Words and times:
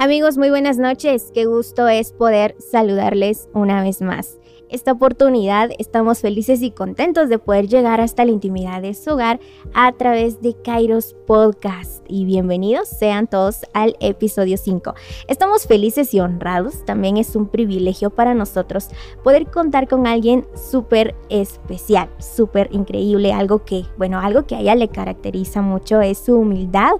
Amigos, 0.00 0.38
muy 0.38 0.48
buenas 0.48 0.78
noches. 0.78 1.32
Qué 1.34 1.46
gusto 1.46 1.88
es 1.88 2.12
poder 2.12 2.54
saludarles 2.60 3.48
una 3.52 3.82
vez 3.82 4.00
más. 4.00 4.38
Esta 4.68 4.92
oportunidad 4.92 5.70
estamos 5.80 6.20
felices 6.20 6.62
y 6.62 6.70
contentos 6.70 7.28
de 7.28 7.40
poder 7.40 7.66
llegar 7.66 8.00
hasta 8.00 8.24
la 8.24 8.30
intimidad 8.30 8.80
de 8.80 8.94
su 8.94 9.10
hogar 9.10 9.40
a 9.74 9.90
través 9.90 10.40
de 10.40 10.54
Kairos 10.62 11.16
Podcast. 11.26 12.04
Y 12.06 12.26
bienvenidos 12.26 12.86
sean 12.88 13.26
todos 13.26 13.62
al 13.74 13.96
episodio 13.98 14.56
5. 14.56 14.94
Estamos 15.26 15.66
felices 15.66 16.14
y 16.14 16.20
honrados. 16.20 16.84
También 16.84 17.16
es 17.16 17.34
un 17.34 17.48
privilegio 17.48 18.10
para 18.10 18.34
nosotros 18.34 18.90
poder 19.24 19.48
contar 19.48 19.88
con 19.88 20.06
alguien 20.06 20.46
súper 20.54 21.16
especial, 21.28 22.08
súper 22.20 22.68
increíble. 22.70 23.32
Algo 23.32 23.64
que, 23.64 23.84
bueno, 23.96 24.20
algo 24.20 24.46
que 24.46 24.54
a 24.54 24.60
ella 24.60 24.76
le 24.76 24.90
caracteriza 24.90 25.60
mucho 25.60 26.00
es 26.00 26.18
su 26.18 26.36
humildad 26.36 26.92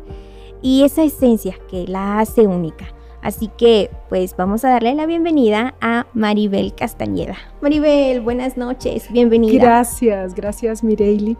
y 0.62 0.84
esa 0.84 1.02
esencia 1.02 1.56
que 1.70 1.86
la 1.86 2.20
hace 2.20 2.46
única. 2.46 2.86
Así 3.22 3.50
que 3.58 3.90
pues 4.08 4.36
vamos 4.36 4.64
a 4.64 4.70
darle 4.70 4.94
la 4.94 5.06
bienvenida 5.06 5.74
a 5.80 6.06
Maribel 6.14 6.74
Castañeda. 6.74 7.36
Maribel, 7.60 8.20
buenas 8.20 8.56
noches, 8.56 9.10
bienvenida. 9.10 9.62
Gracias, 9.62 10.34
gracias 10.34 10.84
Mireili. 10.84 11.36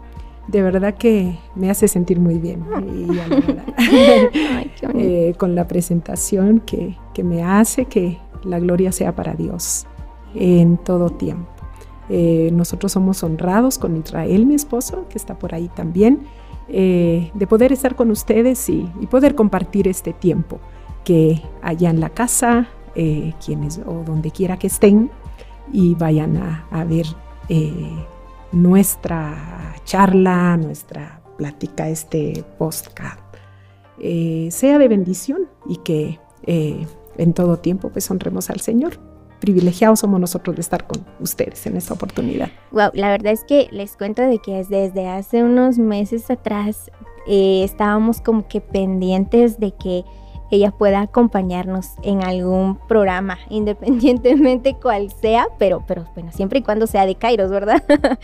De 0.47 0.61
verdad 0.63 0.95
que 0.95 1.37
me 1.55 1.69
hace 1.69 1.87
sentir 1.87 2.19
muy 2.19 2.39
bien 2.39 2.65
eh, 4.95 5.35
con 5.37 5.55
la 5.55 5.67
presentación 5.67 6.59
que, 6.59 6.95
me 7.23 7.43
hace 7.43 7.85
que 7.85 8.17
la 8.43 8.59
gloria 8.59 8.91
sea 8.91 9.13
para 9.15 9.33
Dios 9.33 9.85
en 10.33 10.77
todo 10.77 11.09
tiempo. 11.09 11.51
Eh, 12.09 12.49
nosotros 12.51 12.91
somos 12.91 13.23
honrados 13.23 13.77
con 13.77 13.95
Israel, 13.95 14.45
mi 14.45 14.55
esposo, 14.55 15.05
que 15.09 15.17
está 15.17 15.37
por 15.37 15.53
ahí 15.53 15.69
también 15.75 16.21
eh, 16.71 17.31
de 17.33 17.47
poder 17.47 17.71
estar 17.73 17.95
con 17.95 18.11
ustedes 18.11 18.69
y, 18.69 18.83
poder 19.09 19.33
compartir 19.33 19.87
este 19.87 20.13
tiempo 20.13 20.59
que 21.03 21.41
allá 21.61 21.89
en 21.89 21.99
la 21.99 22.09
casa, 22.09 22.67
eh, 22.95 23.33
quienes 23.43 23.79
o 23.79 24.03
donde 24.05 24.29
quiera 24.29 24.57
que 24.57 24.67
estén 24.67 25.09
y 25.73 25.95
vayan 25.95 26.37
a, 26.37 26.83
ver 26.85 27.07
eh, 27.49 27.73
nuestra 28.51 29.75
charla, 29.83 30.57
nuestra 30.57 31.21
plática, 31.37 31.89
este 31.89 32.43
podcast, 32.57 33.19
sea 33.99 34.77
de 34.77 34.87
bendición 34.87 35.47
y 35.67 35.77
que 35.77 36.19
en 36.45 37.33
todo 37.33 37.57
tiempo 37.57 37.89
pues 37.89 38.09
honremos 38.09 38.49
al 38.49 38.59
Señor 38.59 39.08
privilegiados 39.39 39.99
somos 39.99 40.19
nosotros 40.19 40.55
de 40.55 40.61
estar 40.61 40.85
con 40.85 41.05
ustedes 41.19 41.65
en 41.65 41.77
esta 41.77 41.93
oportunidad. 41.93 42.49
Wow, 42.71 42.91
la 42.93 43.09
verdad 43.09 43.33
es 43.33 43.43
que 43.43 43.67
les 43.71 43.95
cuento 43.95 44.21
de 44.21 44.39
que 44.39 44.63
desde 44.63 45.07
hace 45.07 45.43
unos 45.43 45.77
meses 45.77 46.29
atrás 46.29 46.91
eh, 47.27 47.63
estábamos 47.63 48.21
como 48.21 48.47
que 48.47 48.61
pendientes 48.61 49.59
de 49.59 49.71
que 49.71 50.03
ella 50.51 50.71
pueda 50.71 51.01
acompañarnos 51.01 51.91
en 52.03 52.23
algún 52.23 52.77
programa, 52.87 53.37
independientemente 53.49 54.75
cual 54.75 55.11
sea, 55.11 55.47
pero, 55.57 55.83
pero 55.87 56.05
bueno, 56.13 56.31
siempre 56.31 56.59
y 56.59 56.63
cuando 56.63 56.87
sea 56.87 57.05
de 57.05 57.15
Kairos, 57.15 57.51
¿verdad? 57.51 57.83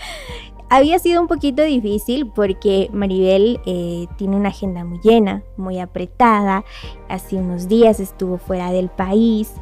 Había 0.68 0.98
sido 0.98 1.22
un 1.22 1.28
poquito 1.28 1.62
difícil 1.62 2.32
porque 2.34 2.90
Maribel 2.92 3.60
eh, 3.68 4.08
tiene 4.18 4.36
una 4.36 4.50
agenda 4.50 4.84
muy 4.84 5.00
llena, 5.04 5.44
muy 5.58 5.80
apretada. 5.80 6.66
Hace 7.08 7.36
unos 7.36 7.68
días 7.68 8.00
estuvo 8.00 8.40
fuera 8.40 8.72
del 8.72 8.90
país 8.90 9.54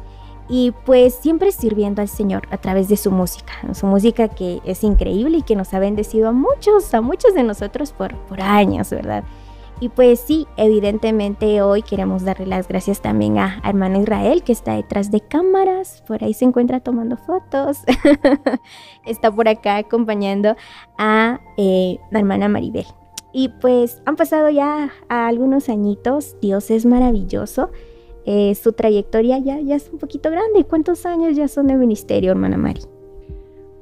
y 0.48 0.72
pues 0.84 1.14
siempre 1.14 1.52
sirviendo 1.52 2.02
al 2.02 2.08
Señor 2.08 2.46
a 2.50 2.58
través 2.58 2.88
de 2.88 2.96
su 2.96 3.10
música, 3.10 3.52
su 3.72 3.86
música 3.86 4.28
que 4.28 4.60
es 4.64 4.84
increíble 4.84 5.38
y 5.38 5.42
que 5.42 5.56
nos 5.56 5.72
ha 5.74 5.78
bendecido 5.78 6.28
a 6.28 6.32
muchos, 6.32 6.92
a 6.92 7.00
muchos 7.00 7.34
de 7.34 7.42
nosotros 7.42 7.92
por, 7.92 8.14
por 8.26 8.40
años, 8.40 8.90
¿verdad? 8.90 9.24
Y 9.80 9.88
pues 9.88 10.20
sí, 10.20 10.46
evidentemente 10.56 11.60
hoy 11.60 11.82
queremos 11.82 12.22
darle 12.24 12.46
las 12.46 12.68
gracias 12.68 13.00
también 13.00 13.38
a, 13.38 13.60
hermano 13.64 14.00
Israel 14.00 14.42
que 14.44 14.52
está 14.52 14.76
detrás 14.76 15.10
de 15.10 15.20
cámaras, 15.20 16.02
por 16.06 16.22
ahí 16.22 16.32
se 16.32 16.44
encuentra 16.44 16.80
tomando 16.80 17.16
fotos, 17.16 17.78
está 19.04 19.32
por 19.32 19.48
acá 19.48 19.78
acompañando 19.78 20.56
a 20.96 21.40
eh, 21.56 21.98
la 22.10 22.20
hermana 22.20 22.48
Maribel. 22.48 22.86
Y 23.32 23.48
pues 23.48 24.00
han 24.06 24.14
pasado 24.14 24.48
ya 24.48 24.92
algunos 25.08 25.68
añitos, 25.68 26.36
Dios 26.40 26.70
es 26.70 26.86
maravilloso. 26.86 27.70
Eh, 28.26 28.54
su 28.54 28.72
trayectoria 28.72 29.38
ya, 29.38 29.60
ya 29.60 29.76
es 29.76 29.90
un 29.92 29.98
poquito 29.98 30.30
grande. 30.30 30.64
¿Cuántos 30.64 31.04
años 31.04 31.36
ya 31.36 31.48
son 31.48 31.66
de 31.66 31.74
ministerio, 31.74 32.30
hermana 32.30 32.56
Mari? 32.56 32.80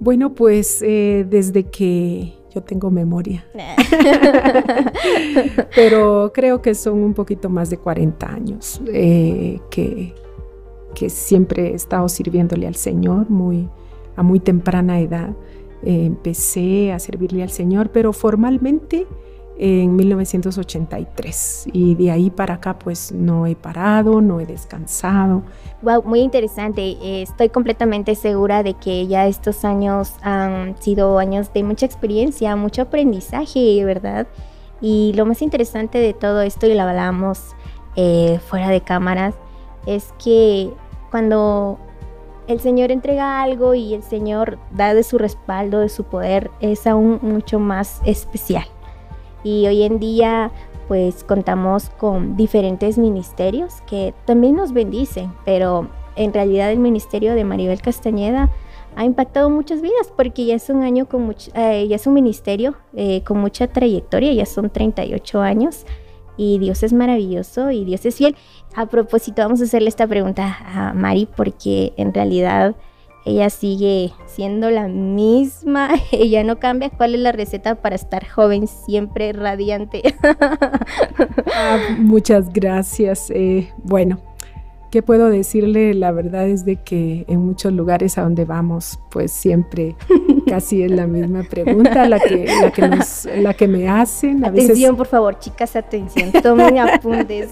Bueno, 0.01 0.35
pues 0.35 0.83
eh, 0.83 1.25
desde 1.29 1.65
que 1.65 2.35
yo 2.53 2.63
tengo 2.63 2.91
memoria. 2.91 3.47
Pero 5.77 6.33
creo 6.35 6.61
que 6.61 6.75
son 6.75 6.99
un 6.99 7.15
poquito 7.15 7.49
más 7.49 7.71
de 7.71 7.77
40 7.77 8.27
años 8.27 8.83
eh, 8.89 9.61
que, 9.71 10.13
que 10.95 11.09
siempre 11.09 11.71
he 11.71 11.75
estado 11.75 12.09
sirviéndole 12.09 12.67
al 12.67 12.75
Señor 12.75 13.31
muy, 13.31 13.69
a 14.17 14.25
muy 14.25 14.41
temprana 14.41 15.01
edad. 15.01 15.37
empecé 15.85 16.93
a 16.93 16.99
servirle 16.99 17.45
al 17.45 17.51
Señor, 17.51 17.91
pero 17.91 18.13
formalmente 18.13 19.07
en 19.59 19.95
1983 19.97 21.69
y 21.73 21.95
de 21.95 22.11
ahí 22.11 22.31
para 22.31 22.55
acá 22.55 22.79
pues 22.79 23.13
no 23.13 23.47
he 23.47 23.55
parado, 23.55 24.21
no 24.21 24.41
he 24.41 24.47
descansado. 24.47 25.43
Wow, 25.83 26.03
muy 26.05 26.21
interesante. 26.21 27.23
estoy 27.23 27.49
completamente 27.49 28.15
segura 28.15 28.63
de 28.63 28.75
que 28.75 29.07
ya 29.07 29.27
estos 29.27 29.65
años 29.65 30.15
han 30.23 30.77
sido 30.81 31.19
años 31.19 31.53
de 31.53 31.63
mucha 31.65 31.87
experiencia, 31.87 32.57
mucho 32.57 32.83
aprendizaje, 32.83 33.85
¿verdad? 33.85 34.27
Y 34.81 35.13
lo 35.15 35.27
más 35.27 35.43
interesante 35.43 35.99
de 35.99 36.13
todo 36.13 36.43
esto, 36.43 36.67
y 36.67 36.75
lo 36.75 36.83
hablamos 36.83 37.55
eh, 37.95 38.41
fuera 38.49 38.69
de 38.69 38.81
cámaras, 38.81 39.35
es 39.87 40.13
que 40.23 40.73
cuando 41.11 41.79
el 42.49 42.59
Señor 42.59 42.91
entrega 42.91 43.43
algo 43.43 43.75
y 43.75 43.95
el 43.95 44.03
Señor 44.03 44.59
da 44.73 44.95
de 44.95 45.05
su 45.05 45.19
respaldo, 45.19 45.79
de 45.79 45.89
su 45.89 46.05
poder, 46.05 46.51
es 46.61 46.87
aún 46.87 47.21
mucho 47.23 47.61
más 47.61 48.01
especial 48.05 48.67
y 49.45 49.67
hoy 49.67 49.83
en 49.83 49.99
día 49.99 50.51
pues 50.89 51.25
contamos 51.25 51.91
con 51.91 52.37
diferentes 52.37 52.99
ministerios 52.99 53.81
que 53.87 54.15
también 54.27 54.57
nos 54.57 54.73
bendicen, 54.73 55.33
pero 55.45 55.89
en 56.17 56.33
realidad 56.33 56.71
el 56.71 56.79
ministerio 56.79 57.35
de 57.35 57.45
Maribel 57.45 57.81
Castañeda 57.81 58.51
ha 58.97 59.05
impactado 59.05 59.49
muchas 59.49 59.81
vidas 59.81 60.13
porque 60.15 60.45
ya 60.45 60.55
es 60.55 60.69
un 60.69 60.83
año 60.83 61.07
con 61.09 61.23
mucho, 61.23 61.51
eh, 61.55 61.89
es 61.91 62.07
un 62.07 62.15
ministerio 62.15 62.75
eh, 62.95 63.23
con 63.25 63.39
mucha 63.39 63.67
trayectoria, 63.69 64.33
ya 64.33 64.47
son 64.47 64.71
38 64.71 65.41
años 65.41 65.87
y 66.37 66.59
Dios 66.59 66.83
es 66.83 66.93
maravilloso 66.93 67.71
y 67.71 67.85
Dios 67.85 68.05
es 68.07 68.17
fiel. 68.17 68.37
A 68.75 68.87
propósito, 68.87 69.43
vamos 69.43 69.61
a 69.61 69.65
hacerle 69.65 69.89
esta 69.89 70.07
pregunta 70.07 70.59
a 70.67 70.93
Mari 70.93 71.29
porque 71.37 71.93
en 71.97 72.13
realidad 72.13 72.75
ella 73.25 73.51
sigue 73.51 74.13
siendo 74.27 74.71
la 74.71 74.89
misma, 74.89 75.91
ella 76.13 76.43
no 76.45 76.59
cambia. 76.59 76.91
¿Cuál 76.91 77.15
es 77.15 77.21
la 77.21 77.33
receta 77.33 77.77
para 77.77 77.95
estar 77.95 78.27
joven, 78.27 78.67
siempre 78.67 79.33
radiante? 79.33 80.03
Ah, 81.55 81.79
muchas 81.99 82.51
gracias. 82.51 83.31
Eh, 83.31 83.71
bueno, 83.85 84.19
¿qué 84.91 85.03
puedo 85.03 85.29
decirle? 85.29 85.93
La 85.93 86.11
verdad 86.11 86.49
es 86.49 86.65
de 86.65 86.77
que 86.77 87.27
en 87.29 87.41
muchos 87.45 87.73
lugares 87.75 88.17
a 88.17 88.23
donde 88.23 88.47
vamos, 88.47 88.99
pues 89.11 89.33
siempre 89.33 89.95
casi 90.47 90.83
es 90.83 90.91
la 90.91 91.07
misma 91.07 91.43
pregunta 91.43 92.09
la 92.09 92.19
que, 92.19 92.47
la 93.37 93.55
que, 93.55 93.69
me 93.69 93.89
hacen. 93.89 94.45
A 94.45 94.49
atención, 94.49 94.97
por 94.97 95.07
favor, 95.07 95.39
chicas, 95.39 95.77
atención, 95.77 96.33
tomen 96.43 96.79
apuntes. 96.79 97.51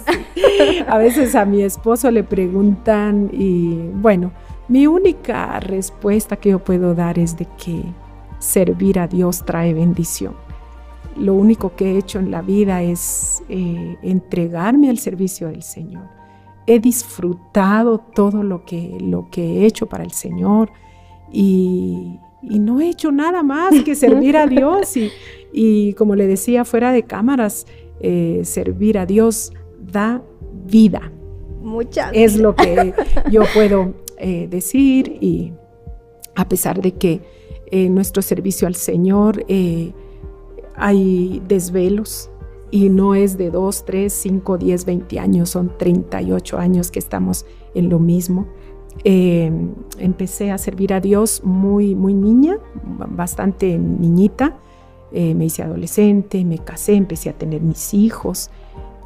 a 0.88 0.98
veces 0.98 1.34
a 1.34 1.44
mi 1.44 1.62
esposo 1.62 2.10
le 2.10 2.24
preguntan 2.24 3.28
y 3.32 3.74
bueno, 3.94 4.32
mi 4.70 4.86
única 4.86 5.58
respuesta 5.58 6.36
que 6.36 6.50
yo 6.50 6.60
puedo 6.60 6.94
dar 6.94 7.18
es 7.18 7.36
de 7.36 7.48
que 7.58 7.82
servir 8.38 9.00
a 9.00 9.08
Dios 9.08 9.44
trae 9.44 9.74
bendición. 9.74 10.36
Lo 11.16 11.34
único 11.34 11.74
que 11.74 11.90
he 11.90 11.98
hecho 11.98 12.20
en 12.20 12.30
la 12.30 12.40
vida 12.40 12.80
es 12.80 13.42
eh, 13.48 13.96
entregarme 14.00 14.88
al 14.88 14.98
servicio 14.98 15.48
del 15.48 15.64
Señor. 15.64 16.04
He 16.68 16.78
disfrutado 16.78 17.98
todo 17.98 18.44
lo 18.44 18.64
que, 18.64 18.96
lo 19.00 19.28
que 19.28 19.42
he 19.42 19.66
hecho 19.66 19.86
para 19.88 20.04
el 20.04 20.12
Señor 20.12 20.70
y, 21.32 22.20
no 22.40 22.80
he 22.80 22.88
hecho 22.88 23.10
nada 23.10 23.42
más 23.42 23.74
que 23.84 23.96
servir 23.96 24.36
a 24.36 24.46
Dios. 24.46 24.94
Y, 25.52 25.94
como 25.94 26.14
le 26.14 26.28
decía 26.28 26.64
fuera 26.64 26.92
de 26.92 27.02
cámaras, 27.02 27.66
eh, 27.98 28.42
servir 28.44 28.98
a 28.98 29.04
Dios 29.04 29.52
da 29.80 30.22
vida. 30.64 31.10
Muchas. 31.60 32.12
Es 32.14 32.36
lo 32.36 32.54
que 32.54 32.94
yo 33.30 33.42
puedo 33.52 33.94
eh, 34.22 34.48
decir 34.50 35.16
y 35.22 35.54
a 36.34 36.46
pesar 36.46 36.82
de 36.82 36.92
que 36.92 37.22
eh, 37.70 37.88
nuestro 37.88 38.20
servicio 38.20 38.68
al 38.68 38.74
Señor 38.74 39.46
eh, 39.48 39.94
hay 40.76 41.42
desvelos 41.48 42.30
y 42.70 42.90
no 42.90 43.14
es 43.14 43.38
de 43.38 43.50
2, 43.50 43.84
3, 43.86 44.12
5, 44.12 44.58
10, 44.58 44.84
20 44.84 45.18
años, 45.18 45.48
son 45.48 45.72
38 45.78 46.58
años 46.58 46.90
que 46.90 46.98
estamos 46.98 47.46
en 47.74 47.88
lo 47.88 47.98
mismo. 47.98 48.46
empecé 49.04 50.50
a 50.50 50.58
servir 50.58 50.92
a 50.92 51.00
Dios 51.00 51.40
muy, 51.42 51.94
muy 51.94 52.12
niña, 52.12 52.58
bastante 53.08 53.78
niñita. 53.78 54.58
me 55.12 55.46
hice 55.46 55.62
adolescente, 55.62 56.44
me 56.44 56.58
casé, 56.58 56.94
empecé 56.94 57.30
a 57.30 57.32
tener 57.32 57.62
mis 57.62 57.94
hijos 57.94 58.50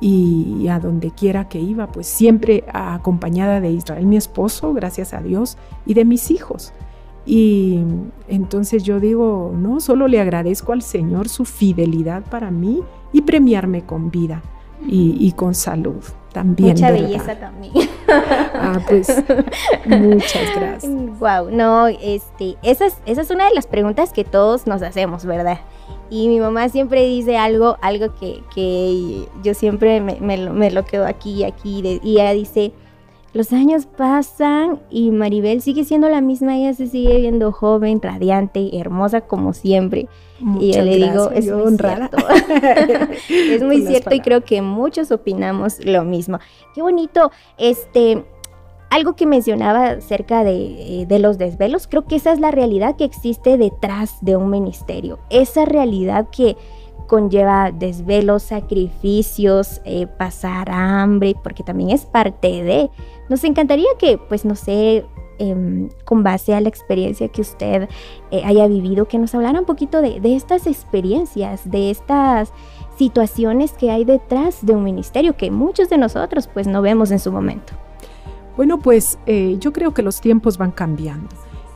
y 0.06 0.68
a 0.68 0.80
donde 0.80 1.12
quiera 1.12 1.48
que 1.48 1.58
iba, 1.58 1.86
pues 1.86 2.06
siempre 2.06 2.62
acompañada 2.70 3.62
de 3.62 3.70
Israel, 3.70 4.04
mi 4.04 4.18
esposo, 4.18 4.74
gracias 4.74 5.14
a 5.14 5.22
Dios, 5.22 5.56
y 5.86 5.94
de 5.94 6.04
mis 6.04 6.30
hijos. 6.30 6.74
Y 7.24 7.80
entonces 8.28 8.82
yo 8.82 9.00
digo, 9.00 9.54
no, 9.56 9.80
solo 9.80 10.06
le 10.06 10.20
agradezco 10.20 10.74
al 10.74 10.82
Señor 10.82 11.30
su 11.30 11.46
fidelidad 11.46 12.22
para 12.24 12.50
mí 12.50 12.82
y 13.14 13.22
premiarme 13.22 13.86
con 13.86 14.10
vida 14.10 14.42
y, 14.86 15.32
con 15.32 15.54
salud 15.54 16.04
también. 16.34 16.72
Mucha 16.72 16.90
belleza 16.90 17.38
también. 17.38 17.88
Ah, 18.06 18.78
pues 18.86 19.08
muchas 19.86 20.54
gracias. 20.54 20.92
Wow, 21.18 21.50
no, 21.50 21.86
este, 21.86 22.56
esa 22.62 22.86
es, 22.86 22.98
esa 23.06 23.22
es 23.22 23.30
una 23.30 23.48
de 23.48 23.54
las 23.54 23.66
preguntas 23.66 24.12
que 24.12 24.24
todos 24.24 24.66
nos 24.66 24.82
hacemos, 24.82 25.24
¿verdad? 25.24 25.60
Y 26.10 26.28
mi 26.28 26.38
mamá 26.38 26.68
siempre 26.68 27.06
dice 27.06 27.36
algo, 27.36 27.76
algo 27.80 28.14
que, 28.14 28.42
que 28.54 29.26
yo 29.42 29.54
siempre 29.54 30.00
me, 30.00 30.20
me, 30.20 30.70
lo 30.70 30.84
quedo 30.84 31.06
aquí 31.06 31.32
y 31.32 31.44
aquí, 31.44 31.82
y 32.02 32.20
ella 32.20 32.32
dice, 32.32 32.72
los 33.34 33.52
años 33.52 33.86
pasan 33.86 34.80
y 34.90 35.10
Maribel 35.10 35.60
sigue 35.60 35.84
siendo 35.84 36.08
la 36.08 36.20
misma, 36.20 36.56
ella 36.56 36.72
se 36.72 36.86
sigue 36.86 37.18
viendo 37.18 37.50
joven, 37.50 38.00
radiante, 38.00 38.78
hermosa 38.78 39.22
como 39.22 39.52
siempre. 39.52 40.08
y 40.60 40.72
yo 40.72 40.82
le 40.82 40.96
digo, 40.96 41.30
es 41.34 41.50
muy 41.50 41.76
cierto. 41.76 42.16
es 43.28 43.62
muy 43.62 43.82
cierto 43.84 44.14
y 44.14 44.20
creo 44.20 44.44
que 44.44 44.62
muchos 44.62 45.10
opinamos 45.10 45.84
lo 45.84 46.04
mismo. 46.04 46.38
Qué 46.76 46.82
bonito, 46.82 47.32
este, 47.58 48.24
algo 48.94 49.16
que 49.16 49.26
mencionaba 49.26 49.90
acerca 49.90 50.44
de, 50.44 51.02
eh, 51.02 51.06
de, 51.06 51.18
los 51.18 51.36
desvelos, 51.36 51.88
creo 51.88 52.04
que 52.04 52.14
esa 52.14 52.32
es 52.32 52.38
la 52.38 52.52
realidad 52.52 52.94
que 52.94 53.04
existe 53.04 53.58
detrás 53.58 54.18
de 54.20 54.36
un 54.36 54.50
ministerio. 54.50 55.18
Esa 55.30 55.64
realidad 55.64 56.28
que 56.30 56.56
conlleva 57.06 57.72
desvelos, 57.72 58.44
sacrificios, 58.44 59.80
eh, 59.84 60.06
pasar 60.06 60.70
hambre, 60.70 61.34
porque 61.42 61.62
también 61.62 61.90
es 61.90 62.06
parte 62.06 62.62
de. 62.62 62.90
Nos 63.28 63.44
encantaría 63.44 63.88
que, 63.98 64.18
pues, 64.18 64.44
no 64.44 64.54
sé, 64.54 65.04
em, 65.38 65.88
con 66.04 66.22
base 66.22 66.54
a 66.54 66.60
la 66.60 66.68
experiencia 66.68 67.26
que 67.28 67.40
usted 67.40 67.88
eh, 68.30 68.42
haya 68.44 68.68
vivido, 68.68 69.06
que 69.06 69.18
nos 69.18 69.34
hablara 69.34 69.58
un 69.58 69.66
poquito 69.66 70.00
de, 70.00 70.20
estas 70.36 70.68
experiencias, 70.68 71.68
de 71.68 71.90
estas 71.90 72.52
situaciones 72.96 73.72
que 73.72 73.90
hay 73.90 74.04
detrás 74.04 74.64
de 74.64 74.74
un 74.74 74.84
ministerio 74.84 75.36
que 75.36 75.50
muchos 75.50 75.88
de 75.90 75.98
nosotros, 75.98 76.48
pues, 76.52 76.68
no 76.68 76.80
vemos 76.80 77.10
en 77.10 77.18
su 77.18 77.32
momento. 77.32 77.72
Bueno, 78.56 78.78
pues 78.78 79.18
eh, 79.26 79.56
yo 79.58 79.72
creo 79.72 79.94
que 79.94 80.02
los 80.02 80.20
tiempos 80.20 80.58
van 80.58 80.70
cambiando 80.70 81.28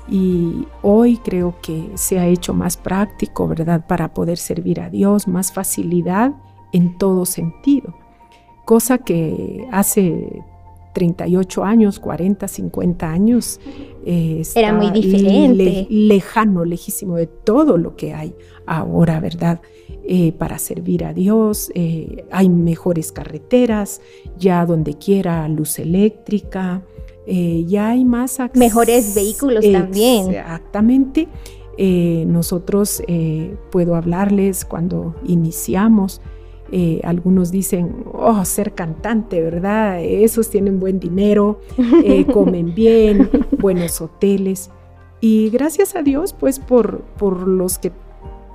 y 0.08 0.66
hoy 0.82 1.18
creo 1.18 1.54
que 1.60 1.90
se 1.94 2.18
ha 2.18 2.26
hecho 2.26 2.54
más 2.54 2.76
práctico, 2.76 3.46
¿verdad? 3.46 3.86
Para 3.86 4.14
poder 4.14 4.38
servir 4.38 4.80
a 4.80 4.88
Dios, 4.88 5.28
más 5.28 5.52
facilidad 5.52 6.32
en 6.72 6.96
todo 6.96 7.26
sentido. 7.26 7.94
Cosa 8.64 8.98
que 8.98 9.68
hace 9.72 10.42
38 10.98 11.62
años, 11.62 12.00
40, 12.00 12.48
50 12.48 13.08
años. 13.08 13.60
Eh, 14.04 14.42
Era 14.56 14.72
muy 14.72 14.90
diferente. 14.90 15.86
lejano, 15.88 16.64
lejísimo 16.64 17.14
de 17.14 17.28
todo 17.28 17.78
lo 17.78 17.94
que 17.94 18.14
hay 18.14 18.34
ahora, 18.66 19.20
¿verdad? 19.20 19.60
Eh, 20.02 20.32
para 20.32 20.58
servir 20.58 21.04
a 21.04 21.14
Dios. 21.14 21.70
Eh, 21.76 22.24
hay 22.32 22.48
mejores 22.48 23.12
carreteras, 23.12 24.00
ya 24.36 24.66
donde 24.66 24.94
quiera 24.94 25.46
luz 25.46 25.78
eléctrica. 25.78 26.82
Ya 27.28 27.90
hay 27.90 28.04
más 28.04 28.38
mejores 28.54 29.14
vehículos 29.14 29.64
también. 29.70 30.30
Exactamente. 30.30 31.28
Nosotros 32.26 33.02
puedo 33.70 33.94
hablarles 33.94 34.64
cuando 34.64 35.14
iniciamos. 35.26 36.20
Algunos 37.02 37.50
dicen, 37.50 38.04
oh, 38.12 38.44
ser 38.44 38.74
cantante, 38.74 39.40
¿verdad? 39.40 40.02
Esos 40.02 40.50
tienen 40.50 40.80
buen 40.80 41.00
dinero, 41.00 41.60
comen 42.32 42.74
bien, 42.74 43.30
buenos 43.58 44.00
hoteles. 44.00 44.70
Y 45.20 45.50
gracias 45.50 45.96
a 45.96 46.02
Dios, 46.02 46.32
pues, 46.32 46.58
por, 46.58 47.00
por 47.18 47.48
los 47.48 47.78
que 47.78 47.92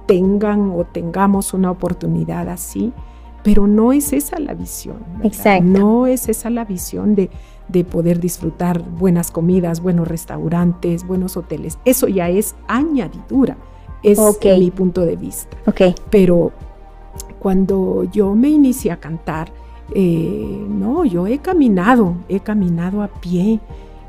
tengan 0.06 0.72
o 0.72 0.86
tengamos 0.86 1.54
una 1.54 1.72
oportunidad 1.72 2.50
así, 2.50 2.94
pero 3.44 3.68
no 3.68 3.92
es 3.92 4.14
esa 4.14 4.40
la 4.40 4.54
visión. 4.54 4.98
Exacto. 5.24 5.66
No 5.66 6.08
es 6.08 6.30
esa 6.30 6.50
la 6.50 6.66
visión 6.66 7.16
de, 7.16 7.30
de 7.68 7.84
poder 7.84 8.20
disfrutar 8.20 8.82
buenas 8.82 9.32
comidas, 9.32 9.82
buenos 9.82 10.08
restaurantes, 10.08 11.06
buenos 11.06 11.36
hoteles. 11.36 11.78
Eso 11.86 12.08
ya 12.08 12.30
es 12.30 12.56
añadidura, 12.68 13.58
es 14.02 14.20
mi 14.44 14.72
punto 14.72 15.02
de 15.02 15.16
vista. 15.16 15.58
Okay. 15.66 15.94
Pero 16.10 16.52
cuando 17.44 18.06
yo 18.06 18.34
me 18.36 18.50
inicié 18.50 18.94
a 18.94 19.02
cantar, 19.02 19.52
eh, 19.94 20.66
no, 20.70 21.04
yo 21.04 21.28
he 21.28 21.40
caminado, 21.40 22.16
he 22.30 22.40
caminado 22.40 23.04
a 23.04 23.10
pie, 23.10 23.60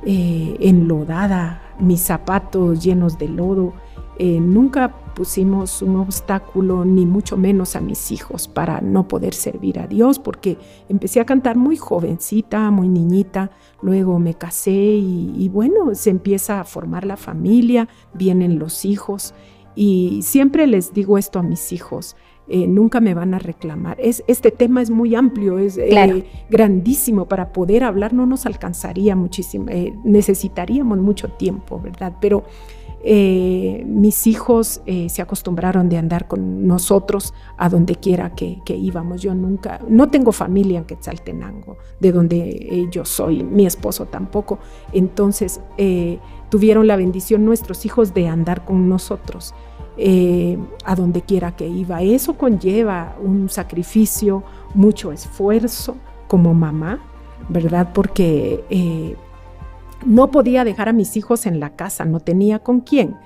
eh, 0.06 0.56
enlodada, 0.60 1.60
mis 1.80 2.00
zapatos 2.00 2.82
llenos 2.82 3.18
de 3.18 3.28
lodo. 3.28 3.72
Eh, 4.20 4.38
nunca 4.38 4.94
pusimos 5.16 5.82
un 5.82 5.96
obstáculo, 5.96 6.84
ni 6.84 7.06
mucho 7.06 7.36
menos 7.36 7.74
a 7.74 7.80
mis 7.80 8.12
hijos, 8.12 8.46
para 8.46 8.80
no 8.80 9.08
poder 9.08 9.34
servir 9.34 9.80
a 9.80 9.88
Dios, 9.88 10.20
porque 10.20 10.56
empecé 10.88 11.18
a 11.18 11.26
cantar 11.26 11.56
muy 11.56 11.76
jovencita, 11.76 12.70
muy 12.70 12.88
niñita, 12.88 13.50
luego 13.82 14.20
me 14.20 14.34
casé 14.34 14.70
y, 14.70 15.48
bueno, 15.52 15.96
se 15.96 16.10
empieza 16.10 16.60
a 16.60 16.64
formar 16.64 17.04
la 17.04 17.16
familia, 17.16 17.88
vienen 18.12 18.60
los 18.60 18.84
hijos 18.84 19.34
y 19.74 20.20
siempre 20.22 20.68
les 20.68 20.94
digo 20.94 21.18
esto 21.18 21.40
a 21.40 21.42
mis 21.42 21.72
hijos. 21.72 22.14
Eh, 22.46 22.66
nunca 22.66 23.00
me 23.00 23.14
van 23.14 23.32
a 23.32 23.38
reclamar. 23.38 23.96
Es, 23.98 24.22
este 24.26 24.50
tema 24.50 24.82
es 24.82 24.90
muy 24.90 25.14
amplio, 25.14 25.58
es 25.58 25.78
eh, 25.78 26.26
grandísimo. 26.50 27.26
Para 27.26 27.52
poder 27.52 27.84
hablar 27.84 28.12
no 28.12 28.26
nos 28.26 28.44
alcanzaría 28.44 29.16
muchísimo, 29.16 29.66
eh, 29.70 29.94
necesitaríamos 30.04 30.98
mucho 30.98 31.28
tiempo, 31.28 31.80
¿verdad? 31.80 32.14
Pero 32.20 32.44
mis 33.06 34.26
hijos 34.26 34.80
se 35.08 35.20
acostumbraron 35.20 35.90
de 35.90 35.98
andar 35.98 36.26
con 36.26 36.66
nosotros 36.66 37.34
a 37.58 37.68
donde 37.68 37.96
quiera 37.96 38.34
que, 38.34 38.62
íbamos. 38.66 39.20
Yo 39.20 39.34
nunca, 39.34 39.78
no 39.86 40.08
tengo 40.08 40.32
familia 40.32 40.78
en 40.78 40.86
Quetzaltenango, 40.86 41.76
de 42.00 42.12
donde 42.12 42.88
yo 42.90 43.04
soy, 43.04 43.44
mi 43.44 43.66
esposo 43.66 44.06
tampoco. 44.06 44.58
Entonces 44.94 45.60
tuvieron 46.48 46.86
la 46.86 46.96
bendición 46.96 47.44
nuestros 47.44 47.84
hijos 47.84 48.14
de 48.14 48.26
andar 48.26 48.64
con 48.64 48.88
nosotros 48.88 49.54
a 49.96 50.94
donde 50.96 51.22
quiera 51.22 51.54
que 51.54 51.68
iba. 51.68 52.02
Eso 52.02 52.36
conlleva 52.36 53.16
un 53.22 53.48
sacrificio, 53.48 54.42
mucho 54.74 55.12
esfuerzo 55.12 55.96
como 56.26 56.52
mamá, 56.52 57.00
¿verdad? 57.48 57.90
Porque 57.94 59.16
no 60.04 60.30
podía 60.30 60.64
dejar 60.64 60.88
a 60.88 60.92
mis 60.92 61.16
hijos 61.16 61.46
en 61.46 61.60
la 61.60 61.76
casa, 61.76 62.04
no 62.04 62.20
tenía 62.20 62.58
con 62.58 62.80
quién. 62.80 63.16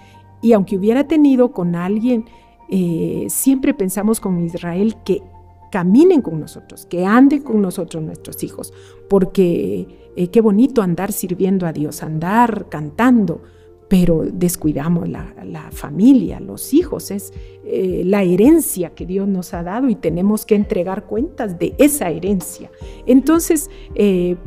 Y 0.41 0.53
aunque 0.53 0.77
hubiera 0.77 1.05
tenido 1.05 1.53
con 1.53 1.75
alguien, 1.75 2.27
eh, 2.69 3.27
siempre 3.29 3.75
pensamos 3.75 4.21
con 4.21 4.45
Israel 4.45 4.97
que 5.05 5.23
caminen 5.71 6.23
con 6.23 6.41
nosotros, 6.41 6.87
que 6.87 7.05
anden 7.05 7.43
con 7.43 7.61
nosotros 7.61 8.03
nuestros 8.03 8.43
hijos, 8.43 8.73
porque 9.09 10.13
eh, 10.17 10.29
qué 10.29 10.41
bonito 10.41 10.81
andar 10.83 11.13
sirviendo 11.13 11.67
a 11.67 11.73
Dios, 11.73 12.03
andar 12.03 12.69
cantando, 12.69 13.43
pero 13.89 14.25
descuidamos 14.31 15.09
la, 15.09 15.71
familia, 15.71 16.41
los 16.41 16.75
hijos, 16.75 17.11
es 17.11 17.33
eh, 17.65 18.03
la 18.05 18.23
herencia 18.23 18.91
que 18.91 19.07
Dios 19.07 19.27
nos 19.27 19.55
ha 19.55 19.63
dado 19.63 19.89
y 19.89 19.95
tenemos 19.95 20.45
que 20.45 20.55
entregar 20.55 21.07
cuentas 21.07 21.59
de 21.59 21.75
esa 21.79 22.11
herencia. 22.11 22.71
Entonces, 23.07 23.71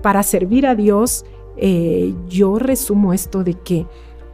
para 0.01 0.23
servir 0.23 0.67
a 0.67 0.75
Dios, 0.75 1.25
eh, 1.57 2.13
yo 2.29 2.57
resumo 2.57 3.13
esto 3.13 3.43
de 3.43 3.53
que 3.53 3.85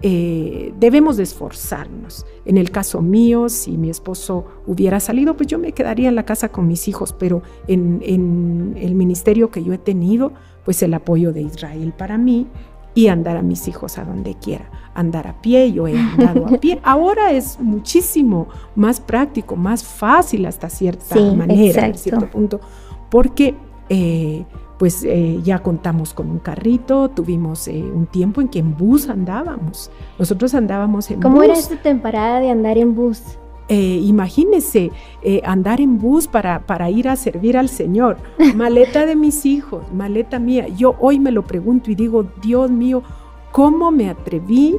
eh, 0.02 0.74
debemos 0.80 1.18
de 1.18 1.24
esforzarnos. 1.24 2.26
En 2.46 2.58
el 2.58 2.70
caso 2.70 3.02
mío, 3.02 3.50
si 3.50 3.78
mi 3.78 3.90
esposo 3.90 4.46
hubiera 4.68 5.00
salido, 5.00 5.36
pues 5.36 5.48
yo 5.48 5.58
me 5.58 5.72
quedaría 5.72 6.10
en 6.10 6.16
la 6.16 6.24
casa 6.24 6.50
con 6.50 6.68
mis 6.68 6.88
hijos, 6.88 7.14
pero 7.18 7.42
en, 7.68 8.76
el 8.78 8.96
ministerio 8.96 9.50
que 9.50 9.64
yo 9.64 9.74
he 9.74 9.78
tenido, 9.78 10.34
pues 10.64 10.84
el 10.84 10.94
apoyo 10.94 11.34
de 11.34 11.42
Israel 11.42 11.94
para 11.98 12.18
mí 12.18 12.48
y 12.98 13.10
andar 13.10 13.38
a 13.38 13.44
mis 13.44 13.68
hijos 13.68 14.00
a 14.00 14.06
donde 14.06 14.34
quiera. 14.34 14.72
Andar 14.96 15.28
a 15.28 15.40
pie, 15.40 15.72
yo 15.72 15.88
he 15.88 15.96
andado 15.96 16.48
a 16.48 16.58
pie. 16.58 16.80
Ahora 16.84 17.32
es 17.32 17.60
muchísimo 17.60 18.48
más 18.76 19.00
práctico, 19.00 19.56
más 19.56 19.84
fácil 19.84 20.48
hasta 20.48 20.68
cierta 20.68 21.16
manera, 21.34 21.86
a 21.86 21.94
cierto 21.94 22.28
punto, 22.32 22.60
porque 23.12 23.54
eh, 23.90 24.46
pues 24.80 25.04
eh, 25.04 25.40
ya 25.44 25.60
contamos 25.60 26.16
con 26.16 26.32
un 26.32 26.40
carrito, 26.40 27.10
tuvimos 27.10 27.68
eh, 27.68 27.84
un 27.84 28.08
tiempo 28.08 28.42
en 28.42 28.48
que 28.48 28.58
en 28.58 28.76
bus 28.76 29.10
andábamos. 29.10 29.92
Nosotros 30.18 30.56
andábamos 30.56 31.12
en 31.12 31.20
bus. 31.20 31.24
¿Cómo 31.24 31.44
era 31.44 31.54
esta 31.54 31.80
temporada 31.80 32.40
de 32.40 32.50
andar 32.50 32.80
en 32.80 32.96
bus? 32.96 33.22
Eh, 33.70 34.00
imagínese 34.04 34.92
andar 35.44 35.82
en 35.82 35.98
bus 35.98 36.28
para, 36.28 36.66
para 36.66 36.90
ir 36.90 37.10
a 37.10 37.16
servir 37.16 37.58
al 37.58 37.70
Señor. 37.70 38.18
Maleta 38.56 39.06
de 39.06 39.16
mis 39.16 39.46
hijos, 39.46 39.84
maleta 39.92 40.40
mía. 40.40 40.68
Yo 40.70 40.96
hoy 41.00 41.20
me 41.20 41.32
lo 41.32 41.46
pregunto 41.46 41.92
y 41.92 41.96
digo, 41.96 42.26
Dios 42.42 42.72
mío, 42.72 43.04
¿cómo 43.52 43.92
me 43.92 44.10
atreví 44.10 44.78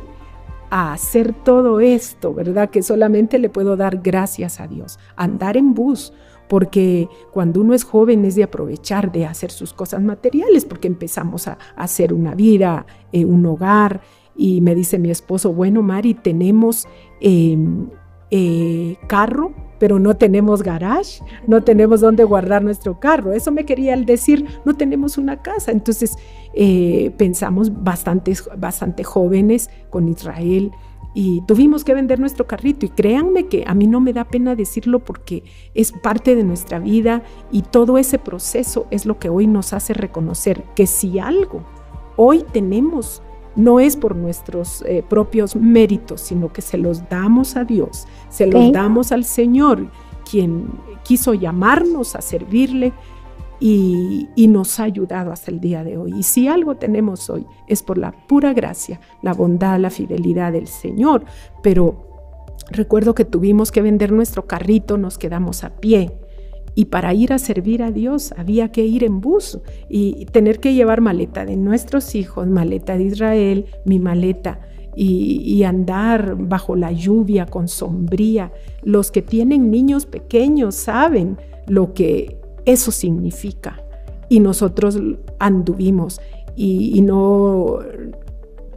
a 0.71 0.93
hacer 0.93 1.33
todo 1.33 1.81
esto, 1.81 2.35
verdad? 2.35 2.71
Que 2.71 2.83
solamente 2.83 3.39
le 3.39 3.49
puedo 3.49 3.77
dar 3.77 3.99
gracias 3.99 4.61
a 4.61 4.67
Dios. 4.67 4.99
Andar 5.17 5.57
en 5.57 5.75
bus, 5.75 6.13
porque 6.49 7.09
cuando 7.33 7.61
uno 7.61 7.75
es 7.75 7.85
joven 7.85 8.25
es 8.25 8.35
de 8.35 8.45
aprovechar 8.45 9.13
de 9.13 9.27
hacer 9.27 9.51
sus 9.51 9.73
cosas 9.73 10.03
materiales, 10.03 10.65
porque 10.65 10.89
empezamos 10.89 11.49
a, 11.49 11.59
hacer 11.77 12.13
una 12.13 12.35
vida, 12.35 12.87
eh, 13.13 13.25
un 13.25 13.45
hogar, 13.47 14.01
y 14.37 14.61
me 14.61 14.75
dice 14.75 14.99
mi 14.99 15.11
esposo, 15.11 15.53
bueno, 15.53 15.83
Mari, 15.83 16.15
tenemos 16.15 16.87
em, 17.21 17.89
eh, 18.31 18.97
carro, 19.07 19.53
pero 19.79 19.99
no 19.99 20.17
tenemos 20.17 20.63
garage, 20.63 21.23
no 21.47 21.63
tenemos 21.63 22.01
dónde 22.01 22.25
guardar 22.25 22.63
nuestro 22.63 22.99
carro. 22.99 23.33
Eso 23.33 23.53
me 23.53 23.65
quería 23.65 23.97
decir, 23.97 24.45
no 24.65 24.75
tenemos 24.75 25.19
una 25.19 25.41
casa. 25.41 25.71
Entonces 25.71 26.17
eh, 26.55 27.13
pensamos 27.17 27.83
bastante, 27.83 28.35
bastante 28.57 29.05
jóvenes 29.05 29.71
con 29.91 30.09
Israel 30.09 30.73
y 31.15 31.43
tuvimos 31.43 31.85
que 31.85 31.95
vender 31.95 32.21
nuestro 32.21 32.47
carrito. 32.47 32.87
Y 32.87 32.91
créanme 32.91 33.47
que 33.47 33.65
a 33.67 33.75
mí 33.75 33.87
no 33.87 34.01
me 34.01 34.13
da 34.13 34.25
pena 34.25 34.55
decirlo 34.55 34.99
porque 35.01 35.45
es 35.75 35.93
parte 35.93 36.35
de 36.35 36.45
nuestra 36.45 36.79
vida 36.79 37.23
y 37.51 37.63
todo 37.63 37.99
ese 37.99 38.19
proceso 38.19 38.87
es 38.91 39.07
lo 39.07 39.19
que 39.19 39.29
hoy 39.29 39.47
nos 39.47 39.73
hace 39.73 39.95
reconocer 39.95 40.65
que 40.75 40.87
si 40.87 41.19
algo 41.19 41.65
hoy 42.17 42.45
tenemos 42.53 43.23
no 43.59 43.81
es 43.81 43.97
por 43.97 44.15
nuestros 44.15 44.83
eh, 44.83 45.05
propios 45.07 45.57
méritos, 45.57 46.21
sino 46.21 46.53
que 46.53 46.63
se 46.63 46.79
los 46.79 47.09
damos 47.09 47.57
a 47.57 47.65
Dios, 47.65 48.07
se 48.31 48.47
los 48.47 48.73
damos 48.73 49.11
al 49.11 49.25
Señor, 49.25 49.91
quien 50.31 50.69
quiso 51.03 51.35
llamarnos 51.35 52.15
a 52.15 52.21
servirle 52.21 52.93
y, 53.59 54.29
nos 54.49 54.79
ha 54.79 54.85
ayudado 54.85 55.33
hasta 55.33 55.51
el 55.51 55.61
día 55.61 55.83
de 55.83 55.99
hoy. 55.99 56.15
Y 56.17 56.23
si 56.23 56.47
algo 56.47 56.77
tenemos 56.77 57.29
hoy 57.31 57.47
es 57.67 57.83
por 57.83 57.99
la 57.99 58.13
pura 58.13 58.53
gracia, 58.53 59.01
la 59.23 59.35
bondad, 59.35 59.81
la 59.81 59.91
fidelidad 59.91 60.53
del 60.53 60.69
Señor. 60.69 61.25
Pero 61.61 62.07
recuerdo 62.71 63.15
que 63.15 63.25
tuvimos 63.25 63.73
que 63.73 63.83
vender 63.83 64.13
nuestro 64.13 64.47
carrito, 64.47 64.99
nos 64.99 65.19
quedamos 65.19 65.65
a 65.65 65.71
pie. 65.71 66.13
Y 66.79 66.85
para 66.85 67.13
ir 67.13 67.33
a 67.33 67.39
servir 67.39 67.83
a 67.83 67.91
Dios 67.91 68.33
había 68.37 68.71
que 68.71 68.87
ir 68.87 69.03
en 69.03 69.21
bus 69.21 69.59
y 69.89 70.27
tener 70.27 70.61
que 70.61 70.75
llevar 70.75 71.01
maleta 71.01 71.45
de 71.45 71.57
nuestros 71.57 72.15
hijos, 72.15 72.47
maleta 72.47 72.97
de 72.97 73.03
Israel, 73.03 73.67
mi 73.85 73.99
maleta. 73.99 74.61
Y, 74.95 75.65
andar 75.65 76.37
bajo 76.39 76.77
la 76.77 76.93
lluvia 76.93 77.47
con 77.47 77.67
sombría. 77.67 78.53
Los 78.85 79.11
que 79.11 79.23
tienen 79.23 79.73
niños 79.73 80.07
pequeños 80.07 80.77
saben 80.77 81.37
lo 81.67 81.95
que 81.95 82.39
eso 82.65 82.93
significa. 82.93 83.83
Y 84.29 84.39
nosotros 84.39 85.01
anduvimos 85.41 86.21
y, 86.55 87.01
no 87.03 87.81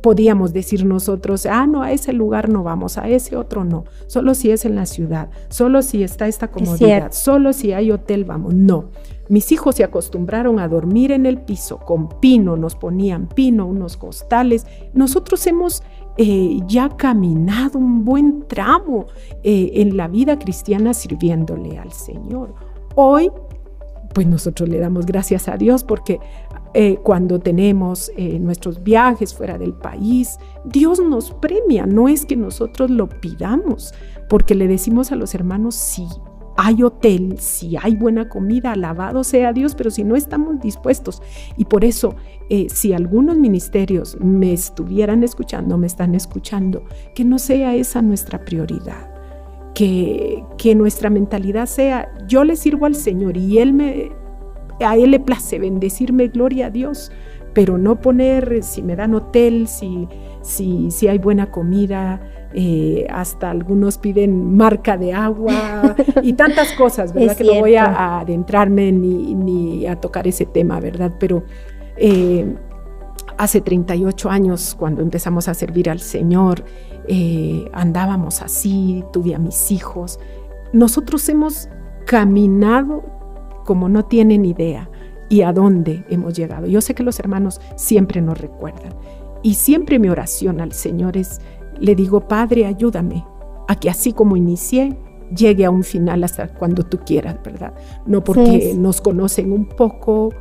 podíamos 0.02 0.54
decir 0.54 0.86
nosotros, 0.86 1.46
ah, 1.46 1.68
no, 1.68 1.84
a 1.84 1.92
ese 1.92 2.14
lugar 2.14 2.50
no 2.50 2.64
vamos, 2.64 2.98
a 2.98 3.08
ese 3.08 3.36
otro 3.36 3.64
no, 3.64 3.86
solo 4.08 4.34
si 4.34 4.52
es 4.52 4.66
en 4.66 4.76
la 4.76 4.86
ciudad, 4.86 5.30
solo 5.50 5.82
si 5.82 6.04
está 6.04 6.28
esta 6.28 6.50
comodidad, 6.50 7.12
solo 7.12 7.54
si 7.54 7.74
hay 7.74 7.92
hotel 7.92 8.26
vamos, 8.26 8.54
no. 8.54 8.90
Mis 9.30 9.52
hijos 9.54 9.76
se 9.76 9.86
acostumbraron 9.86 10.60
a 10.60 10.68
dormir 10.68 11.12
en 11.14 11.26
el 11.26 11.40
piso 11.40 11.80
con 11.80 12.10
pino, 12.20 12.58
nos 12.58 12.76
ponían 12.76 13.30
pino, 13.30 13.66
unos 13.66 13.96
costales. 13.96 14.68
Nosotros 14.94 15.48
hemos 15.48 15.84
eh, 16.18 16.60
ya 16.68 16.90
caminado 16.90 17.80
un 17.80 18.04
buen 18.04 18.46
tramo 18.46 19.06
eh, 19.42 19.72
en 19.76 19.96
la 19.96 20.10
vida 20.10 20.38
cristiana 20.38 20.94
sirviéndole 20.94 21.78
al 21.78 21.94
Señor. 21.94 22.54
Hoy 22.96 23.32
pues 24.14 24.28
nosotros 24.28 24.70
le 24.70 24.80
damos 24.80 25.06
gracias 25.06 25.48
a 25.48 25.58
Dios 25.58 25.84
porque 25.84 26.20
eh, 26.74 26.98
cuando 27.04 27.40
tenemos 27.40 28.12
eh, 28.16 28.40
nuestros 28.40 28.82
viajes 28.82 29.34
fuera 29.34 29.58
del 29.58 29.74
país, 29.74 30.38
Dios 30.64 31.02
nos 31.02 31.32
premia, 31.32 31.86
no 31.86 32.08
es 32.08 32.26
que 32.26 32.38
nosotros 32.38 32.90
lo 32.90 33.10
pidamos, 33.10 33.94
porque 34.30 34.56
le 34.56 34.68
decimos 34.68 35.12
a 35.12 35.16
los 35.16 35.36
hermanos, 35.36 35.76
si 35.76 36.08
hay 36.58 36.84
hotel, 36.84 37.36
si 37.40 37.76
hay 37.76 37.96
buena 37.96 38.30
comida, 38.30 38.72
alabado 38.72 39.24
sea 39.24 39.52
Dios, 39.52 39.76
pero 39.76 39.90
si 39.90 40.04
no 40.04 40.16
estamos 40.16 40.62
dispuestos. 40.62 41.22
Y 41.58 41.66
por 41.66 41.84
eso, 41.84 42.16
eh, 42.50 42.68
si 42.70 42.94
algunos 42.94 43.38
ministerios 43.38 44.18
me 44.22 44.54
estuvieran 44.54 45.24
escuchando, 45.24 45.78
me 45.78 45.88
están 45.88 46.16
escuchando, 46.16 46.84
que 47.16 47.26
no 47.26 47.40
sea 47.40 47.76
esa 47.76 48.02
nuestra 48.02 48.46
prioridad 48.46 49.12
que, 49.74 50.44
que 50.58 50.76
nuestra 50.76 51.10
mentalidad 51.10 51.66
sea, 51.66 52.10
yo 52.28 52.44
le 52.44 52.56
sirvo 52.56 52.86
al 52.86 52.96
Señor 52.96 53.38
y 53.38 53.60
Él 53.60 53.74
me, 53.74 54.12
a 54.84 54.96
Él 54.96 55.12
le 55.12 55.20
place 55.20 55.60
bendecirme, 55.60 56.28
gloria 56.28 56.68
a 56.68 56.70
Dios, 56.70 57.12
pero 57.54 57.78
no 57.78 58.00
poner 58.00 58.64
si 58.64 58.82
me 58.82 58.96
dan 58.96 59.14
hotel, 59.14 59.68
si, 59.68 60.08
si, 60.42 60.90
si 60.92 61.08
hay 61.08 61.18
buena 61.18 61.52
comida, 61.52 62.22
eh, 62.54 63.08
hasta 63.10 63.50
algunos 63.50 63.98
piden 63.98 64.56
marca 64.56 64.98
de 64.98 65.14
agua 65.14 65.96
y 66.24 66.34
tantas 66.34 66.74
cosas, 66.74 67.14
¿verdad? 67.14 67.38
que 67.38 67.44
no 67.44 67.60
voy 67.60 67.76
a, 67.76 68.20
adentrarme 68.20 68.92
ni, 68.92 69.34
ni, 69.36 69.88
a 69.88 69.96
tocar 69.96 70.28
ese 70.28 70.46
tema, 70.46 70.80
¿verdad? 70.80 71.14
Pero 71.20 71.44
eh, 71.98 72.56
hace 73.38 73.62
38 73.62 74.30
años, 74.30 74.76
cuando 74.78 75.02
empezamos 75.02 75.48
a 75.48 75.54
servir 75.54 75.90
al 75.90 76.00
Señor, 76.00 76.64
eh, 77.08 77.70
andábamos 77.74 78.42
así, 78.42 79.04
tuve 79.12 79.34
a 79.34 79.40
mis 79.40 79.72
hijos. 79.72 80.20
Nosotros 80.74 81.28
hemos 81.30 81.70
caminado 82.06 83.04
como 83.66 83.90
no 83.90 84.06
tienen 84.06 84.46
idea 84.46 84.90
y 85.30 85.42
a 85.42 85.54
dónde 85.54 86.06
hemos 86.10 86.34
llegado. 86.34 86.68
Yo 86.68 86.82
sé 86.82 86.94
que 86.94 87.04
los 87.04 87.20
hermanos 87.20 87.62
siempre 87.76 88.22
nos 88.22 88.38
recuerdan 88.38 88.94
y 89.44 89.56
siempre 89.56 90.00
mi 90.00 90.10
oración 90.10 90.62
al 90.62 90.72
Señor 90.74 91.18
es, 91.18 91.40
le 91.80 91.96
digo, 91.96 92.28
Padre, 92.28 92.66
ayúdame 92.66 93.26
a 93.68 93.76
que 93.76 93.90
así 93.90 94.14
como 94.14 94.36
inicié, 94.36 94.98
llegue 95.36 95.66
a 95.66 95.72
un 95.72 95.84
final 95.84 96.24
hasta 96.24 96.48
cuando 96.48 96.84
tú 96.84 97.00
quieras, 97.06 97.38
¿verdad? 97.44 97.74
No 98.06 98.24
porque 98.24 98.74
nos 98.78 99.02
conocen 99.02 99.52
un 99.52 99.66
poco, 99.66 100.34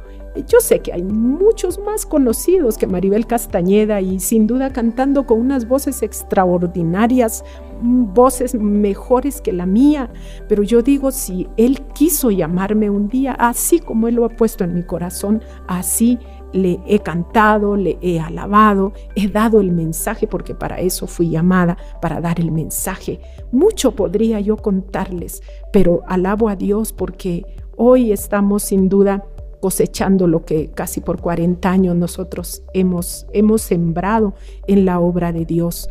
yo 0.47 0.61
sé 0.61 0.81
que 0.81 0.93
hay 0.93 1.03
muchos 1.03 1.79
más 1.79 2.07
conocidos 2.07 2.79
que 2.79 2.87
Maribel 2.87 3.27
Castañeda 3.27 4.01
y 4.01 4.21
sin 4.21 4.47
duda 4.47 4.73
cantando 4.73 5.27
con 5.27 5.41
unas 5.41 5.67
voces 5.67 6.03
extraordinarias, 6.03 7.45
mm, 7.83 8.13
voces 8.13 8.55
mejores 8.55 9.41
que 9.41 9.53
la 9.53 9.67
mía, 9.67 10.11
pero 10.49 10.63
yo 10.63 10.83
digo, 10.83 11.11
si 11.11 11.49
Él 11.57 11.81
quiso 11.95 12.31
llamarme 12.31 12.91
un 12.91 13.09
día, 13.09 13.33
así 13.33 13.81
como 13.81 14.09
Él 14.09 14.17
lo 14.17 14.25
ha 14.25 14.31
puesto 14.31 14.65
en 14.65 14.75
mi 14.75 14.83
corazón, 14.83 15.43
así 15.67 16.19
le 16.53 16.81
he 16.87 16.99
cantado, 16.99 17.77
le 17.77 17.99
he 18.01 18.21
alabado, 18.21 18.93
he 19.15 19.29
dado 19.29 19.61
el 19.61 19.71
mensaje, 19.71 20.27
porque 20.27 20.55
para 20.55 20.81
eso 20.81 21.07
fui 21.07 21.31
llamada, 21.31 21.77
para 22.01 22.21
dar 22.21 22.41
el 22.41 22.51
mensaje. 22.51 23.21
Mucho 23.53 23.93
podría 23.93 24.41
yo 24.41 24.57
contarles, 24.57 25.43
pero 25.73 26.03
alabo 26.07 26.49
a 26.49 26.57
Dios 26.57 26.93
porque 26.93 27.45
hoy 27.77 28.13
estamos 28.13 28.65
sin 28.65 28.89
duda 28.89 29.25
cosechando 29.61 30.27
lo 30.27 30.45
que 30.45 30.71
casi 30.71 31.01
por 31.01 31.21
40 31.21 31.71
años 31.71 31.97
nosotros 31.97 32.63
hemos, 32.75 33.27
hemos 33.33 33.63
sembrado 33.63 34.35
en 34.67 34.85
la 34.85 35.01
obra 35.01 35.33
de 35.33 35.45
Dios. 35.45 35.89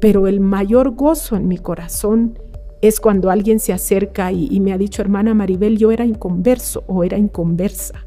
Pero 0.00 0.26
el 0.26 0.40
mayor 0.40 0.90
gozo 0.90 1.36
en 1.36 1.48
mi 1.48 1.58
corazón 1.58 2.38
es 2.82 3.00
cuando 3.00 3.30
alguien 3.30 3.58
se 3.58 3.72
acerca 3.72 4.30
y, 4.32 4.48
y 4.50 4.60
me 4.60 4.72
ha 4.72 4.78
dicho, 4.78 5.02
hermana 5.02 5.34
Maribel, 5.34 5.78
yo 5.78 5.90
era 5.90 6.04
inconverso 6.04 6.84
o 6.86 7.02
era 7.02 7.18
inconversa 7.18 8.05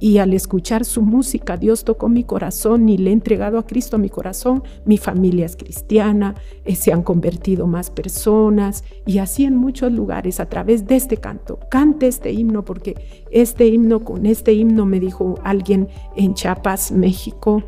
y 0.00 0.18
al 0.18 0.32
escuchar 0.32 0.84
su 0.84 1.02
música, 1.02 1.56
Dios 1.56 1.84
tocó 1.84 2.08
mi 2.08 2.24
corazón 2.24 2.88
y 2.88 2.98
le 2.98 3.10
he 3.10 3.12
entregado 3.12 3.58
a 3.58 3.66
Cristo 3.66 3.96
a 3.96 3.98
mi 3.98 4.08
corazón. 4.08 4.62
Mi 4.84 4.96
familia 4.96 5.46
es 5.46 5.56
cristiana, 5.56 6.36
eh, 6.64 6.76
se 6.76 6.92
han 6.92 7.02
convertido 7.02 7.66
más 7.66 7.90
personas 7.90 8.84
y 9.06 9.18
así 9.18 9.44
en 9.44 9.56
muchos 9.56 9.92
lugares 9.92 10.38
a 10.40 10.48
través 10.48 10.86
de 10.86 10.96
este 10.96 11.16
canto. 11.16 11.58
Cante 11.70 12.06
este 12.06 12.32
himno 12.32 12.64
porque 12.64 12.94
este 13.30 13.66
himno, 13.66 14.04
con 14.04 14.26
este 14.26 14.52
himno 14.52 14.86
me 14.86 15.00
dijo 15.00 15.34
alguien 15.42 15.88
en 16.16 16.34
Chiapas, 16.34 16.92
México, 16.92 17.62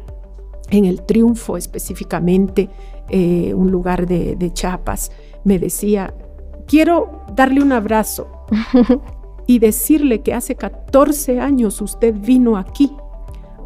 en 0.71 0.85
el 0.85 1.03
Triunfo 1.03 1.57
específicamente, 1.57 2.69
eh, 3.09 3.55
un 3.55 3.73
lugar 3.73 4.07
de, 4.07 4.37
de 4.37 4.53
Chiapas, 4.53 5.11
me 5.43 5.59
decía, 5.59 6.15
quiero 6.69 7.25
darle 7.35 7.61
un 7.61 7.73
abrazo. 7.73 8.29
y 9.51 9.59
decirle 9.59 10.23
que 10.23 10.33
hace 10.33 10.55
14 10.55 11.41
años 11.41 11.81
usted 11.81 12.15
vino 12.15 12.57
aquí, 12.57 12.93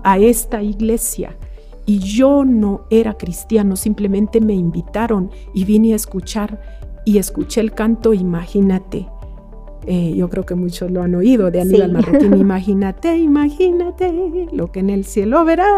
a 0.02 0.16
esta 0.16 0.62
iglesia, 0.62 1.36
y 1.84 1.98
yo 1.98 2.46
no 2.46 2.86
era 2.88 3.12
cristiano, 3.18 3.76
simplemente 3.76 4.40
me 4.40 4.54
invitaron 4.54 5.30
y 5.52 5.66
vine 5.66 5.92
a 5.92 5.96
escuchar 5.96 6.58
y 7.04 7.18
escuché 7.18 7.60
el 7.60 7.72
canto, 7.72 8.14
imagínate, 8.14 9.06
eh, 9.86 10.14
yo 10.14 10.30
creo 10.30 10.44
que 10.44 10.54
muchos 10.54 10.90
lo 10.90 11.02
han 11.02 11.14
oído 11.14 11.50
de 11.50 11.60
Aníbal 11.60 11.92
Marroquín. 11.92 12.36
Imagínate, 12.38 13.16
imagínate 13.16 14.48
lo 14.52 14.70
que 14.72 14.80
en 14.80 14.90
el 14.90 15.04
cielo 15.04 15.44
verás. 15.44 15.68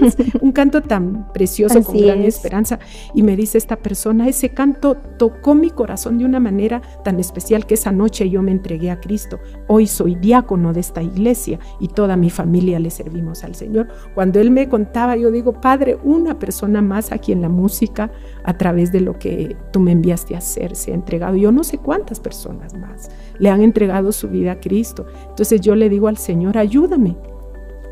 Un 0.40 0.52
canto 0.52 0.82
tan 0.82 1.32
precioso 1.32 1.82
con 1.82 1.98
gran 1.98 2.22
esperanza. 2.22 2.78
Y 3.14 3.22
me 3.22 3.36
dice 3.36 3.58
esta 3.58 3.76
persona, 3.76 4.28
ese 4.28 4.50
canto 4.50 4.96
tocó 5.18 5.54
mi 5.54 5.70
corazón 5.70 6.18
de 6.18 6.24
una 6.24 6.40
manera 6.40 6.82
tan 7.04 7.18
especial 7.20 7.66
que 7.66 7.74
esa 7.74 7.92
noche 7.92 8.28
yo 8.30 8.42
me 8.42 8.52
entregué 8.52 8.90
a 8.90 9.00
Cristo. 9.00 9.38
Hoy 9.68 9.86
soy 9.86 10.14
diácono 10.14 10.72
de 10.72 10.80
esta 10.80 11.02
iglesia 11.02 11.58
y 11.80 11.88
toda 11.88 12.16
mi 12.16 12.30
familia 12.30 12.78
le 12.78 12.90
servimos 12.90 13.44
al 13.44 13.54
Señor. 13.54 13.88
Cuando 14.14 14.40
él 14.40 14.50
me 14.50 14.68
contaba, 14.68 15.16
yo 15.16 15.30
digo, 15.30 15.60
Padre, 15.60 15.98
una 16.02 16.38
persona 16.38 16.82
más 16.82 17.12
aquí 17.12 17.32
en 17.32 17.42
la 17.42 17.48
música 17.48 18.10
a 18.44 18.56
través 18.56 18.92
de 18.92 19.00
lo 19.00 19.18
que 19.18 19.56
tú 19.72 19.80
me 19.80 19.92
enviaste 19.92 20.34
a 20.34 20.38
hacer 20.38 20.76
se 20.76 20.92
ha 20.92 20.94
entregado. 20.94 21.36
Yo 21.36 21.52
no 21.52 21.64
sé 21.64 21.78
cuántas 21.78 22.20
personas 22.20 22.74
más 22.74 23.10
le 23.38 23.50
han 23.50 23.62
entregado 23.62 24.12
su 24.12 24.28
vida 24.28 24.52
a 24.52 24.60
Cristo. 24.60 25.06
Entonces 25.28 25.60
yo 25.60 25.74
le 25.74 25.88
digo 25.88 26.08
al 26.08 26.16
Señor, 26.16 26.58
ayúdame 26.58 27.16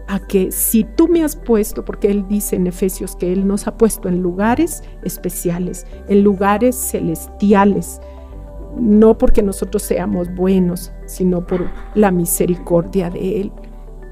a 0.07 0.21
que 0.21 0.53
si 0.53 0.85
tú 0.85 1.09
me 1.09 1.25
has 1.25 1.37
puesto, 1.37 1.85
porque 1.85 2.11
Él 2.11 2.27
dice 2.29 2.57
en 2.57 2.67
Efesios 2.67 3.17
que 3.17 3.33
Él 3.33 3.47
nos 3.47 3.67
ha 3.67 3.77
puesto 3.77 4.09
en 4.09 4.23
lugares 4.23 4.83
especiales, 5.03 5.87
en 6.09 6.23
lugares 6.23 6.77
celestiales, 6.77 8.01
no 8.79 9.17
porque 9.17 9.43
nosotros 9.43 9.83
seamos 9.83 10.35
buenos, 10.35 10.93
sino 11.07 11.47
por 11.47 11.71
la 11.95 12.11
misericordia 12.11 13.09
de 13.11 13.41
Él. 13.41 13.53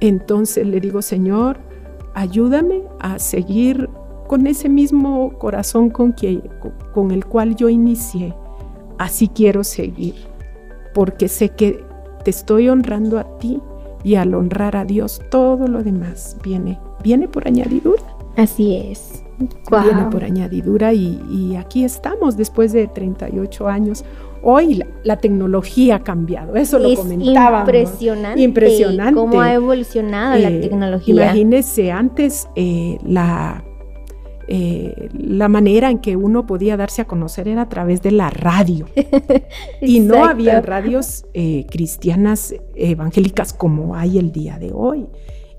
Entonces 0.01 0.67
le 0.67 0.81
digo, 0.81 1.03
Señor, 1.03 1.59
ayúdame 2.15 2.83
a 3.01 3.19
seguir 3.19 3.89
con 4.27 4.47
ese 4.47 4.69
mismo 4.69 5.37
corazón 5.39 5.91
con, 5.91 6.15
con 6.95 7.11
el 7.11 7.27
cual 7.27 7.55
yo 7.55 7.69
inicié. 7.69 8.35
Así 8.99 9.29
quiero 9.29 9.65
seguir, 9.65 10.15
porque 10.95 11.29
sé 11.29 11.51
que 11.51 11.85
te 12.25 12.31
estoy 12.31 12.69
honrando 12.69 13.19
a 13.19 13.39
ti 13.39 13.61
y 14.05 14.17
al 14.17 14.35
honrar 14.35 14.77
a 14.77 14.85
Dios 14.85 15.21
todo 15.31 15.67
lo 15.69 15.83
demás 15.83 16.37
viene, 16.43 16.79
viene 17.03 17.29
por 17.29 17.47
añadidura. 17.47 18.03
Así 18.37 18.77
es. 18.77 19.23
Viene 19.39 20.05
por 20.11 20.25
añadidura 20.25 20.93
y, 20.93 21.21
y, 21.31 21.57
aquí 21.57 21.85
estamos 21.85 22.37
después 22.37 22.73
de 22.73 22.87
38 22.87 23.69
años. 23.69 24.05
Hoy 24.43 24.83
la, 25.05 25.17
tecnología 25.17 25.97
ha 25.97 26.03
cambiado, 26.03 26.57
eso 26.57 26.79
lo 26.79 26.95
comentábamos. 26.95 27.69
Impresionante. 27.69 28.41
Impresionante. 28.41 29.15
Cómo 29.15 29.41
ha 29.41 29.53
evolucionado 29.53 30.39
la 30.39 30.49
Eh, 30.51 30.61
tecnología. 30.61 31.15
Imagínese 31.15 31.93
antes 31.93 32.49
eh, 32.57 32.99
la, 33.05 33.65
eh, 34.49 35.09
la 35.13 35.49
manera 35.49 35.91
en 35.91 35.99
que 35.99 36.17
uno 36.17 36.47
podía 36.47 36.77
darse 36.77 37.03
a 37.03 37.05
conocer 37.07 37.49
era 37.49 37.63
a 37.63 37.69
través 37.69 38.03
de 38.03 38.11
la 38.11 38.31
radio. 38.31 38.87
Y 39.81 40.01
no 40.01 40.25
había 40.25 40.61
radios 40.61 41.25
eh, 41.35 41.67
cristianas 41.69 42.55
evangélicas 42.75 43.53
como 43.53 43.97
hay 43.97 44.19
el 44.19 44.31
día 44.31 44.59
de 44.59 44.71
hoy. 44.73 45.07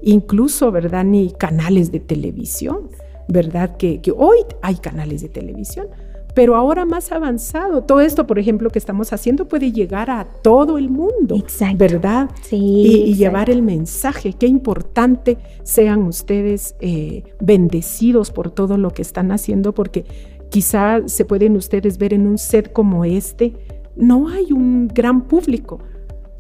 Incluso, 0.02 0.72
¿verdad? 0.72 1.04
Ni 1.04 1.32
canales 1.32 1.92
de 1.92 2.00
televisión, 2.00 2.90
¿verdad? 3.28 3.76
Que, 3.78 4.02
que 4.02 4.12
hoy 4.12 4.38
hay 4.62 4.76
canales 4.76 5.22
de 5.22 5.30
televisión, 5.30 5.88
pero 6.34 6.56
ahora 6.56 6.86
más 6.86 7.12
avanzado. 7.12 7.84
Todo 7.84 8.02
esto, 8.02 8.26
por 8.26 8.40
ejemplo, 8.40 8.70
que 8.70 8.80
estamos 8.80 9.14
haciendo 9.14 9.48
puede 9.48 9.72
llegar 9.72 10.10
a 10.10 10.26
todo 10.26 10.78
el 10.78 10.90
mundo, 10.90 11.36
Exacto. 11.36 11.78
¿verdad? 11.78 12.30
Sí. 12.42 13.06
y, 13.08 13.14
llevar 13.16 13.50
el 13.50 13.62
mensaje. 13.62 14.34
Qué 14.34 14.48
importante 14.48 15.38
sean 15.64 16.04
ustedes 16.04 16.76
eh, 16.80 17.24
bendecidos 17.40 18.32
por 18.32 18.52
todo 18.52 18.78
lo 18.78 18.92
que 18.92 19.02
están 19.02 19.32
haciendo, 19.32 19.74
porque 19.74 20.06
quizá 20.50 21.02
se 21.08 21.26
pueden 21.26 21.56
ustedes 21.56 21.98
ver 21.98 22.14
en 22.14 22.28
un 22.28 22.38
set 22.38 22.74
como 22.74 23.06
este, 23.06 23.54
no 23.96 24.30
hay 24.30 24.52
un 24.52 24.88
gran 24.88 25.28
público. 25.28 25.80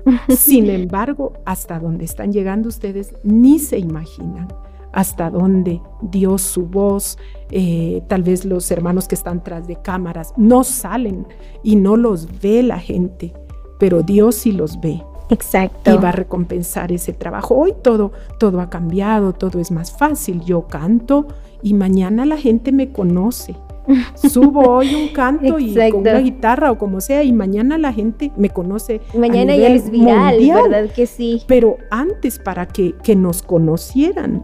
Sin 0.30 0.70
embargo, 0.70 1.34
hasta 1.46 1.80
donde 1.80 2.06
están 2.06 2.34
llegando 2.34 2.68
ustedes 2.68 3.14
ni 3.24 3.60
se 3.60 3.78
imaginan 3.78 4.48
hasta 4.94 5.30
dónde 5.30 5.82
dio 6.02 6.38
su 6.38 6.68
voz, 6.68 7.18
eh, 7.52 8.02
tal 8.08 8.24
vez 8.24 8.46
los 8.46 8.72
hermanos 8.72 9.08
que 9.08 9.16
están 9.16 9.44
tras 9.44 9.68
de 9.68 9.76
cámaras 9.76 10.34
no 10.38 10.64
salen 10.64 11.28
y 11.64 11.76
no 11.76 11.98
los 11.98 12.40
ve 12.42 12.64
la 12.64 12.80
gente, 12.80 13.34
pero 13.80 14.04
Dios 14.04 14.36
sí 14.36 14.52
los 14.52 14.80
ve 14.80 15.04
Exacto. 15.30 15.94
y 15.94 15.98
va 15.98 16.10
a 16.10 16.14
recompensar 16.14 16.92
ese 16.92 17.14
trabajo. 17.14 17.56
Hoy 17.56 17.74
todo, 17.82 18.12
todo 18.40 18.62
ha 18.62 18.70
cambiado, 18.70 19.34
todo 19.34 19.60
es 19.60 19.72
más 19.72 19.92
fácil. 19.92 20.42
Yo 20.42 20.68
canto 20.68 21.28
y 21.62 21.74
mañana 21.74 22.26
la 22.26 22.38
gente 22.38 22.72
me 22.72 22.92
conoce. 22.92 23.56
Subo 24.16 24.78
hoy 24.78 24.94
un 24.96 25.10
canto 25.10 25.60
y 25.60 25.76
con 25.92 26.02
una 26.02 26.20
guitarra 26.20 26.72
o 26.72 26.78
como 26.78 27.02
sea 27.02 27.24
y 27.24 27.34
mañana 27.34 27.78
la 27.78 27.92
gente 27.92 28.32
me 28.38 28.50
conoce. 28.50 29.02
a 29.14 29.18
Mañana 29.18 29.56
ya 29.56 29.68
es 29.70 29.90
viral, 29.90 30.36
mundial. 30.36 30.70
¿verdad 30.70 30.94
que 30.94 31.06
sí? 31.06 31.42
Pero 31.48 31.78
antes, 31.92 32.40
para 32.40 32.66
que, 32.68 32.96
que 33.04 33.16
nos 33.16 33.42
conocieran, 33.42 34.44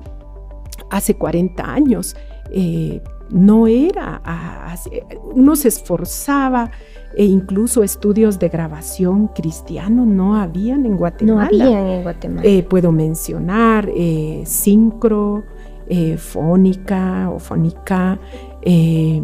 hace 0.89 1.15
40 1.15 1.63
años, 1.63 2.15
eh, 2.51 3.01
no 3.29 3.67
era, 3.67 4.21
así, 4.23 4.89
uno 5.33 5.55
se 5.55 5.67
esforzaba 5.67 6.71
e 7.15 7.25
incluso 7.25 7.83
estudios 7.83 8.39
de 8.39 8.49
grabación 8.49 9.27
cristiano 9.27 10.05
no 10.05 10.35
habían 10.35 10.85
en 10.85 10.93
No 10.93 10.97
Guatemala. 10.97 11.63
habían 11.65 11.85
en 11.87 12.03
Guatemala. 12.03 12.47
Eh, 12.47 12.63
puedo 12.63 12.91
mencionar 12.91 13.89
eh, 13.95 14.43
Syncro, 14.45 15.43
eh, 15.87 16.17
Fónica 16.17 17.29
o 17.29 17.39
Fónica. 17.39 18.19
eh, 18.63 19.21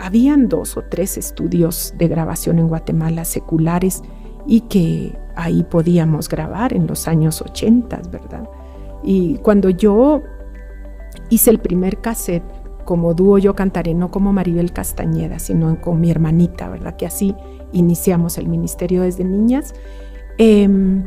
habían 0.00 0.48
dos 0.48 0.76
o 0.76 0.82
tres 0.88 1.18
estudios 1.18 1.92
de 1.98 2.06
grabación 2.06 2.60
en 2.60 2.68
Guatemala 2.68 3.24
seculares 3.24 4.02
y 4.46 4.60
que 4.62 5.18
ahí 5.34 5.64
podíamos 5.64 6.28
grabar 6.28 6.72
en 6.72 6.86
los 6.86 7.08
años 7.08 7.42
80, 7.42 8.00
¿verdad? 8.10 8.48
Y 9.02 9.38
cuando 9.38 9.70
yo 9.70 10.22
hice 11.28 11.50
el 11.50 11.58
primer 11.58 11.98
cassette, 12.00 12.44
como 12.84 13.12
dúo 13.14 13.38
yo 13.38 13.54
cantaré, 13.54 13.94
no 13.94 14.10
como 14.10 14.32
Maribel 14.32 14.72
Castañeda, 14.72 15.38
sino 15.38 15.80
con 15.80 16.00
mi 16.00 16.10
hermanita, 16.10 16.68
¿verdad? 16.68 16.96
Que 16.96 17.06
así 17.06 17.34
iniciamos 17.72 18.38
el 18.38 18.48
ministerio 18.48 19.02
desde 19.02 19.24
niñas. 19.24 19.74
Em, 20.38 21.04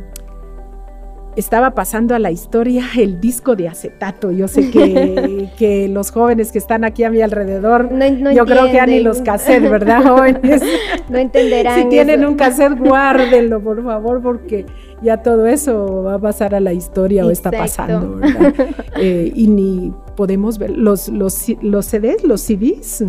estaba 1.35 1.71
pasando 1.71 2.13
a 2.13 2.19
la 2.19 2.31
historia 2.31 2.83
el 2.97 3.19
disco 3.19 3.55
de 3.55 3.67
acetato. 3.67 4.31
Yo 4.31 4.47
sé 4.47 4.69
que, 4.69 5.49
que 5.57 5.87
los 5.87 6.11
jóvenes 6.11 6.51
que 6.51 6.57
están 6.57 6.83
aquí 6.83 7.03
a 7.03 7.09
mi 7.09 7.21
alrededor, 7.21 7.91
no, 7.91 8.09
no 8.09 8.31
yo 8.31 8.45
creo 8.45 8.65
que 8.65 8.77
entienden. 8.77 9.03
los 9.03 9.21
cassettes, 9.21 9.69
¿verdad, 9.69 10.03
jóvenes? 10.07 10.61
no 11.09 11.17
entenderán. 11.17 11.81
si 11.83 11.89
tienen 11.89 12.21
eso. 12.21 12.29
un 12.29 12.35
cassette, 12.35 12.77
guárdenlo, 12.77 13.61
por 13.61 13.83
favor, 13.83 14.21
porque 14.21 14.65
ya 15.01 15.17
todo 15.23 15.47
eso 15.47 16.03
va 16.03 16.15
a 16.15 16.19
pasar 16.19 16.53
a 16.55 16.59
la 16.59 16.73
historia 16.73 17.25
o 17.25 17.31
está 17.31 17.51
pasando, 17.51 18.17
¿verdad? 18.17 18.53
Eh, 18.97 19.31
y 19.33 19.47
ni 19.47 19.93
podemos 20.15 20.59
ver 20.59 20.69
los, 20.69 21.07
los, 21.07 21.47
los 21.61 21.85
CDs, 21.85 22.23
los 22.23 22.41
CDs, 22.41 23.03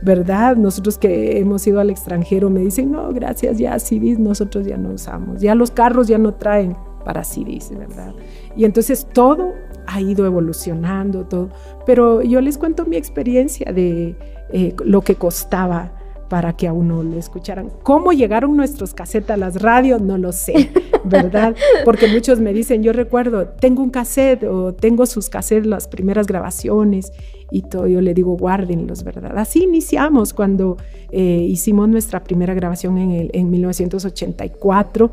¿verdad? 0.00 0.56
Nosotros 0.56 0.96
que 0.96 1.38
hemos 1.38 1.66
ido 1.66 1.80
al 1.80 1.90
extranjero 1.90 2.48
me 2.48 2.60
dicen, 2.60 2.92
no, 2.92 3.12
gracias, 3.12 3.58
ya 3.58 3.78
CDs 3.78 4.18
nosotros 4.18 4.64
ya 4.64 4.78
no 4.78 4.90
usamos, 4.90 5.42
ya 5.42 5.54
los 5.54 5.70
carros 5.70 6.08
ya 6.08 6.16
no 6.16 6.32
traen 6.34 6.76
para 7.04 7.24
CDs, 7.24 7.76
¿verdad? 7.76 8.14
Y 8.56 8.64
entonces 8.64 9.06
todo 9.12 9.52
ha 9.86 10.00
ido 10.00 10.24
evolucionando, 10.24 11.26
todo. 11.26 11.50
Pero 11.84 12.22
yo 12.22 12.40
les 12.40 12.56
cuento 12.56 12.86
mi 12.86 12.96
experiencia 12.96 13.72
de 13.72 14.16
eh, 14.50 14.74
lo 14.84 15.02
que 15.02 15.16
costaba 15.16 15.92
para 16.28 16.54
que 16.56 16.66
a 16.66 16.72
uno 16.72 17.02
lo 17.02 17.18
escucharan. 17.18 17.70
¿Cómo 17.82 18.12
llegaron 18.12 18.56
nuestros 18.56 18.94
cassettes 18.94 19.30
a 19.30 19.36
las 19.36 19.60
radios? 19.60 20.00
No 20.00 20.18
lo 20.18 20.32
sé, 20.32 20.70
¿verdad? 21.04 21.54
Porque 21.84 22.08
muchos 22.08 22.40
me 22.40 22.52
dicen, 22.52 22.82
yo 22.82 22.92
recuerdo, 22.92 23.48
tengo 23.48 23.82
un 23.82 23.90
cassette 23.90 24.44
o 24.44 24.74
tengo 24.74 25.06
sus 25.06 25.28
cassettes, 25.28 25.66
las 25.66 25.88
primeras 25.88 26.26
grabaciones 26.26 27.12
y 27.50 27.62
todo. 27.62 27.86
Yo 27.86 28.00
le 28.00 28.14
digo, 28.14 28.36
guárdenlos, 28.36 29.04
¿verdad? 29.04 29.36
Así 29.38 29.64
iniciamos 29.64 30.32
cuando 30.32 30.76
eh, 31.10 31.46
hicimos 31.48 31.88
nuestra 31.88 32.24
primera 32.24 32.54
grabación 32.54 32.98
en, 32.98 33.10
el, 33.12 33.30
en 33.32 33.50
1984 33.50 35.10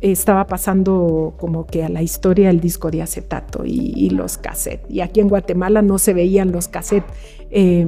estaba 0.00 0.46
pasando 0.46 1.34
como 1.38 1.66
que 1.66 1.82
a 1.82 1.88
la 1.88 2.02
historia 2.02 2.50
el 2.50 2.60
disco 2.60 2.90
de 2.90 3.00
acetato 3.00 3.64
y, 3.64 3.92
y 3.96 4.10
los 4.10 4.36
cassettes. 4.36 4.90
Y 4.90 5.00
aquí 5.00 5.20
en 5.20 5.28
Guatemala 5.28 5.80
no 5.80 5.98
se 5.98 6.12
veían 6.12 6.52
los 6.52 6.68
cassettes 6.68 7.10
eh, 7.56 7.86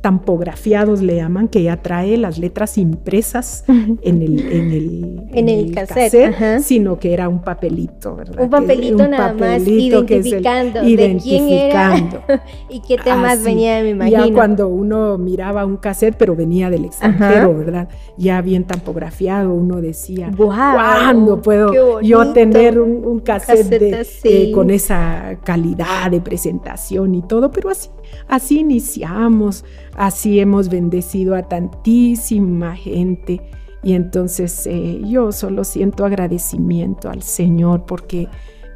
tampografiados, 0.00 1.02
le 1.02 1.16
llaman, 1.16 1.48
que 1.48 1.64
ya 1.64 1.82
trae 1.82 2.16
las 2.16 2.38
letras 2.38 2.78
impresas 2.78 3.64
en 3.68 4.22
el, 4.22 4.40
en 4.52 4.70
el, 4.70 5.22
En 5.32 5.48
el 5.48 5.72
cassette, 5.74 6.60
sino 6.60 6.98
que 6.98 7.12
era 7.12 7.28
un 7.28 7.40
papelito, 7.42 8.14
¿verdad? 8.16 8.40
Un 8.42 8.48
papelito 8.48 9.02
un 9.04 9.10
nada 9.10 9.32
más 9.32 9.58
papelito 9.58 10.06
que 10.06 10.18
es 10.18 10.26
el- 10.26 10.32
identificando 10.34 10.80
de 10.80 10.86
quién 10.86 11.48
era 11.48 11.96
identificando. 11.98 12.22
y 12.70 12.80
qué 12.80 12.96
temas 12.96 13.34
Así. 13.34 13.44
venía, 13.44 13.82
me 13.82 13.90
imagino. 13.90 14.26
Ya 14.26 14.32
cuando 14.32 14.68
uno 14.68 15.18
miraba 15.18 15.66
un 15.66 15.76
cassette, 15.76 16.14
pero 16.16 16.34
venía 16.36 16.70
del 16.70 16.84
extranjero, 16.84 17.54
¿verdad? 17.54 17.88
Ya 18.16 18.40
bien 18.40 18.64
tampografiado, 18.64 19.52
uno 19.52 19.80
decía, 19.80 20.30
Guau, 20.36 20.48
¿cuándo 20.74 21.42
puedo 21.42 22.00
yo 22.00 22.32
tener 22.32 22.80
un, 22.80 23.04
un 23.04 23.20
cassette, 23.20 23.68
de- 23.68 23.90
Cassette 23.90 24.26
eh, 24.48 24.52
con 24.52 24.70
esa 24.70 25.38
calidad 25.44 26.10
de 26.10 26.20
presentación 26.20 27.14
y 27.14 27.22
todo? 27.22 27.50
Pero 27.50 27.70
así, 27.70 27.88
así 28.28 28.60
iniciamos, 28.60 29.64
así 29.96 30.40
hemos 30.40 30.68
bendecido 30.68 31.34
a 31.34 31.42
tantísima 31.42 32.76
gente. 32.76 33.40
Y 33.82 33.92
entonces 33.94 34.66
eh, 34.66 35.00
yo 35.04 35.32
solo 35.32 35.64
siento 35.64 36.04
agradecimiento 36.04 37.08
al 37.10 37.22
Señor 37.22 37.84
porque 37.86 38.28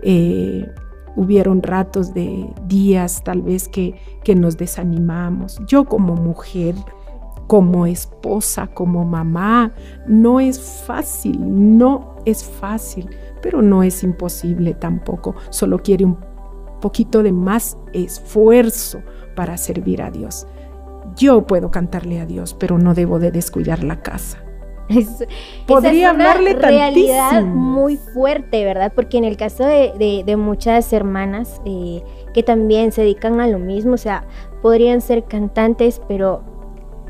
eh, 0.03 0.69
hubieron 1.17 1.63
ratos 1.63 2.15
de 2.15 2.49
días 2.67 3.23
tal 3.25 3.43
vez 3.43 3.69
que, 3.69 3.95
que 4.25 4.35
nos 4.35 4.57
desanimamos. 4.57 5.61
Yo 5.67 5.85
como 5.85 6.15
mujer, 6.15 6.75
como 7.47 7.87
esposa, 7.87 8.69
como 8.69 9.05
mamá, 9.05 9.73
no 10.07 10.41
es 10.41 10.59
fácil, 10.87 11.39
no 11.79 12.17
es 12.25 12.45
fácil, 12.45 13.11
pero 13.43 13.61
no 13.61 13.83
es 13.83 14.03
imposible 14.03 14.75
tampoco. 14.75 15.35
Solo 15.51 15.79
quiere 15.79 16.05
un 16.05 16.17
poquito 16.81 17.23
de 17.23 17.33
más 17.33 17.77
esfuerzo 17.93 19.03
para 19.35 19.57
servir 19.57 20.03
a 20.03 20.11
Dios. 20.11 20.47
Yo 21.17 21.47
puedo 21.47 21.71
cantarle 21.71 22.21
a 22.21 22.27
Dios, 22.27 22.55
pero 22.55 22.79
no 22.79 22.95
debo 22.95 23.19
de 23.19 23.31
descuidar 23.31 23.83
la 23.83 24.01
casa. 24.01 24.39
Podría 25.67 26.11
es 26.11 26.15
una 26.15 26.35
realidad 26.35 27.45
muy 27.45 27.97
fuerte, 27.97 28.65
¿verdad? 28.65 28.93
Porque 28.95 29.19
en 29.19 29.25
el 29.25 29.37
caso 29.37 29.65
de, 29.65 30.35
muchas 30.37 30.93
hermanas 30.93 31.61
eh, 31.65 32.03
que 32.35 32.43
también 32.43 32.93
se 32.93 33.03
dedican 33.03 33.41
a 33.41 33.47
lo 33.47 33.59
mismo, 33.59 33.95
o 33.95 33.99
sea, 33.99 34.25
podrían 34.61 35.01
ser 35.01 35.25
cantantes, 35.25 36.01
pero 36.09 36.43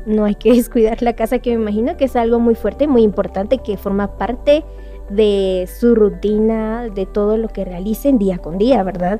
no 0.05 0.25
hay 0.25 0.35
que 0.35 0.53
descuidar 0.53 1.01
la 1.01 1.13
casa, 1.13 1.39
que 1.39 1.51
me 1.51 1.61
imagino 1.61 1.97
que 1.97 2.05
es 2.05 2.15
algo 2.15 2.39
muy 2.39 2.55
fuerte, 2.55 2.87
muy 2.87 3.03
importante, 3.03 3.57
que 3.59 3.77
forma 3.77 4.17
parte 4.17 4.63
de 5.09 5.67
su 5.79 5.95
rutina, 5.95 6.89
de 6.89 7.05
todo 7.05 7.37
lo 7.37 7.49
que 7.49 7.65
realicen 7.65 8.17
día 8.17 8.37
con 8.37 8.57
día, 8.57 8.83
¿verdad? 8.83 9.19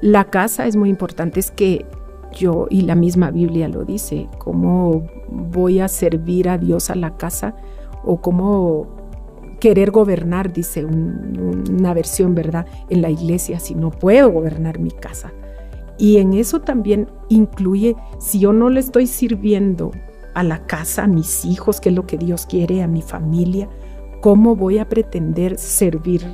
La 0.00 0.24
casa 0.24 0.66
es 0.66 0.76
muy 0.76 0.90
importante, 0.90 1.40
es 1.40 1.50
que 1.50 1.84
yo, 2.38 2.66
y 2.70 2.82
la 2.82 2.94
misma 2.94 3.30
Biblia 3.30 3.68
lo 3.68 3.84
dice, 3.84 4.28
cómo 4.38 5.02
voy 5.28 5.80
a 5.80 5.88
servir 5.88 6.48
a 6.48 6.58
Dios 6.58 6.90
a 6.90 6.94
la 6.94 7.16
casa 7.16 7.54
o 8.04 8.20
cómo 8.20 8.86
querer 9.60 9.90
gobernar, 9.90 10.52
dice 10.52 10.84
una 10.84 11.92
versión, 11.92 12.34
¿verdad? 12.34 12.66
En 12.88 13.02
la 13.02 13.10
iglesia, 13.10 13.58
si 13.58 13.74
no 13.74 13.90
puedo 13.90 14.30
gobernar 14.30 14.78
mi 14.78 14.90
casa. 14.90 15.32
Y 15.98 16.18
en 16.18 16.32
eso 16.32 16.60
también 16.60 17.08
incluye, 17.28 17.96
si 18.18 18.38
yo 18.38 18.52
no 18.52 18.70
le 18.70 18.80
estoy 18.80 19.06
sirviendo 19.06 19.90
a 20.34 20.44
la 20.44 20.64
casa, 20.66 21.04
a 21.04 21.08
mis 21.08 21.44
hijos, 21.44 21.80
que 21.80 21.88
es 21.88 21.94
lo 21.94 22.06
que 22.06 22.18
Dios 22.18 22.46
quiere, 22.46 22.82
a 22.82 22.86
mi 22.86 23.02
familia, 23.02 23.68
¿cómo 24.20 24.54
voy 24.54 24.78
a 24.78 24.88
pretender 24.88 25.58
servir, 25.58 26.24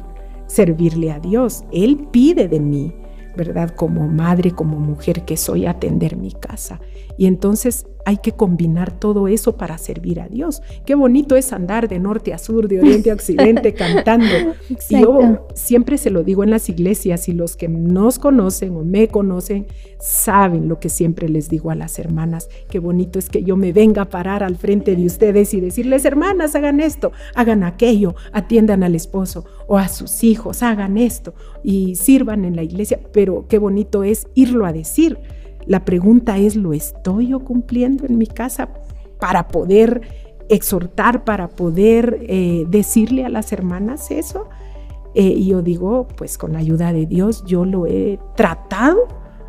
servirle 0.47 1.11
a 1.11 1.19
Dios? 1.19 1.64
Él 1.73 2.07
pide 2.11 2.47
de 2.47 2.61
mí 2.61 2.93
¿verdad? 3.37 3.70
Como 3.70 4.09
madre, 4.09 4.53
como 4.53 4.79
mujer 4.79 5.25
que 5.25 5.37
soy, 5.37 5.66
atender 5.66 6.16
mi 6.16 6.33
casa. 6.33 6.81
Y 7.16 7.27
entonces 7.27 7.87
hay 8.05 8.18
que 8.18 8.33
combinar 8.33 8.98
todo 8.98 9.29
eso 9.29 9.57
para 9.57 9.79
servir 9.79 10.20
a 10.20 10.29
Dios. 10.29 10.62
Qué 10.85 10.94
bonito 10.94 11.37
es 11.37 11.53
andar 11.53 11.88
de 11.88 11.98
norte 11.98 12.35
a 12.35 12.38
sur, 12.38 12.68
de 12.68 12.81
oriente 12.81 13.11
a 13.11 13.14
occidente, 13.14 13.72
cantando. 13.74 14.55
Y 14.90 15.00
yo 15.00 15.46
siempre 15.55 15.96
se 15.96 16.11
lo 16.11 16.22
digo 16.22 16.44
en 16.44 16.50
las 16.50 16.68
iglesias 16.68 17.29
y 17.29 17.33
los 17.33 17.57
que 17.57 17.68
nos 17.68 18.18
conocen 18.18 18.77
o 18.77 18.85
me 18.85 19.09
conocen 19.09 19.66
saben 19.98 20.68
lo 20.68 20.81
que 20.81 20.90
siempre 20.90 21.29
les 21.31 21.48
digo 21.48 21.70
a 21.70 21.74
las 21.74 21.98
hermanas. 21.98 22.48
Qué 22.68 22.79
bonito 22.79 23.18
es 23.18 23.31
que 23.31 23.42
yo 23.42 23.57
me 23.57 23.72
venga 23.72 24.03
a 24.03 24.11
parar 24.11 24.42
al 24.42 24.57
frente 24.57 24.96
de 24.96 25.07
ustedes 25.07 25.55
y 25.55 25.61
decirles, 25.61 26.05
hermanas, 26.05 26.55
hagan 26.55 26.81
esto, 26.81 27.12
hagan 27.35 27.64
aquello, 27.64 28.14
atiendan 28.33 28.83
al 28.83 28.94
esposo 28.94 29.46
o 29.66 29.79
a 29.79 29.88
sus 29.88 30.24
hijos, 30.24 30.62
hagan 30.62 30.98
esto 30.98 31.35
y 31.62 31.94
sirvan 31.94 32.44
en 32.44 32.55
la 32.55 32.62
iglesia. 32.62 33.00
Pero 33.12 33.46
qué 33.48 33.59
bonito 33.59 34.05
es 34.05 34.27
irlo 34.35 34.66
a 34.66 34.74
decir 34.74 35.18
la 35.66 35.85
pregunta 35.85 36.38
es, 36.38 36.57
¿lo 36.57 36.72
estoy 36.72 37.29
yo 37.29 37.40
cumpliendo 37.40 38.07
en 38.07 38.18
mi 38.18 38.27
casa 38.27 38.68
para 39.18 39.48
poder 39.48 40.03
exhortar, 40.48 41.24
para 41.24 41.48
poder 41.48 42.18
eh, 42.22 42.66
decirle 42.68 43.24
a 43.24 43.29
las 43.29 43.53
hermanas 43.53 44.11
eso? 44.11 44.48
Eh, 45.14 45.22
y 45.22 45.46
yo 45.46 45.62
digo, 45.62 46.09
pues 46.16 46.37
con 46.38 46.53
la 46.53 46.59
ayuda 46.59 46.92
de 46.92 47.07
Dios 47.07 47.44
yo 47.46 47.64
lo 47.64 47.87
he 47.87 48.18
tratado 48.37 49.07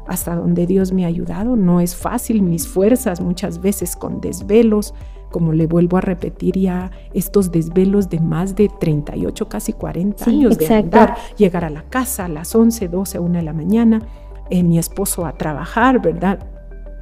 hasta 0.07 0.35
donde 0.35 0.67
Dios 0.67 0.93
me 0.93 1.05
ha 1.05 1.07
ayudado. 1.07 1.55
No 1.55 1.81
es 1.81 1.95
fácil, 1.95 2.43
mis 2.43 2.67
fuerzas 2.67 3.19
muchas 3.19 3.59
veces 3.61 3.95
con 3.95 4.21
desvelos, 4.21 4.93
como 5.31 5.51
le 5.51 5.67
vuelvo 5.67 5.97
a 5.97 6.01
repetir 6.01 6.57
ya, 6.57 6.91
estos 7.13 7.51
desvelos 7.51 8.09
de 8.09 8.19
más 8.19 8.55
de 8.55 8.69
38, 8.79 9.49
casi 9.49 9.73
40 9.73 10.29
años 10.29 10.57
de 10.57 10.67
andar, 10.73 11.15
llegar 11.35 11.65
a 11.65 11.69
la 11.69 11.81
casa 11.83 12.25
a 12.25 12.29
las 12.29 12.55
11, 12.55 12.87
12, 12.87 13.19
1 13.19 13.37
de 13.39 13.43
la 13.43 13.53
mañana 13.53 14.01
eh, 14.49 14.63
mi 14.63 14.77
esposo 14.79 15.25
a 15.25 15.33
trabajar, 15.33 16.01
¿verdad? 16.01 16.39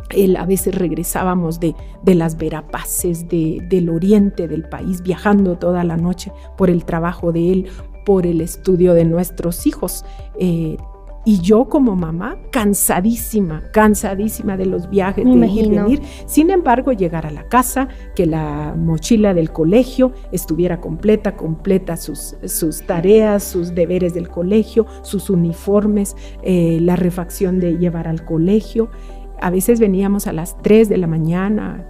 Él, 0.10 0.36
a 0.36 0.46
veces 0.46 0.76
regresábamos 0.76 1.60
de, 1.60 1.76
de 2.04 2.16
las 2.16 2.38
verapaces 2.38 3.28
de, 3.28 3.66
del 3.70 3.90
oriente 3.90 4.48
del 4.48 4.64
país, 4.64 5.02
viajando 5.02 5.58
toda 5.58 5.84
la 5.84 5.98
noche 5.98 6.32
por 6.58 6.70
el 6.70 6.86
trabajo 6.86 7.32
de 7.32 7.52
él, 7.52 7.66
por 8.06 8.26
el 8.28 8.42
estudio 8.42 8.94
de 8.94 9.06
nuestros 9.06 9.66
hijos. 9.66 10.06
Eh, 10.40 10.78
y 11.26 11.40
yo 11.40 11.66
como 11.66 11.96
mamá, 11.96 12.38
cansadísima, 12.52 13.64
cansadísima 13.72 14.58
de 14.58 14.66
los 14.66 14.90
viajes, 14.90 15.24
de 15.24 15.48
ir 15.48 15.70
venir. 15.70 16.02
Sin 16.26 16.50
embargo, 16.50 16.92
llegar 16.92 17.26
a 17.26 17.32
la 17.32 17.48
casa, 17.48 17.88
que 18.16 18.26
la 18.26 18.76
mochila 18.78 19.34
del 19.34 19.52
colegio 19.52 20.12
estuviera 20.34 20.82
completa, 20.82 21.38
completa 21.38 21.96
sus, 21.96 22.36
sus 22.46 22.86
tareas, 22.86 23.44
sus 23.44 23.74
deberes 23.74 24.14
del 24.14 24.28
colegio, 24.28 24.86
sus 25.02 25.30
uniformes, 25.30 26.16
eh, 26.42 26.80
la 26.82 26.98
refacción 26.98 27.60
de 27.60 27.78
llevar 27.78 28.08
al 28.08 28.26
colegio. 28.26 28.90
A 29.42 29.50
veces 29.50 29.80
veníamos 29.80 30.28
a 30.28 30.34
las 30.34 30.62
3 30.62 30.90
de 30.90 30.98
la 30.98 31.08
mañana, 31.08 31.88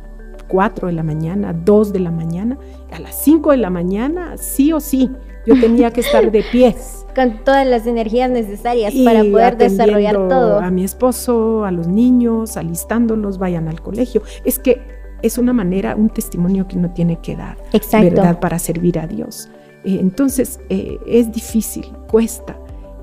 4 0.47 0.87
de 0.87 0.93
la 0.93 1.03
mañana, 1.03 1.53
2 1.53 1.91
de 1.91 1.99
la 1.99 2.11
mañana, 2.11 2.59
a 2.91 2.99
las 2.99 3.23
5 3.23 3.49
de 3.51 3.57
la 3.57 3.71
mañana, 3.71 4.37
sí 4.37 4.71
o 4.73 4.79
sí, 4.79 5.09
yo 5.47 5.59
tenía 5.59 5.91
que 5.91 6.01
estar 6.01 6.31
de 6.31 6.43
pies 6.51 7.02
con 7.13 7.43
todas 7.43 7.65
las 7.65 7.87
energías 7.87 8.29
necesarias 8.29 8.93
para 9.03 9.23
poder 9.23 9.57
desarrollar 9.57 10.15
todo. 10.15 10.59
A 10.59 10.69
mi 10.71 10.83
esposo, 10.83 11.65
a 11.65 11.71
los 11.71 11.87
niños, 11.87 12.57
alistándolos, 12.57 13.37
vayan 13.37 13.67
al 13.67 13.81
colegio. 13.81 14.21
Es 14.43 14.59
que 14.59 14.81
es 15.21 15.37
una 15.37 15.53
manera, 15.53 15.95
un 15.95 16.09
testimonio 16.09 16.67
que 16.67 16.77
uno 16.77 16.91
tiene 16.91 17.19
que 17.21 17.35
dar, 17.35 17.57
¿verdad? 17.91 18.39
Para 18.39 18.59
servir 18.59 18.99
a 18.99 19.07
Dios. 19.07 19.49
Eh, 19.83 19.97
entonces, 19.99 20.59
eh, 20.69 20.97
es 21.07 21.31
difícil, 21.31 21.85
cuesta. 22.09 22.57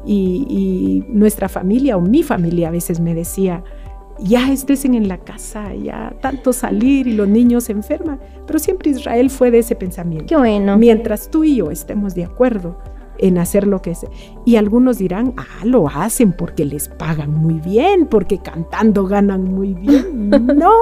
Y, 0.04 0.46
y, 0.48 1.12
nuestra 1.12 1.48
familia 1.48 1.96
o 1.96 2.00
mi 2.00 2.22
familia 2.22 2.68
a 2.68 2.70
veces 2.70 3.00
me 3.00 3.14
decía, 3.14 3.62
ya 4.18 4.50
estés 4.50 4.84
en 4.84 5.08
la 5.08 5.18
casa, 5.18 5.74
ya 5.74 6.14
tanto 6.20 6.52
salir 6.52 7.06
y 7.06 7.12
los 7.12 7.28
niños 7.28 7.64
se 7.64 7.72
enferman. 7.72 8.20
Pero 8.46 8.58
siempre 8.58 8.90
Israel 8.90 9.30
fue 9.30 9.50
de 9.50 9.58
ese 9.58 9.74
pensamiento. 9.74 10.26
Qué 10.26 10.36
bueno. 10.36 10.76
Mientras 10.76 11.30
tú 11.30 11.44
y 11.44 11.56
yo 11.56 11.70
estemos 11.70 12.14
de 12.14 12.24
acuerdo, 12.24 12.78
en 13.20 13.38
hacer 13.38 13.66
lo 13.66 13.82
que 13.82 13.92
es. 13.92 14.06
Y 14.44 14.56
algunos 14.56 14.98
dirán, 14.98 15.34
ah, 15.36 15.64
lo 15.64 15.88
hacen 15.88 16.32
porque 16.32 16.64
les 16.64 16.88
pagan 16.88 17.32
muy 17.32 17.54
bien, 17.60 18.06
porque 18.06 18.38
cantando 18.38 19.06
ganan 19.06 19.44
muy 19.44 19.74
bien. 19.74 20.30
No, 20.60 20.72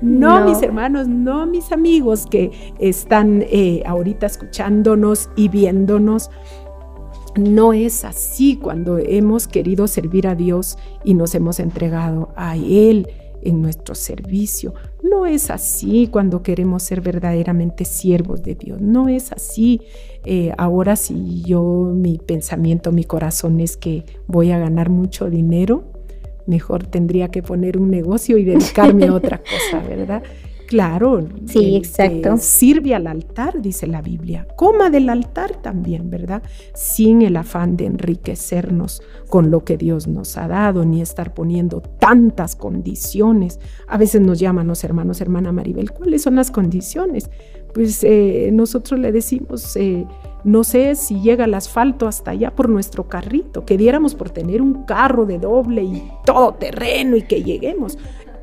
no, 0.00 0.44
mis 0.44 0.62
hermanos, 0.62 1.06
no 1.08 1.46
mis 1.46 1.72
amigos 1.72 2.26
que 2.30 2.50
están 2.78 3.42
eh, 3.42 3.82
ahorita 3.86 4.26
escuchándonos 4.26 5.30
y 5.36 5.48
viéndonos. 5.48 6.30
No 7.36 7.72
es 7.72 8.04
así 8.04 8.56
cuando 8.56 8.98
hemos 8.98 9.48
querido 9.48 9.86
servir 9.86 10.26
a 10.26 10.34
Dios 10.34 10.78
y 11.04 11.14
nos 11.14 11.34
hemos 11.34 11.60
entregado 11.60 12.30
a 12.36 12.56
Él 12.56 13.08
en 13.42 13.62
nuestro 13.62 13.94
servicio. 13.94 14.74
No 15.02 15.26
es 15.26 15.50
así 15.50 16.08
cuando 16.10 16.42
queremos 16.42 16.82
ser 16.82 17.00
verdaderamente 17.00 17.84
siervos 17.84 18.42
de 18.42 18.54
Dios. 18.54 18.80
No 18.80 19.08
es 19.08 19.32
así. 19.32 19.80
Eh, 20.24 20.52
ahora 20.58 20.96
si 20.96 21.42
yo, 21.42 21.92
mi 21.94 22.18
pensamiento, 22.18 22.92
mi 22.92 23.04
corazón 23.04 23.60
es 23.60 23.76
que 23.76 24.04
voy 24.26 24.50
a 24.50 24.58
ganar 24.58 24.90
mucho 24.90 25.30
dinero, 25.30 25.84
mejor 26.46 26.86
tendría 26.86 27.28
que 27.28 27.42
poner 27.42 27.78
un 27.78 27.90
negocio 27.90 28.36
y 28.36 28.44
dedicarme 28.44 29.06
a 29.06 29.14
otra 29.14 29.38
cosa, 29.38 29.82
¿verdad? 29.86 30.22
Claro, 30.70 31.26
sí, 31.46 31.74
exacto. 31.74 32.36
sirve 32.36 32.94
al 32.94 33.08
altar, 33.08 33.60
dice 33.60 33.88
la 33.88 34.02
Biblia. 34.02 34.46
Coma 34.54 34.88
del 34.88 35.08
altar 35.08 35.60
también, 35.60 36.10
¿verdad? 36.10 36.44
Sin 36.74 37.22
el 37.22 37.36
afán 37.36 37.76
de 37.76 37.86
enriquecernos 37.86 39.02
con 39.28 39.50
lo 39.50 39.64
que 39.64 39.76
Dios 39.76 40.06
nos 40.06 40.36
ha 40.36 40.46
dado, 40.46 40.84
ni 40.84 41.02
estar 41.02 41.34
poniendo 41.34 41.80
tantas 41.80 42.54
condiciones. 42.54 43.58
A 43.88 43.98
veces 43.98 44.20
nos 44.20 44.38
llaman 44.38 44.68
los 44.68 44.84
hermanos, 44.84 45.20
hermana 45.20 45.50
Maribel, 45.50 45.90
¿cuáles 45.90 46.22
son 46.22 46.36
las 46.36 46.52
condiciones? 46.52 47.30
Pues 47.74 48.04
eh, 48.04 48.50
nosotros 48.52 49.00
le 49.00 49.10
decimos, 49.10 49.74
eh, 49.74 50.06
no 50.44 50.64
sé 50.64 50.94
si 50.94 51.20
llega 51.20 51.44
el 51.44 51.54
asfalto 51.54 52.06
hasta 52.06 52.30
allá 52.30 52.54
por 52.54 52.68
nuestro 52.68 53.08
carrito, 53.08 53.64
que 53.64 53.76
diéramos 53.76 54.14
por 54.14 54.30
tener 54.30 54.62
un 54.62 54.84
carro 54.84 55.26
de 55.26 55.38
doble 55.38 55.82
y 55.82 56.10
todo 56.24 56.54
terreno 56.54 57.16
y 57.16 57.22
que 57.22 57.42
lleguemos. 57.42 57.98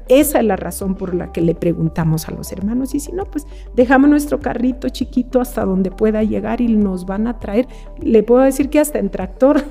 Esa 0.09 0.39
es 0.39 0.45
la 0.45 0.55
razón 0.55 0.95
por 0.95 1.13
la 1.13 1.31
que 1.31 1.41
le 1.41 1.55
preguntamos 1.55 2.27
a 2.27 2.31
los 2.31 2.51
hermanos. 2.51 2.95
Y 2.95 2.99
si 2.99 3.11
no, 3.11 3.25
pues 3.25 3.45
dejamos 3.75 4.09
nuestro 4.09 4.39
carrito 4.39 4.89
chiquito 4.89 5.41
hasta 5.41 5.65
donde 5.65 5.91
pueda 5.91 6.23
llegar 6.23 6.61
y 6.61 6.67
nos 6.69 7.05
van 7.05 7.27
a 7.27 7.39
traer. 7.39 7.67
Le 8.01 8.23
puedo 8.23 8.41
decir 8.41 8.69
que 8.69 8.79
hasta 8.79 8.99
en 8.99 9.09
tractor. 9.09 9.63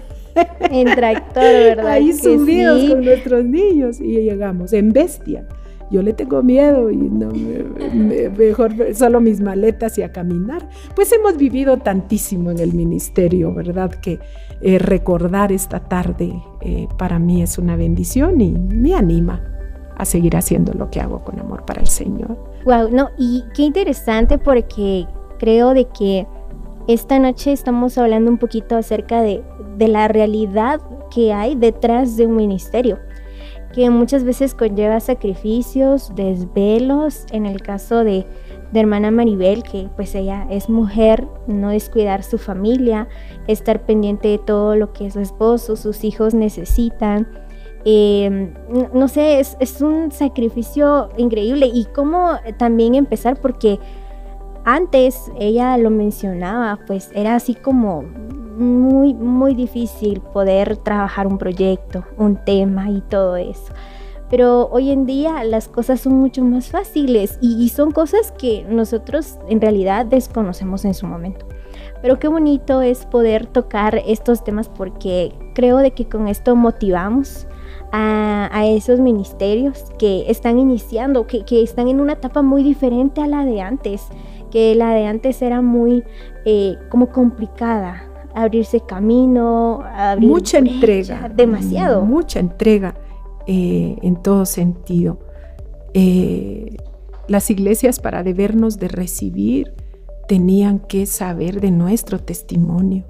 En 0.70 0.94
tractor, 0.94 1.42
¿verdad? 1.42 1.86
Ahí 1.86 2.12
subidos 2.12 2.90
con 2.90 3.04
nuestros 3.04 3.44
niños 3.44 4.00
y 4.00 4.20
llegamos 4.20 4.72
en 4.72 4.92
bestia. 4.92 5.46
Yo 5.90 6.02
le 6.02 6.12
tengo 6.12 6.42
miedo 6.42 6.90
y 6.90 6.96
no 6.96 7.30
mejor 8.36 8.74
solo 8.92 9.20
mis 9.20 9.40
maletas 9.40 9.96
y 9.98 10.02
a 10.02 10.10
caminar. 10.10 10.68
Pues 10.96 11.12
hemos 11.12 11.36
vivido 11.36 11.78
tantísimo 11.78 12.50
en 12.50 12.58
el 12.58 12.74
ministerio, 12.74 13.54
¿verdad? 13.54 13.92
Que 13.92 14.18
eh, 14.60 14.78
recordar 14.80 15.52
esta 15.52 15.80
tarde 15.80 16.42
eh, 16.60 16.88
para 16.98 17.20
mí 17.20 17.40
es 17.40 17.56
una 17.56 17.76
bendición 17.76 18.40
y 18.40 18.50
me 18.50 18.94
anima 18.94 19.55
a 19.96 20.04
seguir 20.04 20.36
haciendo 20.36 20.72
lo 20.74 20.90
que 20.90 21.00
hago 21.00 21.24
con 21.24 21.38
amor 21.40 21.64
para 21.64 21.80
el 21.80 21.88
Señor. 21.88 22.36
Wow, 22.64 22.90
no, 22.90 23.10
y 23.16 23.44
qué 23.54 23.62
interesante 23.62 24.38
porque 24.38 25.06
creo 25.38 25.74
de 25.74 25.86
que 25.86 26.26
esta 26.86 27.18
noche 27.18 27.52
estamos 27.52 27.98
hablando 27.98 28.30
un 28.30 28.38
poquito 28.38 28.76
acerca 28.76 29.22
de, 29.22 29.42
de 29.76 29.88
la 29.88 30.08
realidad 30.08 30.80
que 31.12 31.32
hay 31.32 31.54
detrás 31.54 32.16
de 32.16 32.26
un 32.26 32.36
ministerio 32.36 32.98
que 33.76 33.90
muchas 33.90 34.24
veces 34.24 34.54
conlleva 34.54 35.00
sacrificios, 35.00 36.10
desvelos, 36.14 37.26
en 37.30 37.44
el 37.44 37.60
caso 37.60 38.04
de, 38.04 38.26
de 38.72 38.80
hermana 38.80 39.10
Maribel, 39.10 39.62
que 39.62 39.90
pues 39.96 40.14
ella 40.14 40.46
es 40.50 40.70
mujer, 40.70 41.28
no 41.46 41.68
descuidar 41.68 42.22
su 42.22 42.38
familia, 42.38 43.06
estar 43.46 43.84
pendiente 43.84 44.28
de 44.28 44.38
todo 44.38 44.76
lo 44.76 44.94
que 44.94 45.10
su 45.10 45.20
esposo, 45.20 45.76
sus 45.76 46.04
hijos 46.04 46.32
necesitan. 46.32 47.28
Em, 47.88 48.52
no 48.92 49.06
sé, 49.06 49.38
es, 49.38 49.56
es, 49.60 49.80
un 49.80 50.10
sacrificio 50.10 51.08
increíble 51.16 51.70
y 51.72 51.84
cómo 51.94 52.32
también 52.58 52.96
empezar 52.96 53.40
porque 53.40 53.78
antes 54.64 55.30
ella 55.38 55.78
lo 55.78 55.90
mencionaba, 55.90 56.80
pues 56.88 57.12
era 57.14 57.36
así 57.36 57.54
como 57.54 58.02
muy, 58.02 59.14
muy 59.14 59.54
difícil 59.54 60.20
poder 60.20 60.78
trabajar 60.78 61.28
un 61.28 61.38
proyecto, 61.38 62.04
un 62.18 62.36
tema 62.44 62.90
y 62.90 63.02
todo 63.02 63.36
eso. 63.36 63.72
Pero 64.28 64.68
hoy 64.72 64.90
en 64.90 65.06
día 65.06 65.44
las 65.44 65.68
cosas 65.68 66.00
son 66.00 66.14
mucho 66.14 66.42
más 66.42 66.68
fáciles 66.70 67.38
y, 67.40 67.68
son 67.68 67.92
cosas 67.92 68.32
que 68.32 68.66
nosotros 68.68 69.38
en 69.48 69.60
realidad 69.60 70.06
desconocemos 70.06 70.84
en 70.84 70.94
su 70.94 71.06
momento. 71.06 71.46
Pero 72.02 72.18
qué 72.18 72.26
bonito 72.26 72.82
es 72.82 73.06
poder 73.06 73.46
tocar 73.46 74.02
estos 74.06 74.42
temas 74.42 74.68
porque 74.68 75.32
creo 75.54 75.76
de 75.78 75.92
que 75.92 76.08
con 76.08 76.26
esto 76.26 76.56
motivamos 76.56 77.46
a, 77.92 78.66
esos 78.66 79.00
ministerios 79.00 79.84
que 79.98 80.24
están 80.28 80.58
iniciando, 80.58 81.26
que, 81.26 81.44
que, 81.44 81.62
están 81.62 81.88
en 81.88 82.00
una 82.00 82.14
etapa 82.14 82.42
muy 82.42 82.62
diferente 82.62 83.20
a 83.20 83.26
la 83.26 83.44
de 83.44 83.60
antes, 83.60 84.02
que 84.50 84.74
la 84.74 84.92
de 84.92 85.06
antes 85.06 85.40
era 85.42 85.62
muy 85.62 86.02
eh, 86.44 86.76
como 86.90 87.10
complicada, 87.10 88.08
abrirse 88.34 88.80
camino, 88.80 89.82
abrir 89.84 90.28
mucha 90.28 90.58
entrega, 90.58 91.28
demasiado. 91.34 92.04
Mucha 92.04 92.38
entrega 92.38 92.94
eh, 93.46 93.96
en 94.02 94.22
todo 94.22 94.44
sentido. 94.44 95.18
Eh, 95.94 96.76
las 97.28 97.50
iglesias 97.50 97.98
para 97.98 98.22
debernos 98.22 98.78
de 98.78 98.88
recibir 98.88 99.72
tenían 100.28 100.78
que 100.78 101.06
saber 101.06 101.60
de 101.60 101.70
nuestro 101.70 102.18
testimonio, 102.18 103.04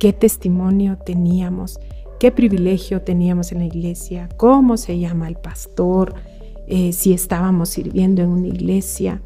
qué 0.00 0.12
testimonio 0.12 0.98
teníamos, 0.98 1.78
qué 2.18 2.32
privilegio 2.32 3.02
teníamos 3.02 3.52
en 3.52 3.58
la 3.58 3.64
iglesia, 3.66 4.28
cómo 4.36 4.76
se 4.76 4.98
llama 4.98 5.28
el 5.28 5.36
pastor, 5.36 6.14
eh, 6.66 6.92
si 6.92 7.12
estábamos 7.12 7.70
sirviendo 7.70 8.22
en 8.22 8.28
una 8.30 8.48
iglesia. 8.48 9.22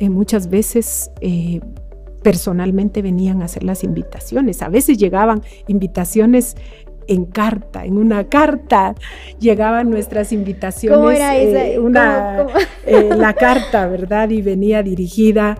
muchas 0.00 0.48
veces 0.50 1.10
personalmente 2.24 3.02
venían 3.02 3.42
a 3.42 3.44
hacer 3.44 3.62
las 3.62 3.84
invitaciones. 3.84 4.62
A 4.62 4.68
veces 4.68 4.98
llegaban 4.98 5.42
invitaciones 5.68 6.56
en 7.06 7.26
carta, 7.26 7.84
en 7.84 7.98
una 7.98 8.24
carta 8.24 8.94
llegaban 9.38 9.90
nuestras 9.90 10.32
invitaciones. 10.32 10.98
¿Cómo 10.98 11.10
era 11.10 11.36
esa? 11.36 11.66
Eh, 11.66 11.78
una, 11.78 12.46
eh, 12.86 13.10
la 13.16 13.34
carta, 13.34 13.86
¿verdad? 13.86 14.30
Y 14.30 14.42
venía 14.42 14.82
dirigida 14.82 15.58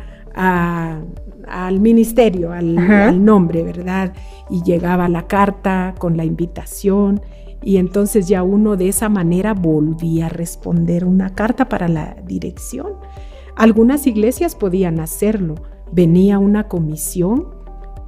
al 1.48 1.80
ministerio, 1.80 2.52
al, 2.52 3.24
nombre, 3.24 3.62
¿verdad? 3.62 4.12
Y 4.50 4.62
llegaba 4.62 5.08
la 5.08 5.26
carta 5.26 5.94
con 5.98 6.16
la 6.16 6.24
invitación. 6.24 7.20
Y 7.62 7.78
entonces 7.78 8.28
ya 8.28 8.42
uno 8.42 8.76
de 8.76 8.88
esa 8.88 9.08
manera 9.08 9.54
volvía 9.54 10.26
a 10.26 10.28
responder 10.28 11.04
una 11.04 11.30
carta 11.30 11.68
para 11.68 11.88
la 11.88 12.16
dirección. 12.26 12.94
Algunas 13.56 14.06
iglesias 14.06 14.54
podían 14.54 15.00
hacerlo, 15.00 15.54
venía 15.92 16.38
una 16.38 16.68
comisión 16.68 17.46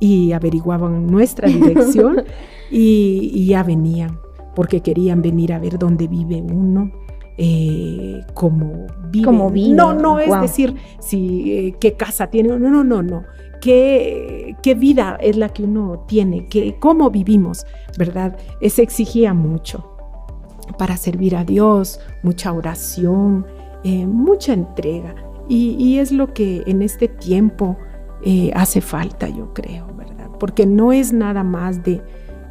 y 0.01 0.33
averiguaban 0.33 1.07
nuestra 1.07 1.49
dirección 1.49 2.25
y, 2.71 3.47
ya 3.47 3.63
venían, 3.63 4.19
porque 4.55 4.81
querían 4.81 5.23
venir 5.23 5.53
a 5.53 5.59
ver 5.59 5.79
dónde 5.79 6.09
vive 6.09 6.43
uno. 6.43 6.91
Eh, 7.39 8.23
cómo 8.35 8.87
vive. 9.11 9.75
No, 9.75 9.93
no 9.93 10.19
es 10.19 10.41
decir 10.41 10.75
si 11.01 11.53
eh, 11.53 11.77
qué 11.79 11.95
casa 11.95 12.29
tiene, 12.29 12.49
no, 12.51 12.59
no, 12.59 12.83
no, 12.83 13.03
no. 13.03 13.25
¿Qué, 13.61 14.57
qué 14.63 14.75
vida 14.75 15.19
es 15.21 15.37
la 15.37 15.49
que 15.49 15.65
uno 15.65 16.05
tiene, 16.07 16.47
¿Qué, 16.47 16.77
cómo 16.79 17.11
vivimos, 17.11 17.67
¿verdad? 17.99 18.37
Se 18.61 18.83
exigía 18.83 19.35
mucho 19.35 19.97
para 20.79 20.97
servir 20.97 21.37
a 21.37 21.45
Dios, 21.45 22.01
mucha 22.23 22.53
oración, 22.53 23.47
eh, 23.85 24.07
mucha 24.07 24.53
entrega. 24.53 25.15
Y, 25.49 25.99
es 25.99 26.11
lo 26.11 26.33
que 26.35 26.65
en 26.67 26.83
este 26.83 27.07
tiempo 27.07 27.77
eh, 28.25 28.51
hace 28.55 28.81
falta, 28.81 29.29
yo 29.29 29.55
creo, 29.55 29.87
¿verdad? 29.97 30.29
Porque 30.41 30.67
no 30.67 30.93
es 30.93 31.13
nada 31.13 31.45
más 31.45 31.85
de 31.85 32.03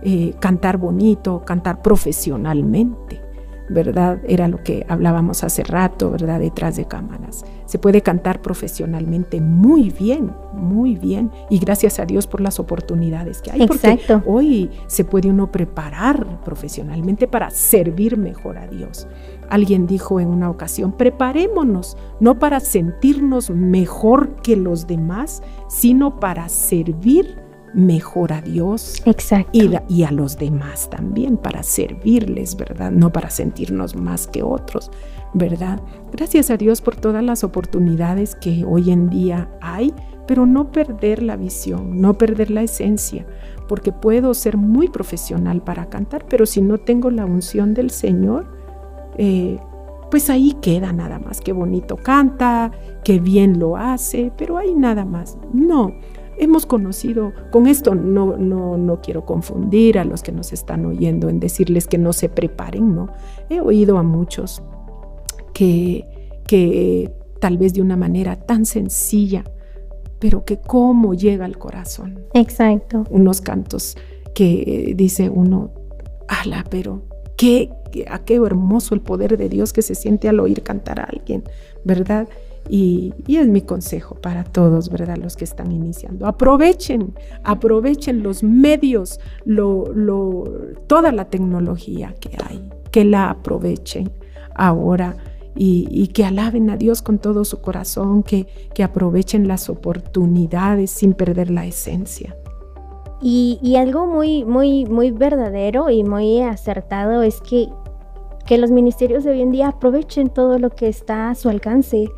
eh, 0.02 0.34
cantar 0.40 0.78
bonito, 0.78 1.44
cantar 1.44 1.82
profesionalmente. 1.82 3.22
¿Verdad? 3.70 4.20
Era 4.28 4.48
lo 4.48 4.64
que 4.64 4.86
hablábamos 4.88 5.44
hace 5.44 5.64
rato, 5.64 6.12
¿verdad? 6.12 6.40
Detrás 6.40 6.76
de 6.76 6.86
cámaras. 6.86 7.46
Se 7.66 7.80
puede 7.80 8.02
cantar 8.02 8.42
profesionalmente 8.42 9.42
muy 9.42 9.90
bien, 9.90 10.32
muy 10.54 10.96
bien. 10.96 11.32
Y 11.50 11.60
gracias 11.60 12.00
a 12.00 12.06
Dios 12.06 12.28
por 12.28 12.42
las 12.42 12.60
oportunidades 12.60 13.42
que 13.42 13.52
hay. 13.52 13.64
Exacto. 13.64 14.22
Porque 14.24 14.30
hoy 14.30 14.72
se 14.88 15.04
puede 15.04 15.30
uno 15.30 15.52
preparar 15.52 16.42
profesionalmente 16.44 17.28
para 17.28 17.50
servir 17.50 18.18
mejor 18.18 18.58
a 18.58 18.68
Dios. 18.68 19.08
Alguien 19.50 19.88
dijo 19.88 20.20
en 20.20 20.28
una 20.30 20.50
ocasión, 20.50 20.92
preparémonos 20.92 21.98
no 22.20 22.40
para 22.40 22.60
sentirnos 22.60 23.50
mejor 23.50 24.36
que 24.42 24.56
los 24.56 24.88
demás, 24.88 25.42
sino 25.68 26.20
para 26.20 26.50
servir 26.50 27.45
mejor 27.76 28.32
a 28.32 28.42
Dios 28.42 29.04
Y, 29.52 30.04
a 30.04 30.12
los 30.12 30.38
demás 30.38 30.90
también, 30.90 31.38
para 31.38 31.62
servirles, 31.62 32.56
¿verdad? 32.56 32.92
No 32.92 33.12
para 33.12 33.30
sentirnos 33.30 33.96
más 33.96 34.28
que 34.28 34.42
otros, 34.42 34.90
¿verdad? 35.34 35.82
Gracias 36.12 36.50
a 36.50 36.58
Dios 36.58 36.82
por 36.82 36.96
todas 36.96 37.24
las 37.24 37.44
oportunidades 37.44 38.36
que 38.36 38.64
hoy 38.66 38.92
en 38.92 39.10
día 39.10 39.50
hay, 39.62 39.94
pero 40.26 40.46
no 40.46 40.72
perder 40.72 41.22
la 41.22 41.36
visión, 41.36 42.00
no 42.00 42.18
perder 42.18 42.50
la 42.50 42.64
esencia, 42.64 43.28
porque 43.68 43.92
puedo 43.92 44.34
ser 44.34 44.58
muy 44.58 44.88
profesional 44.88 45.62
para 45.62 45.88
cantar, 45.88 46.26
pero 46.28 46.46
si 46.46 46.62
no 46.62 46.78
tengo 46.78 47.12
la 47.12 47.26
unción 47.26 47.74
del 47.74 47.92
Señor, 47.92 48.48
eh, 49.18 49.60
pues 50.10 50.30
ahí 50.30 50.54
queda 50.62 50.94
nada 50.94 51.20
más, 51.20 51.42
qué 51.42 51.52
bonito 51.52 51.98
canta, 51.98 52.72
qué 53.04 53.20
bien 53.20 53.60
lo 53.60 53.76
hace, 53.76 54.32
pero 54.38 54.58
hay 54.58 54.74
nada 54.74 55.04
más. 55.04 55.38
No, 55.52 55.94
hemos 56.38 56.66
conocido, 56.66 57.34
con 57.52 57.68
esto 57.68 57.96
no, 57.96 58.38
no, 58.38 58.78
no 58.78 59.02
quiero 59.02 59.26
confundir 59.26 60.00
a 60.00 60.06
los 60.06 60.24
que 60.24 60.32
nos 60.32 60.54
están 60.54 60.86
oyendo 60.86 61.30
en 61.30 61.40
decirles 61.40 61.88
que 61.88 61.98
no 61.98 62.14
se 62.14 62.30
preparen, 62.30 62.96
¿no? 62.96 63.10
He 63.50 63.60
oído 63.62 63.98
a 63.98 64.04
muchos 64.04 64.62
que, 65.54 66.06
que 66.48 67.12
tal 67.40 67.58
vez 67.58 67.74
de 67.74 67.82
una 67.82 67.98
manera 67.98 68.36
tan 68.36 68.66
sencilla, 68.66 69.44
pero 70.20 70.46
que 70.46 70.58
cómo 70.58 71.14
llega 71.14 71.46
al 71.46 71.58
corazón. 71.58 72.26
Exacto. 72.34 73.04
Unos 73.10 73.42
cantos 73.42 73.98
que 74.34 74.94
dice 74.96 75.30
uno, 75.30 75.72
ala, 76.28 76.64
pero 76.70 77.04
qué, 77.38 77.70
qué 77.92 78.36
hermoso 78.36 78.96
el 78.96 79.02
poder 79.02 79.38
de 79.38 79.50
Dios 79.50 79.74
que 79.74 79.82
se 79.82 79.96
siente 79.96 80.30
al 80.30 80.40
oír 80.40 80.64
cantar 80.64 81.00
a 81.00 81.04
alguien, 81.04 81.44
¿verdad? 81.84 82.28
Y, 82.70 83.14
es 83.28 83.48
mi 83.48 83.62
consejo 83.62 84.16
para 84.16 84.44
todos, 84.44 84.90
¿verdad? 84.90 85.18
Los 85.18 85.36
que 85.36 85.44
están 85.44 85.72
iniciando. 85.72 86.26
Aprovechen, 86.26 87.14
aprovechen 87.44 88.24
los 88.24 88.44
medios, 88.44 89.20
toda 90.88 91.12
la 91.12 91.26
tecnología 91.26 92.16
que 92.20 92.38
hay, 92.44 92.68
que 92.92 93.06
la 93.06 93.30
aprovechen 93.30 94.12
ahora 94.56 95.16
y, 95.56 96.08
que 96.08 96.26
alaben 96.26 96.70
a 96.70 96.78
Dios 96.78 97.02
con 97.02 97.20
todo 97.20 97.46
su 97.46 97.62
corazón, 97.62 98.24
que, 98.24 98.48
que 98.74 98.84
aprovechen 98.84 99.48
las 99.48 99.70
oportunidades 99.70 100.92
sin 100.92 101.14
perder 101.14 101.52
la 101.52 101.66
esencia. 101.66 102.36
Y, 103.22 103.60
y, 103.62 103.78
algo 103.78 104.08
muy, 104.08 104.44
muy, 104.44 104.86
muy 104.86 105.12
verdadero 105.12 105.90
y 105.90 106.04
muy 106.04 106.42
acertado 106.42 107.24
es 107.24 107.42
que, 107.42 107.70
que 108.46 108.58
los 108.58 108.72
ministerios 108.72 109.24
de 109.24 109.32
hoy 109.32 109.42
en 109.42 109.52
día 109.52 109.70
aprovechen 109.70 110.30
todo 110.30 110.60
lo 110.60 110.72
que 110.72 110.88
está 110.88 111.30
a 111.30 111.36
su 111.36 111.50
alcance 111.50 112.10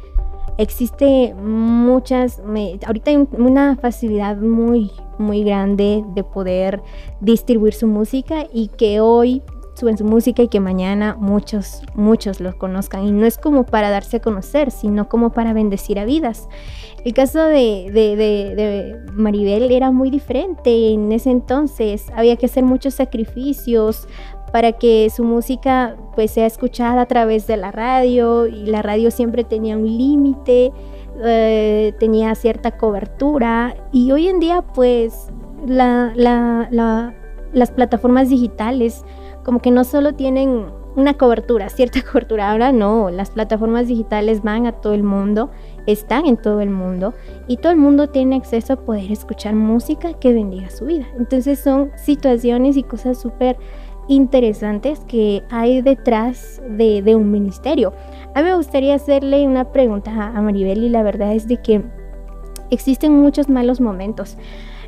existe 0.57 1.33
muchas, 1.33 2.41
ahorita 2.85 3.11
hay 3.11 3.27
una 3.37 3.75
facilidad 3.75 4.37
muy, 4.37 4.91
muy 5.17 5.43
grande 5.43 6.03
de 6.15 6.23
poder 6.23 6.81
distribuir 7.21 7.73
su 7.73 7.87
música 7.87 8.47
y 8.51 8.69
que 8.69 8.99
hoy 8.99 9.41
suben 9.77 9.97
su 9.97 10.05
música 10.05 10.41
y 10.41 10.47
que 10.47 10.59
mañana 10.59 11.15
muchos, 11.19 11.83
muchos 11.93 12.39
los 12.39 12.55
conozcan. 12.55 13.05
Y 13.05 13.11
no 13.11 13.25
es 13.25 13.37
como 13.37 13.63
para 13.63 13.91
darse 13.91 14.17
a 14.17 14.21
conocer, 14.21 14.71
sino 14.71 15.07
como 15.07 15.31
para 15.31 15.53
bendecir 15.53 15.99
a 15.99 16.05
vidas. 16.05 16.49
El 17.05 17.13
caso 17.13 17.39
de, 17.43 17.89
de, 17.93 18.15
de, 18.15 18.95
Maribel 19.13 19.71
era 19.71 19.91
muy 19.91 20.09
diferente. 20.09 20.93
En 20.93 21.11
ese 21.11 21.29
entonces 21.29 22.07
había 22.15 22.35
que 22.37 22.47
hacer 22.47 22.63
muchos 22.63 22.95
sacrificios, 22.95 24.07
para 24.51 24.73
que 24.73 25.09
su 25.09 25.23
música 25.23 25.95
pues 26.15 26.31
sea 26.31 26.45
escuchada 26.45 27.01
a 27.01 27.05
través 27.05 27.47
de 27.47 27.57
la 27.57 27.71
radio 27.71 28.47
y 28.47 28.65
la 28.65 28.81
radio 28.81 29.11
siempre 29.11 29.43
tenía 29.43 29.77
un 29.77 29.85
límite, 29.85 30.71
eh, 31.23 31.93
tenía 31.99 32.33
cierta 32.35 32.77
cobertura 32.77 33.75
y 33.91 34.11
hoy 34.11 34.27
en 34.27 34.39
día 34.39 34.61
pues 34.61 35.29
las 35.65 36.13
plataformas 37.75 38.29
digitales 38.29 39.03
como 39.43 39.59
que 39.59 39.71
no 39.71 39.83
solo 39.83 40.13
tienen 40.13 40.65
una 40.97 41.13
cobertura, 41.13 41.69
cierta 41.69 42.01
cobertura. 42.11 42.51
Ahora 42.51 42.73
no, 42.73 43.09
las 43.09 43.29
plataformas 43.29 43.87
digitales 43.87 44.43
van 44.43 44.65
a 44.65 44.73
todo 44.73 44.93
el 44.93 45.03
mundo, 45.03 45.49
están 45.85 46.25
en 46.25 46.35
todo 46.35 46.59
el 46.59 46.71
mundo 46.71 47.13
y 47.47 47.57
todo 47.57 47.71
el 47.71 47.77
mundo 47.77 48.09
tiene 48.09 48.35
acceso 48.35 48.73
a 48.73 48.77
poder 48.77 49.09
escuchar 49.11 49.55
música 49.55 50.13
que 50.13 50.33
bendiga 50.33 50.69
su 50.69 50.85
vida. 50.85 51.05
Entonces 51.17 51.59
son 51.59 51.91
situaciones 51.95 52.75
y 52.75 52.83
cosas 52.83 53.21
súper 53.21 53.57
interesantes 54.07 54.99
que 55.07 55.43
hay 55.49 55.81
detrás 55.81 56.61
de, 56.69 57.15
un 57.15 57.31
ministerio. 57.31 57.93
A 58.35 58.41
mí 58.41 58.49
me 58.49 58.55
gustaría 58.55 58.95
hacerle 58.95 59.45
una 59.45 59.71
pregunta 59.71 60.11
a 60.35 60.41
Maribel 60.41 60.83
y 60.83 60.89
la 60.89 61.03
verdad 61.03 61.33
es 61.33 61.47
de 61.47 61.61
que 61.61 61.83
existen 62.69 63.13
muchos 63.13 63.49
malos 63.49 63.81
momentos. 63.81 64.37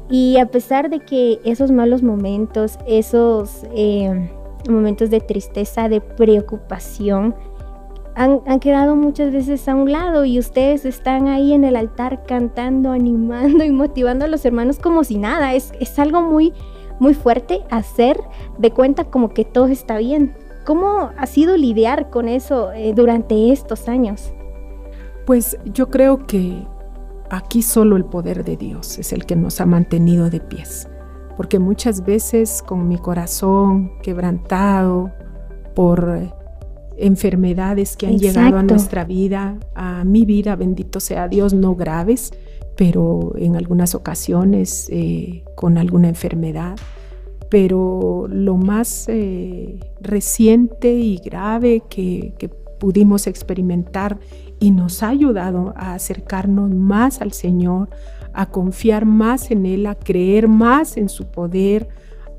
Y 0.09 0.37
a 0.37 0.47
pesar 0.47 0.89
de 0.89 0.99
que 0.99 1.39
esos 1.43 1.71
malos 1.71 2.01
momentos, 2.01 2.79
esos 2.87 3.63
eh, 3.75 4.31
momentos 4.67 5.09
de 5.09 5.19
tristeza, 5.19 5.87
de 5.87 6.01
preocupación, 6.01 7.35
han, 8.15 8.59
quedado 8.59 8.97
muchas 8.97 9.31
veces 9.31 9.65
a 9.69 9.75
un 9.75 9.91
lado 9.91 10.25
y 10.25 10.39
ustedes 10.39 10.83
están 10.83 11.27
ahí 11.27 11.53
en 11.53 11.63
el 11.63 11.77
altar 11.77 12.23
cantando, 12.27 12.91
animando 12.91 13.63
y 13.63 13.71
motivando 13.71 14.25
a 14.25 14.27
los 14.27 14.43
hermanos 14.43 14.77
como 14.77 15.05
si 15.05 15.17
nada. 15.17 15.53
Es, 15.53 15.71
es 15.79 15.97
algo 15.99 16.21
muy, 16.21 16.53
muy 16.99 17.13
fuerte 17.13 17.61
hacer 17.71 18.19
de 18.57 18.71
cuenta 18.71 19.05
como 19.05 19.29
que 19.29 19.45
todo 19.45 19.67
está 19.67 19.97
bien. 19.97 20.35
¿Cómo 20.65 21.11
ha 21.17 21.25
sido 21.25 21.57
lidiar 21.57 22.09
con 22.09 22.27
eso 22.27 22.71
eh, 22.73 22.93
durante 22.95 23.51
estos 23.51 23.87
años? 23.87 24.33
Pues 25.25 25.57
yo 25.65 25.89
creo 25.89 26.25
que 26.27 26.65
Aquí 27.29 27.61
solo 27.61 27.95
el 27.95 28.05
poder 28.05 28.43
de 28.43 28.57
Dios 28.57 28.97
es 28.97 29.13
el 29.13 29.25
que 29.25 29.35
nos 29.35 29.61
ha 29.61 29.67
mantenido 29.67 30.31
de 30.31 30.39
pies, 30.39 30.87
porque 31.37 31.59
muchas 31.59 32.03
veces 32.03 32.63
con 32.65 32.87
mi 32.87 32.97
corazón 32.97 33.91
quebrantado 34.01 35.11
por 35.75 36.33
enfermedades 36.97 37.95
que 37.95 38.07
han 38.07 38.17
llegado 38.17 38.57
a 38.57 38.63
nuestra 38.63 39.05
vida, 39.05 39.57
a 39.75 40.03
mi 40.05 40.25
vida, 40.25 40.55
bendito 40.55 40.99
sea 40.99 41.27
Dios, 41.27 41.53
no 41.53 41.75
graves, 41.75 42.33
pero 42.79 43.33
en 43.35 43.57
algunas 43.57 43.93
ocasiones 43.93 44.87
eh, 44.89 45.43
con 45.55 45.77
alguna 45.77 46.07
enfermedad. 46.07 46.77
Pero 47.49 48.25
lo 48.29 48.55
más 48.55 49.09
eh, 49.09 49.77
reciente 49.99 50.93
y 50.93 51.17
grave 51.17 51.83
que, 51.89 52.35
que 52.39 52.47
pudimos 52.47 53.27
experimentar 53.27 54.17
y 54.61 54.71
nos 54.71 55.03
ha 55.03 55.09
ayudado 55.09 55.73
a 55.75 55.93
acercarnos 55.93 56.69
más 56.69 57.19
al 57.19 57.33
Señor, 57.33 57.89
a 58.31 58.45
confiar 58.45 59.03
más 59.03 59.51
en 59.51 59.65
Él, 59.65 59.85
a 59.85 59.95
creer 59.95 60.47
más 60.47 60.95
en 60.95 61.09
su 61.09 61.25
poder, 61.25 61.89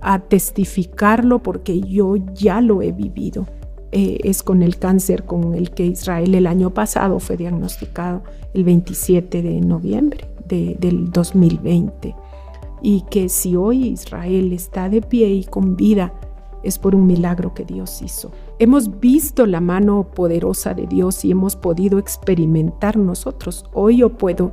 a 0.01 0.21
testificarlo 0.21 1.43
porque 1.43 1.83
yo 1.83 2.17
ya 2.17 2.63
lo 2.63 2.81
he 2.81 2.93
vivido. 2.93 3.47
Eh, 3.93 4.21
es 4.23 4.43
con 4.43 4.63
el 4.63 4.79
cáncer 4.79 5.25
con 5.25 5.55
el 5.55 5.73
que 5.73 5.85
Israel 5.85 6.35
el 6.35 6.47
año 6.47 6.71
pasado 6.71 7.19
fue 7.19 7.37
diagnosticado 7.37 8.23
el 8.55 8.65
27 8.65 9.43
de 9.43 9.61
noviembre 9.61 10.27
del 10.47 11.11
2020. 11.11 12.15
Y 12.83 13.03
que 13.11 13.29
si 13.29 13.57
hoy 13.57 13.89
Israel 13.89 14.53
está 14.53 14.89
de 14.89 15.03
pie 15.03 15.29
y 15.29 15.45
con 15.45 15.77
vida, 15.77 16.13
es 16.63 16.79
por 16.79 16.95
un 16.95 17.07
milagro 17.07 17.55
que 17.55 17.65
Dios 17.65 18.03
hizo. 18.03 18.31
Hemos 18.59 19.01
visto 19.01 19.47
la 19.47 19.61
mano 19.61 20.09
poderosa 20.15 20.75
de 20.75 20.87
Dios 20.87 21.25
y 21.25 21.31
hemos 21.31 21.57
podido 21.57 21.99
experimentar 21.99 22.97
nosotros. 22.97 23.65
Hoy 23.73 23.99
yo 23.99 24.11
puedo 24.11 24.53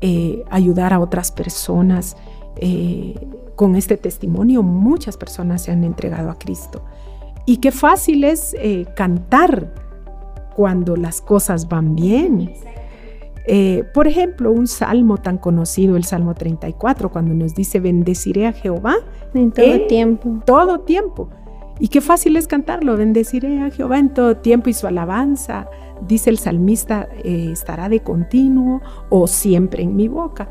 eh, 0.00 0.44
ayudar 0.50 0.92
a 0.92 1.00
otras 1.00 1.30
personas. 1.30 2.16
Eh, 2.56 3.14
con 3.56 3.76
este 3.76 3.96
testimonio 3.96 4.62
muchas 4.62 5.16
personas 5.16 5.62
se 5.62 5.70
han 5.70 5.84
entregado 5.84 6.30
a 6.30 6.38
Cristo. 6.38 6.82
Y 7.46 7.58
qué 7.58 7.72
fácil 7.72 8.24
es 8.24 8.54
eh, 8.58 8.86
cantar 8.96 9.72
cuando 10.54 10.96
las 10.96 11.20
cosas 11.20 11.68
van 11.68 11.94
bien. 11.94 12.52
por 13.92 14.06
ejemplo, 14.08 14.50
un 14.50 14.66
salmo 14.66 15.18
tan 15.18 15.36
conocido, 15.36 15.96
el 15.96 16.04
Salmo 16.04 16.34
34, 16.34 17.10
cuando 17.10 17.34
nos 17.34 17.54
dice, 17.54 17.78
bendeciré 17.80 18.46
a 18.46 18.52
Jehová. 18.52 18.94
En 19.34 19.50
todo 19.50 19.86
tiempo. 19.86 20.40
Todo 20.46 20.80
tiempo. 20.80 21.28
Y 21.80 21.88
qué 21.88 22.00
fácil 22.00 22.36
es 22.36 22.46
cantarlo, 22.46 22.96
bendeciré 22.96 23.60
a 23.62 23.70
Jehová 23.70 23.98
en 23.98 24.10
todo 24.10 24.36
tiempo 24.36 24.70
y 24.70 24.74
su 24.74 24.86
alabanza, 24.86 25.68
dice 26.06 26.30
el 26.30 26.38
salmista, 26.38 27.08
eh, 27.24 27.48
estará 27.52 27.88
de 27.88 28.00
continuo 28.00 28.80
o 29.10 29.26
siempre 29.26 29.82
en 29.82 29.96
mi 29.96 30.06
boca. 30.06 30.48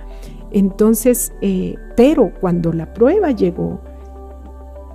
Entonces, 0.51 1.33
eh, 1.41 1.75
pero 1.95 2.31
cuando 2.41 2.73
la 2.73 2.93
prueba 2.93 3.31
llegó, 3.31 3.81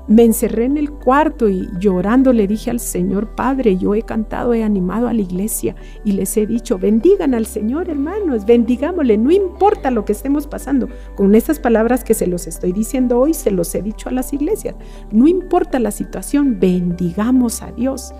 me 0.08 0.24
encerré 0.24 0.64
en 0.64 0.78
el 0.78 0.90
cuarto 0.90 1.50
y 1.50 1.68
llorando 1.78 2.32
le 2.32 2.46
dije 2.46 2.70
al 2.70 2.80
Señor, 2.80 3.34
Padre, 3.34 3.76
yo 3.76 3.94
he 3.94 4.02
cantado, 4.02 4.54
he 4.54 4.64
animado 4.64 5.06
a 5.06 5.12
la 5.12 5.20
iglesia 5.20 5.76
y 6.02 6.12
les 6.12 6.34
he 6.38 6.46
dicho, 6.46 6.78
bendigan 6.78 7.34
al 7.34 7.44
Señor, 7.44 7.90
hermanos, 7.90 8.46
bendigámosle, 8.46 9.18
no 9.18 9.30
importa 9.30 9.90
lo 9.90 10.06
que 10.06 10.12
estemos 10.12 10.46
pasando. 10.46 10.88
Con 11.14 11.34
estas 11.34 11.60
palabras 11.60 12.04
que 12.04 12.14
se 12.14 12.26
los 12.26 12.46
estoy 12.46 12.72
diciendo 12.72 13.18
hoy, 13.18 13.34
se 13.34 13.50
los 13.50 13.74
he 13.74 13.82
dicho 13.82 14.08
a 14.08 14.12
las 14.12 14.32
iglesias. 14.32 14.74
No 15.12 15.28
importa 15.28 15.78
la 15.78 15.90
situación, 15.90 16.58
bendigamos 16.58 17.62
a 17.62 17.70
Dios. 17.72 18.14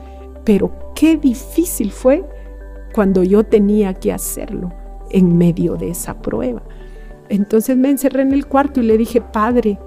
Pero 0.45 0.93
qué 0.95 1.17
difícil 1.17 1.91
fue 1.91 2.23
cuando 2.95 3.23
yo 3.23 3.45
tenía 3.45 3.95
que 3.95 4.13
hacerlo 4.13 4.73
en 5.11 5.39
medio 5.39 5.77
de 5.77 5.91
esa 5.91 6.21
prueba. 6.21 6.63
Entonces 7.31 7.77
me 7.77 7.91
encerré 7.91 8.23
en 8.23 8.33
el 8.33 8.47
cuarto 8.47 8.81
y 8.81 8.85
le 8.85 8.99
dije, 8.99 9.21
Padre, 9.21 9.79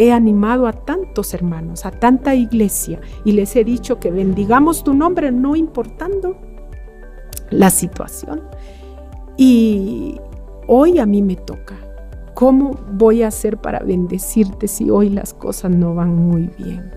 he 0.00 0.12
animado 0.12 0.66
a 0.66 0.72
tantos 0.72 1.34
hermanos, 1.34 1.84
a 1.84 1.90
tanta 1.90 2.34
iglesia, 2.34 2.98
y 3.22 3.32
les 3.32 3.54
he 3.54 3.64
dicho 3.64 4.00
que 4.00 4.10
bendigamos 4.10 4.82
tu 4.82 4.94
nombre 4.94 5.30
no 5.30 5.56
importando 5.56 6.38
la 7.50 7.68
situación. 7.68 8.40
Y 9.36 10.18
hoy 10.66 10.98
a 10.98 11.04
mí 11.04 11.20
me 11.20 11.36
toca. 11.36 11.74
¿Cómo 12.32 12.70
voy 12.92 13.22
a 13.22 13.28
hacer 13.28 13.58
para 13.58 13.80
bendecirte 13.80 14.68
si 14.68 14.88
hoy 14.88 15.10
las 15.10 15.34
cosas 15.34 15.70
no 15.70 15.94
van 15.94 16.16
muy 16.16 16.48
bien? 16.56 16.90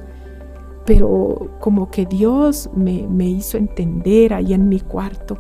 Pero 0.86 1.58
como 1.60 1.92
que 1.92 2.06
Dios 2.06 2.70
me, 2.74 3.06
me 3.10 3.28
hizo 3.28 3.58
entender 3.58 4.34
ahí 4.34 4.54
en 4.54 4.70
mi 4.70 4.80
cuarto 4.80 5.38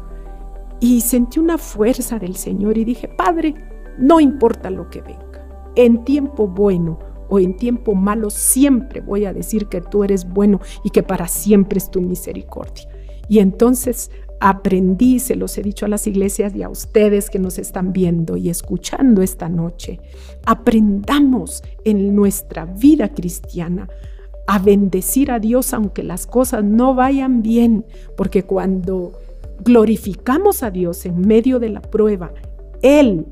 y 0.82 1.00
sentí 1.00 1.40
una 1.40 1.58
fuerza 1.58 2.20
del 2.20 2.36
Señor 2.36 2.78
y 2.78 2.84
dije, 2.84 3.08
Padre, 3.08 3.56
no 3.98 4.20
importa 4.20 4.70
lo 4.70 4.90
que 4.90 5.00
venga, 5.02 5.48
en 5.76 6.04
tiempo 6.04 6.46
bueno 6.46 7.13
o 7.34 7.40
en 7.40 7.56
tiempo 7.56 7.96
malo, 7.96 8.30
siempre 8.30 9.02
voy 9.02 9.26
a 9.26 9.34
decir 9.34 9.66
que 9.66 9.82
tú 9.82 10.04
eres 10.04 10.30
bueno 10.30 10.60
y 10.84 10.92
que 10.92 11.02
para 11.02 11.28
siempre 11.28 11.80
es 11.80 11.90
tu 11.90 12.00
misericordia. 12.00 12.88
Y 13.28 13.40
entonces 13.40 14.12
aprendí, 14.40 15.18
se 15.18 15.36
los 15.36 15.58
he 15.58 15.64
dicho 15.64 15.88
a 15.88 15.90
las 15.90 16.06
iglesias 16.06 16.54
y 16.56 16.62
a 16.62 16.70
ustedes 16.70 17.32
que 17.32 17.40
nos 17.40 17.58
están 17.58 17.92
viendo 17.92 18.38
y 18.38 18.52
escuchando 18.52 19.24
esta 19.24 19.50
noche, 19.50 20.00
aprendamos 20.46 21.64
en 21.86 22.16
nuestra 22.16 22.66
vida 22.66 23.10
cristiana 23.10 23.90
a 24.46 24.60
bendecir 24.60 25.32
a 25.32 25.40
Dios 25.40 25.74
aunque 25.74 26.04
las 26.04 26.28
cosas 26.28 26.64
no 26.64 26.94
vayan 26.94 27.42
bien, 27.42 27.84
porque 28.16 28.44
cuando 28.44 29.14
glorificamos 29.66 30.62
a 30.62 30.70
Dios 30.70 31.08
en 31.08 31.20
medio 31.22 31.58
de 31.58 31.70
la 31.70 31.82
prueba, 31.82 32.32
Él 32.84 33.26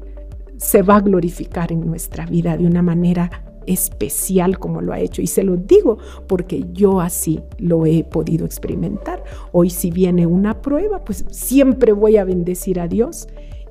se 0.57 0.81
va 0.81 0.95
a 0.95 1.01
glorificar 1.01 1.71
en 1.71 1.85
nuestra 1.85 2.25
vida 2.25 2.57
de 2.57 2.65
una 2.65 2.81
manera 2.81 3.50
especial 3.65 4.59
como 4.59 4.81
lo 4.81 4.93
ha 4.93 4.99
hecho. 4.99 5.21
Y 5.21 5.27
se 5.27 5.43
lo 5.43 5.57
digo 5.57 5.97
porque 6.27 6.65
yo 6.73 7.01
así 7.01 7.39
lo 7.57 7.85
he 7.85 8.03
podido 8.03 8.45
experimentar. 8.45 9.23
Hoy 9.51 9.69
si 9.69 9.91
viene 9.91 10.25
una 10.25 10.61
prueba, 10.61 11.03
pues 11.03 11.25
siempre 11.31 11.91
voy 11.91 12.17
a 12.17 12.23
bendecir 12.23 12.79
a 12.79 12.87
Dios. 12.87 13.27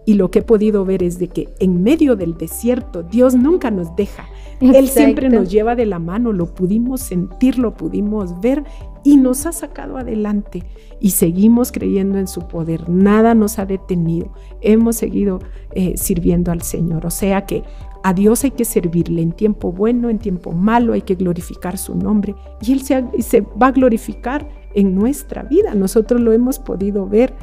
Y 0.06 0.14
lo 0.14 0.30
que 0.30 0.40
he 0.40 0.42
podido 0.42 0.84
ver 0.84 1.02
es 1.02 1.18
de 1.18 1.28
que 1.28 1.48
en 1.58 1.82
medio 1.82 2.16
del 2.16 2.36
desierto 2.36 3.02
Dios 3.02 3.34
nunca 3.34 3.70
nos 3.70 3.94
deja. 3.96 4.26
Él 4.60 4.88
siempre 4.88 5.28
nos 5.28 5.50
lleva 5.50 5.74
de 5.74 5.86
la 5.86 5.98
mano, 5.98 6.32
lo 6.32 6.46
pudimos 6.54 7.00
sentir, 7.00 7.58
lo 7.58 7.74
pudimos 7.74 8.40
ver 8.40 8.64
y 9.04 9.16
nos 9.16 9.46
ha 9.46 9.52
sacado 9.52 9.96
adelante. 9.96 10.64
Y 11.00 11.10
seguimos 11.10 11.72
creyendo 11.72 12.18
en 12.18 12.26
su 12.26 12.46
poder. 12.46 12.88
Nada 12.88 13.34
nos 13.34 13.58
ha 13.58 13.64
detenido. 13.64 14.32
Hemos 14.60 14.96
seguido 14.96 15.40
eh, 15.74 15.94
sirviendo 15.96 16.52
al 16.52 16.60
Señor. 16.60 17.06
O 17.06 17.10
sea 17.10 17.46
que 17.46 17.62
a 18.02 18.14
Dios 18.14 18.44
hay 18.44 18.52
que 18.52 18.64
servirle 18.64 19.22
en 19.22 19.32
tiempo 19.32 19.72
bueno, 19.72 20.08
en 20.08 20.18
tiempo 20.18 20.52
malo, 20.52 20.94
hay 20.94 21.02
que 21.02 21.14
glorificar 21.14 21.76
su 21.76 21.94
nombre 21.94 22.34
y 22.60 22.72
Él 22.72 22.82
se, 22.82 23.04
se, 23.20 23.40
va 23.40 23.68
a 23.68 23.72
glorificar 23.72 24.48
en 24.74 24.94
nuestra 24.94 25.42
vida. 25.42 25.74
Nosotros 25.74 26.20
lo 26.20 26.32
hemos 26.32 26.58
podido 26.58 27.06
ver. 27.06 27.34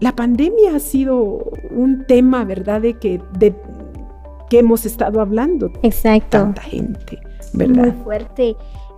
La 0.00 0.14
pandemia 0.14 0.76
ha 0.76 0.80
sido 0.80 1.44
un 1.70 2.04
tema, 2.06 2.44
¿verdad?, 2.44 2.82
de 2.82 2.94
que, 2.94 3.20
de, 3.38 3.54
que 4.50 4.58
hemos 4.58 4.86
estado 4.86 5.20
hablando. 5.20 5.72
Exacto. 5.82 6.38
Tanta 6.38 6.62
gente, 6.62 7.18
¿verdad? 7.52 7.92
Muy 7.92 8.04
fuerte. 8.04 8.56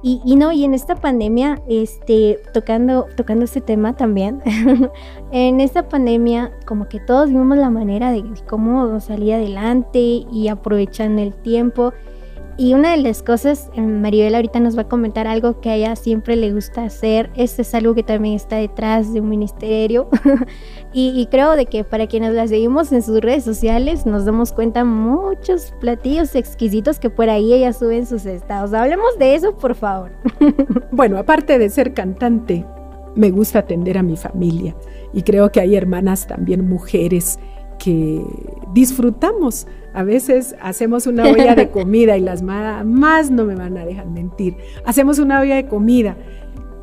Y, 0.09 0.37
no, 0.37 0.53
y 0.53 0.65
en 0.65 0.73
esta 0.73 0.95
pandemia, 0.95 1.61
este, 1.69 2.39
tocando, 2.55 3.07
tocando 3.17 3.45
este 3.45 3.61
tema 3.61 3.97
también, 3.97 4.41
en 5.33 5.61
esta 5.61 5.89
pandemia 5.89 6.53
como 6.65 6.87
que 6.87 7.01
todos 7.01 7.29
vimos 7.29 7.59
la 7.59 7.71
manera 7.71 8.13
de 8.13 8.23
cómo 8.49 9.01
salir 9.01 9.35
adelante 9.35 9.99
y 9.99 10.47
aprovechando 10.47 11.23
el 11.23 11.35
tiempo. 11.35 11.93
Y 12.59 12.73
una 12.73 12.93
de 12.93 12.97
las 12.97 13.23
cosas, 13.23 13.71
eh, 13.75 13.83
Maribel 13.83 14.35
ahorita 14.35 14.61
nos 14.61 14.79
va 14.79 14.83
a 14.83 14.89
comentar 14.89 15.27
algo 15.27 15.61
que 15.61 15.69
a 15.69 15.75
ella 15.75 15.95
siempre 15.95 16.37
le 16.37 16.55
gusta 16.55 16.85
hacer. 16.85 17.31
Esto 17.37 17.61
es 17.61 17.75
algo 17.75 17.95
que 17.95 18.03
también 18.03 18.35
está 18.35 18.57
detrás 18.57 19.13
de 19.13 19.21
un 19.21 19.29
ministerio. 19.29 20.09
y, 20.95 21.27
creo 21.31 21.55
de 21.55 21.67
que 21.67 21.85
para 21.85 22.07
quienes 22.07 22.33
la 22.33 22.49
seguimos 22.49 22.93
en 22.93 23.03
sus 23.03 23.21
redes 23.21 23.45
sociales 23.45 24.07
nos 24.07 24.25
damos 24.25 24.53
cuenta 24.53 24.85
muchos 24.85 25.75
platillos 25.81 26.35
exquisitos 26.35 26.99
que 26.99 27.11
por 27.11 27.29
ahí 27.29 27.53
ella 27.53 27.75
sube 27.75 27.99
en 27.99 28.07
sus 28.07 28.25
estados. 28.25 28.73
Hablemos 28.73 29.19
de 29.19 29.35
eso, 29.35 29.55
por 29.55 29.75
favor. 29.75 30.13
bueno, 30.91 31.19
aparte 31.19 31.59
de 31.59 31.69
ser 31.69 31.93
cantante, 31.93 32.65
me 33.15 33.31
gusta 33.31 33.59
atender 33.59 33.99
a 33.99 34.03
mi 34.03 34.17
familia. 34.17 34.75
Y 35.13 35.23
creo 35.23 35.53
que 35.53 35.61
hay 35.61 35.77
hermanas 35.77 36.27
también, 36.27 36.67
mujeres, 36.67 37.39
que 37.79 38.25
disfrutamos. 38.73 39.67
A 39.95 40.03
veces 40.03 40.55
hacemos 40.61 41.07
una 41.07 41.25
olla 41.25 41.55
de 41.55 41.71
comida 41.71 42.17
y 42.17 42.21
las 42.21 42.43
más 42.43 43.31
no 43.31 43.45
me 43.45 43.55
van 43.55 43.79
a 43.79 43.85
dejar 43.85 44.07
mentir. 44.07 44.57
Hacemos 44.85 45.19
una 45.19 45.41
olla 45.41 45.57
de 45.57 45.67
comida 45.67 46.17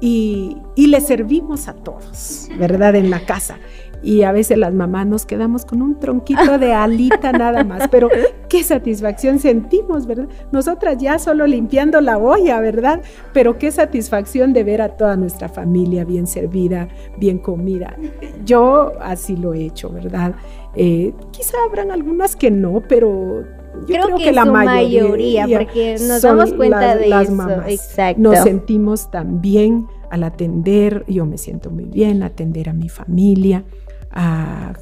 y, 0.01 0.57
y 0.75 0.87
le 0.87 0.99
servimos 1.01 1.67
a 1.67 1.73
todos, 1.73 2.49
¿verdad? 2.57 2.95
En 2.95 3.09
la 3.09 3.25
casa 3.25 3.57
y 4.03 4.23
a 4.23 4.31
veces 4.33 4.57
las 4.57 4.73
mamás 4.73 5.07
nos 5.07 5.25
quedamos 5.25 5.65
con 5.65 5.81
un 5.81 5.97
tronquito 5.97 6.59
de 6.59 6.73
alita 6.73 7.31
nada 7.31 7.63
más, 7.63 7.87
pero 7.89 8.09
qué 8.49 8.61
satisfacción 8.61 9.39
sentimos, 9.39 10.05
¿verdad? 10.05 10.27
Nosotras 10.51 10.97
ya 10.97 11.17
solo 11.17 11.47
limpiando 11.47 12.01
la 12.01 12.17
olla, 12.17 12.59
¿verdad? 12.59 13.01
Pero 13.31 13.57
qué 13.57 13.71
satisfacción 13.71 14.51
de 14.53 14.65
ver 14.65 14.81
a 14.81 14.89
toda 14.89 15.15
nuestra 15.15 15.47
familia 15.47 16.03
bien 16.03 16.27
servida, 16.27 16.89
bien 17.17 17.39
comida. 17.39 17.95
Yo 18.45 18.91
así 19.01 19.37
lo 19.37 19.53
he 19.53 19.65
hecho, 19.65 19.89
¿verdad? 19.89 20.35
Eh, 20.75 21.13
quizá 21.31 21.57
habrán 21.65 21.91
algunas 21.91 22.35
que 22.35 22.51
no, 22.51 22.81
pero 22.87 23.43
yo 23.87 23.95
creo, 24.01 24.17
que, 24.17 24.31
la 24.31 24.45
mayoría, 24.45 25.47
porque 25.47 25.97
nos 25.99 26.21
damos 26.21 26.53
cuenta 26.53 26.95
de 26.95 27.07
las 27.07 27.29
Mamás. 27.29 27.67
Exacto. 27.67 28.21
Nos 28.21 28.39
sentimos 28.39 29.11
tan 29.11 29.41
bien 29.41 29.87
al 30.09 30.23
atender, 30.23 31.03
yo 31.07 31.25
me 31.25 31.37
siento 31.37 31.71
muy 31.71 31.85
bien, 31.85 32.23
atender 32.23 32.69
a 32.69 32.73
mi 32.73 32.89
familia 32.89 33.63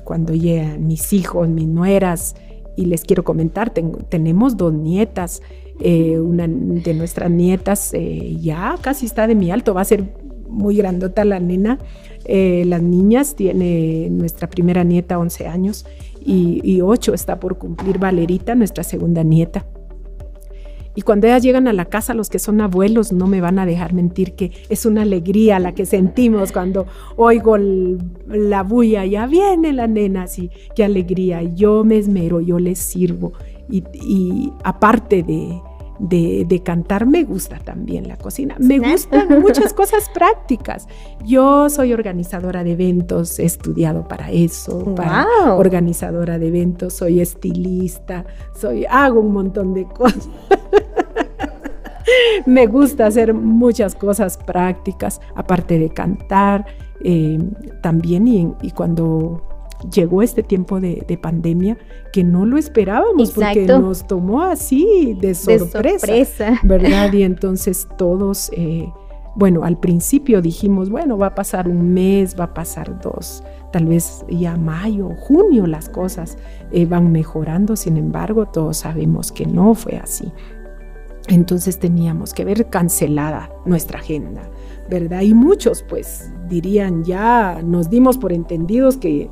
cuando 0.04 0.34
llegan 0.34 0.86
mis 0.86 1.14
hijos, 1.14 1.48
mis 1.48 1.68
nueras, 1.68 2.36
y 2.76 2.86
les 2.86 3.04
quiero 3.04 3.24
comentar, 3.24 3.72
tenemos 3.72 4.58
dos 4.58 4.74
nietas, 4.74 5.42
eh, 5.80 6.20
una 6.20 6.48
de 6.48 6.94
nuestras 6.94 7.32
nietas 7.32 7.94
eh, 7.94 8.38
ya 8.40 8.76
casi 8.82 9.06
está 9.06 9.28
de 9.28 9.36
mi 9.36 9.52
alto, 9.52 9.74
va 9.74 9.82
a 9.82 9.86
ser 9.86 10.04
muy 10.48 10.76
grandota 10.76 11.26
la 11.26 11.40
nena. 11.40 11.80
Eh, 12.26 12.64
las 12.68 12.82
niñas, 12.82 13.36
tiene 13.36 14.10
nuestra 14.10 14.50
primera 14.50 14.84
nieta 14.84 15.18
11 15.20 15.48
años 15.48 15.86
y, 16.24 16.62
y 16.64 16.82
8 16.82 17.14
está 17.14 17.40
por 17.40 17.58
cumplir 17.58 18.00
Valerita, 18.00 18.56
nuestra 18.56 18.84
segunda 18.84 19.24
nieta. 19.24 19.66
Y 20.94 21.04
cuando 21.04 21.28
ellas 21.28 21.42
llegan 21.42 21.68
a 21.68 21.74
la 21.74 21.86
casa, 21.86 22.14
los 22.14 22.30
que 22.30 22.40
son 22.40 22.60
abuelos 22.60 23.14
no 23.14 23.26
me 23.28 23.40
van 23.40 23.60
a 23.60 23.66
dejar 23.66 23.94
mentir 23.94 24.34
que 24.34 24.52
es 24.70 24.86
una 24.86 25.04
alegría 25.04 25.58
la 25.60 25.74
que 25.74 25.86
sentimos 25.86 26.52
cuando 26.52 26.86
oigo 27.16 27.58
la 28.28 28.64
bulla, 28.64 29.06
ya 29.06 29.26
viene 29.26 29.72
la 29.72 29.88
nena, 29.88 30.24
así, 30.24 30.50
qué 30.76 30.84
alegría. 30.84 31.44
Yo 31.44 31.86
me 31.86 31.98
esmero, 31.98 32.42
yo 32.42 32.60
les 32.60 32.80
sirvo. 32.80 33.34
y 33.70 34.52
aparte 34.64 35.24
de, 35.24 35.62
de, 36.02 36.62
cantar, 36.64 37.06
me 37.06 37.24
gusta 37.24 37.60
también 37.60 38.08
la 38.08 38.18
cocina. 38.18 38.56
Me 38.60 38.80
gustan 38.80 39.40
muchas 39.42 39.74
cosas 39.74 40.10
prácticas. 40.10 40.88
Yo 41.24 41.70
soy 41.70 41.94
organizadora 41.94 42.64
de 42.64 42.72
eventos, 42.72 43.38
he 43.40 43.46
estudiado 43.46 44.08
para 44.08 44.32
eso, 44.32 44.96
para 44.96 45.28
organizadora 45.56 46.40
de 46.40 46.48
eventos, 46.48 46.94
soy 46.94 47.22
estilista, 47.22 48.26
soy, 48.60 48.86
hago 48.90 49.20
un 49.20 49.32
montón 49.32 49.74
de 49.74 49.86
cosas. 49.86 50.30
me 52.46 52.66
gusta 52.66 53.06
hacer 53.06 53.34
muchas 53.34 53.94
cosas 53.94 54.38
prácticas, 54.38 55.22
aparte 55.36 55.78
de 55.78 55.90
cantar, 55.90 56.66
eh, 57.04 57.40
también 57.82 58.28
y 58.62 58.72
cuando 58.72 59.51
llegó 59.90 60.22
este 60.22 60.44
tiempo 60.44 60.80
de, 60.80 61.20
pandemia 61.22 61.78
que 62.14 62.24
no 62.24 62.46
lo 62.46 62.58
esperábamos 62.58 63.32
porque 63.32 63.66
nos 63.66 64.08
tomó 64.08 64.42
así 64.42 65.18
de 65.20 65.36
sorpresa, 65.36 66.60
¿verdad? 66.64 67.14
Y 67.14 67.24
entonces 67.24 67.88
todos, 67.98 68.50
eh, 68.54 68.90
bueno, 69.36 69.64
al 69.64 69.80
principio 69.80 70.42
dijimos, 70.42 70.90
bueno, 70.90 71.18
va 71.18 71.28
a 71.28 71.36
pasar 71.36 71.68
un 71.68 71.94
mes, 71.94 72.36
va 72.40 72.46
a 72.46 72.54
pasar 72.54 73.02
dos, 73.02 73.44
tal 73.72 73.86
vez 73.86 74.26
ya 74.30 74.58
mayo, 74.58 75.10
junio 75.20 75.68
las 75.68 75.90
cosas 75.90 76.38
eh, 76.72 76.86
van 76.86 77.12
mejorando, 77.12 77.76
sin 77.76 77.98
embargo, 77.98 78.48
todos 78.48 78.78
sabemos 78.78 79.32
que 79.32 79.46
no 79.46 79.74
fue 79.74 79.98
así. 79.98 80.32
Entonces 81.28 81.80
teníamos 81.80 82.34
que 82.34 82.44
ver 82.44 82.70
cancelada 82.70 83.52
nuestra 83.66 84.00
agenda, 84.00 84.42
¿verdad? 84.90 85.22
Y 85.22 85.34
muchos 85.34 85.84
pues 85.84 86.32
dirían 86.50 87.04
ya, 87.04 87.62
nos 87.64 87.90
dimos 87.90 88.18
por 88.18 88.34
entendidos 88.34 88.98
que 88.98 89.30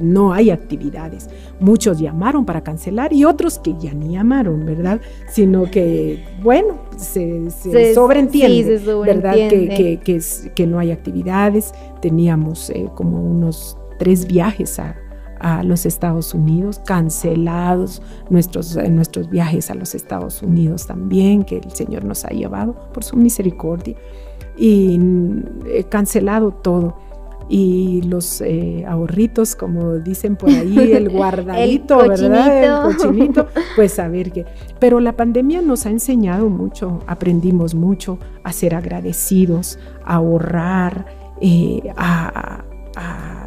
no 0.00 0.32
hay 0.32 0.50
actividades. 0.50 1.28
Muchos 1.60 1.98
llamaron 1.98 2.44
para 2.44 2.62
cancelar 2.62 3.12
y 3.12 3.24
otros 3.24 3.58
que 3.58 3.74
ya 3.78 3.92
ni 3.92 4.12
llamaron, 4.12 4.64
¿verdad? 4.64 5.00
Sino 5.28 5.70
que, 5.70 6.24
bueno, 6.42 6.78
se, 6.96 7.50
sobreentiende, 7.94 8.78
¿verdad? 8.78 9.34
Que, 9.34 10.00
que, 10.54 10.66
no 10.66 10.78
hay 10.78 10.90
actividades. 10.90 11.72
Teníamos 12.00 12.70
eh, 12.70 12.88
como 12.94 13.22
unos 13.22 13.76
tres 13.98 14.26
viajes 14.26 14.78
a, 14.78 14.96
los 15.64 15.86
Estados 15.86 16.34
Unidos, 16.34 16.80
cancelados 16.86 18.00
nuestros, 18.30 18.76
eh, 18.76 18.88
nuestros 18.88 19.28
viajes 19.28 19.72
a 19.72 19.74
los 19.74 19.92
Estados 19.92 20.40
Unidos 20.40 20.86
también, 20.86 21.42
que 21.42 21.56
el 21.56 21.72
Señor 21.72 22.04
nos 22.04 22.24
ha 22.24 22.28
llevado 22.28 22.76
por 22.92 23.02
su 23.02 23.16
misericordia, 23.16 23.96
y 24.56 25.00
eh, 25.66 25.82
cancelado 25.88 26.52
todo 26.52 26.96
y 27.54 28.00
los 28.00 28.40
eh, 28.40 28.82
ahorritos, 28.88 29.54
como 29.54 29.98
dicen 29.98 30.36
por 30.36 30.48
ahí, 30.48 30.92
el 30.92 31.10
guardadito, 31.12 31.98
¿verdad? 31.98 32.88
El 32.88 32.96
cochinito, 32.96 33.46
pues 33.76 33.98
a 33.98 34.08
ver 34.08 34.32
qué. 34.32 34.46
Pero 34.78 35.00
la 35.00 35.12
pandemia 35.12 35.60
nos 35.60 35.84
ha 35.84 35.90
enseñado 35.90 36.48
mucho, 36.48 37.00
aprendimos 37.06 37.74
mucho 37.74 38.18
a 38.42 38.54
ser 38.54 38.74
agradecidos, 38.74 39.78
a 40.02 40.14
ahorrar, 40.14 41.04
eh, 41.42 41.82
a, 41.94 42.64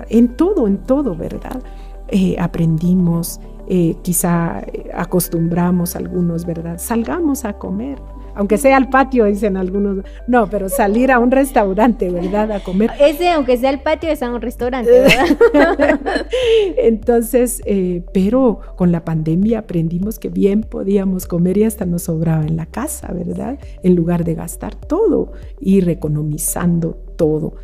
en 0.08 0.36
todo, 0.38 0.68
en 0.68 0.78
todo, 0.84 1.16
¿verdad? 1.16 1.64
Eh, 2.10 2.36
aprendimos, 2.38 3.40
quizá 4.04 4.64
acostumbramos 4.94 5.96
algunos, 5.96 6.46
¿verdad? 6.46 6.78
Salgamos 6.78 7.44
a 7.44 7.54
comer, 7.54 8.00
aunque 8.36 8.58
sea 8.58 8.78
al 8.78 8.90
patio, 8.90 9.26
dicen 9.26 9.56
algunos. 9.58 10.04
No, 10.28 10.50
pero 10.50 10.68
salir 10.68 11.12
a 11.12 11.20
un 11.20 11.32
restaurante, 11.32 12.10
¿verdad? 12.10 12.52
A 12.52 12.60
comer. 12.60 12.92
Ese, 13.00 13.30
aunque 13.30 13.58
sea 13.58 13.70
al 13.70 13.82
patio, 13.82 14.10
es 14.10 14.22
a 14.22 14.30
un 14.30 14.42
restaurante, 14.42 14.92
¿verdad? 14.92 16.00
Entonces, 16.78 17.62
eh, 17.66 18.04
pero 18.14 18.60
con 18.76 18.92
la 18.92 19.06
pandemia 19.06 19.60
aprendimos 19.60 20.20
que 20.20 20.30
bien 20.30 20.62
podíamos 20.62 21.28
comer 21.28 21.58
y 21.58 21.64
hasta 21.64 21.86
nos 21.86 22.04
sobraba 22.04 22.46
en 22.46 22.58
la 22.58 22.66
casa, 22.66 23.12
¿verdad? 23.14 23.58
En 23.84 23.96
lugar 23.96 24.26
de 24.26 24.36
gastar 24.36 24.76
todo, 24.76 25.32
ir 25.62 25.90
economizando 25.90 26.98
todo. 27.16 27.56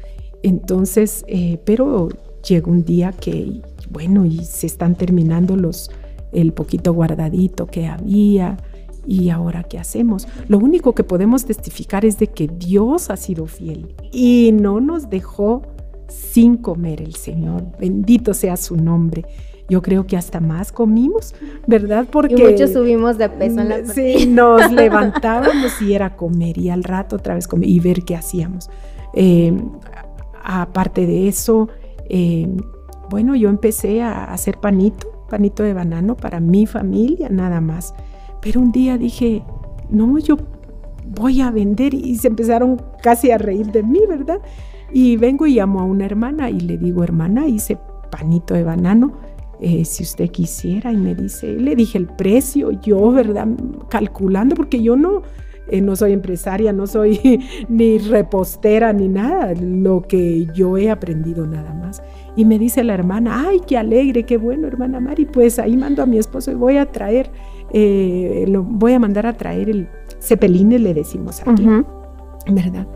Entonces, 0.41 1.25
eh, 1.27 1.59
pero 1.65 2.07
llegó 2.47 2.71
un 2.71 2.85
día 2.85 3.11
que, 3.11 3.61
bueno, 3.89 4.25
y 4.25 4.45
se 4.45 4.67
están 4.67 4.95
terminando 4.95 5.57
los, 5.57 5.91
el 6.31 6.53
poquito 6.53 6.93
guardadito 6.93 7.67
que 7.67 7.87
había 7.87 8.57
¿Y 9.05 9.29
ahora 9.29 9.63
qué 9.63 9.79
hacemos? 9.79 10.27
Lo 10.47 10.57
único 10.59 10.93
que 10.93 11.03
podemos 11.03 11.45
testificar 11.45 12.05
es 12.05 12.17
de 12.19 12.27
que 12.27 12.47
Dios 12.47 13.09
ha 13.09 13.17
sido 13.17 13.47
fiel 13.47 13.95
y 14.11 14.51
no 14.53 14.79
nos 14.79 15.09
dejó 15.09 15.63
sin 16.07 16.57
comer 16.57 17.01
el 17.01 17.15
Señor. 17.15 17.65
Bendito 17.79 18.33
sea 18.33 18.57
su 18.57 18.75
nombre. 18.75 19.25
Yo 19.69 19.81
creo 19.81 20.05
que 20.05 20.17
hasta 20.17 20.41
más 20.41 20.71
comimos, 20.71 21.33
¿verdad? 21.65 22.05
Porque 22.11 22.35
y 22.35 22.51
muchos 22.51 22.73
subimos 22.73 23.17
de 23.17 23.29
peso 23.29 23.61
en 23.61 23.69
la 23.69 23.85
Sí, 23.85 24.25
nos 24.27 24.69
levantábamos 24.73 25.81
y 25.81 25.93
era 25.93 26.17
comer 26.17 26.57
y 26.57 26.69
al 26.69 26.83
rato 26.83 27.15
otra 27.15 27.35
vez 27.35 27.47
comer 27.47 27.69
y 27.69 27.79
ver 27.79 28.03
qué 28.03 28.15
hacíamos. 28.15 28.69
Eh, 29.13 29.53
aparte 30.43 31.05
de 31.05 31.27
eso, 31.29 31.69
eh, 32.09 32.49
bueno, 33.09 33.35
yo 33.35 33.49
empecé 33.49 34.01
a 34.01 34.25
hacer 34.25 34.57
panito, 34.57 35.25
panito 35.29 35.63
de 35.63 35.73
banano 35.73 36.17
para 36.17 36.41
mi 36.41 36.65
familia, 36.65 37.29
nada 37.29 37.61
más. 37.61 37.93
Pero 38.41 38.59
un 38.59 38.71
día 38.71 38.97
dije, 38.97 39.43
no, 39.89 40.17
yo 40.19 40.37
voy 41.05 41.41
a 41.41 41.51
vender 41.51 41.93
y 41.93 42.15
se 42.15 42.27
empezaron 42.27 42.81
casi 43.01 43.31
a 43.31 43.37
reír 43.37 43.71
de 43.71 43.83
mí, 43.83 43.99
¿verdad? 44.07 44.39
Y 44.93 45.17
vengo 45.17 45.45
y 45.45 45.55
llamo 45.55 45.79
a 45.79 45.83
una 45.83 46.05
hermana 46.05 46.49
y 46.49 46.59
le 46.59 46.77
digo, 46.77 47.03
hermana, 47.03 47.47
hice 47.47 47.77
panito 48.09 48.53
de 48.53 48.63
banano, 48.63 49.13
eh, 49.59 49.85
si 49.85 50.03
usted 50.03 50.29
quisiera. 50.29 50.91
Y 50.91 50.97
me 50.97 51.15
dice, 51.15 51.53
le 51.53 51.75
dije 51.75 51.97
el 51.97 52.07
precio, 52.07 52.71
yo, 52.71 53.11
¿verdad? 53.11 53.47
Calculando, 53.89 54.55
porque 54.55 54.81
yo 54.81 54.95
no, 54.95 55.21
eh, 55.67 55.81
no 55.81 55.95
soy 55.95 56.13
empresaria, 56.13 56.73
no 56.73 56.87
soy 56.87 57.39
ni 57.69 57.97
repostera 57.97 58.91
ni 58.91 59.07
nada, 59.07 59.53
lo 59.53 60.01
que 60.01 60.47
yo 60.53 60.77
he 60.77 60.89
aprendido 60.89 61.47
nada 61.47 61.73
más. 61.73 62.01
Y 62.35 62.45
me 62.45 62.59
dice 62.59 62.83
la 62.83 62.93
hermana, 62.93 63.47
ay, 63.47 63.61
qué 63.65 63.77
alegre, 63.77 64.23
qué 64.23 64.37
bueno, 64.37 64.67
hermana 64.67 64.99
Mari, 64.99 65.25
pues 65.25 65.59
ahí 65.59 65.77
mando 65.77 66.03
a 66.03 66.05
mi 66.05 66.17
esposo 66.17 66.51
y 66.51 66.55
voy 66.55 66.77
a 66.77 66.85
traer 66.85 67.29
eh, 67.73 68.45
lo 68.47 68.63
voy 68.63 68.93
a 68.93 68.99
mandar 68.99 69.25
a 69.25 69.33
traer 69.33 69.69
el 69.69 69.87
cepeline, 70.19 70.81
le 70.81 70.93
decimos 70.93 71.41
aquí, 71.45 71.67
¿verdad? 72.47 72.87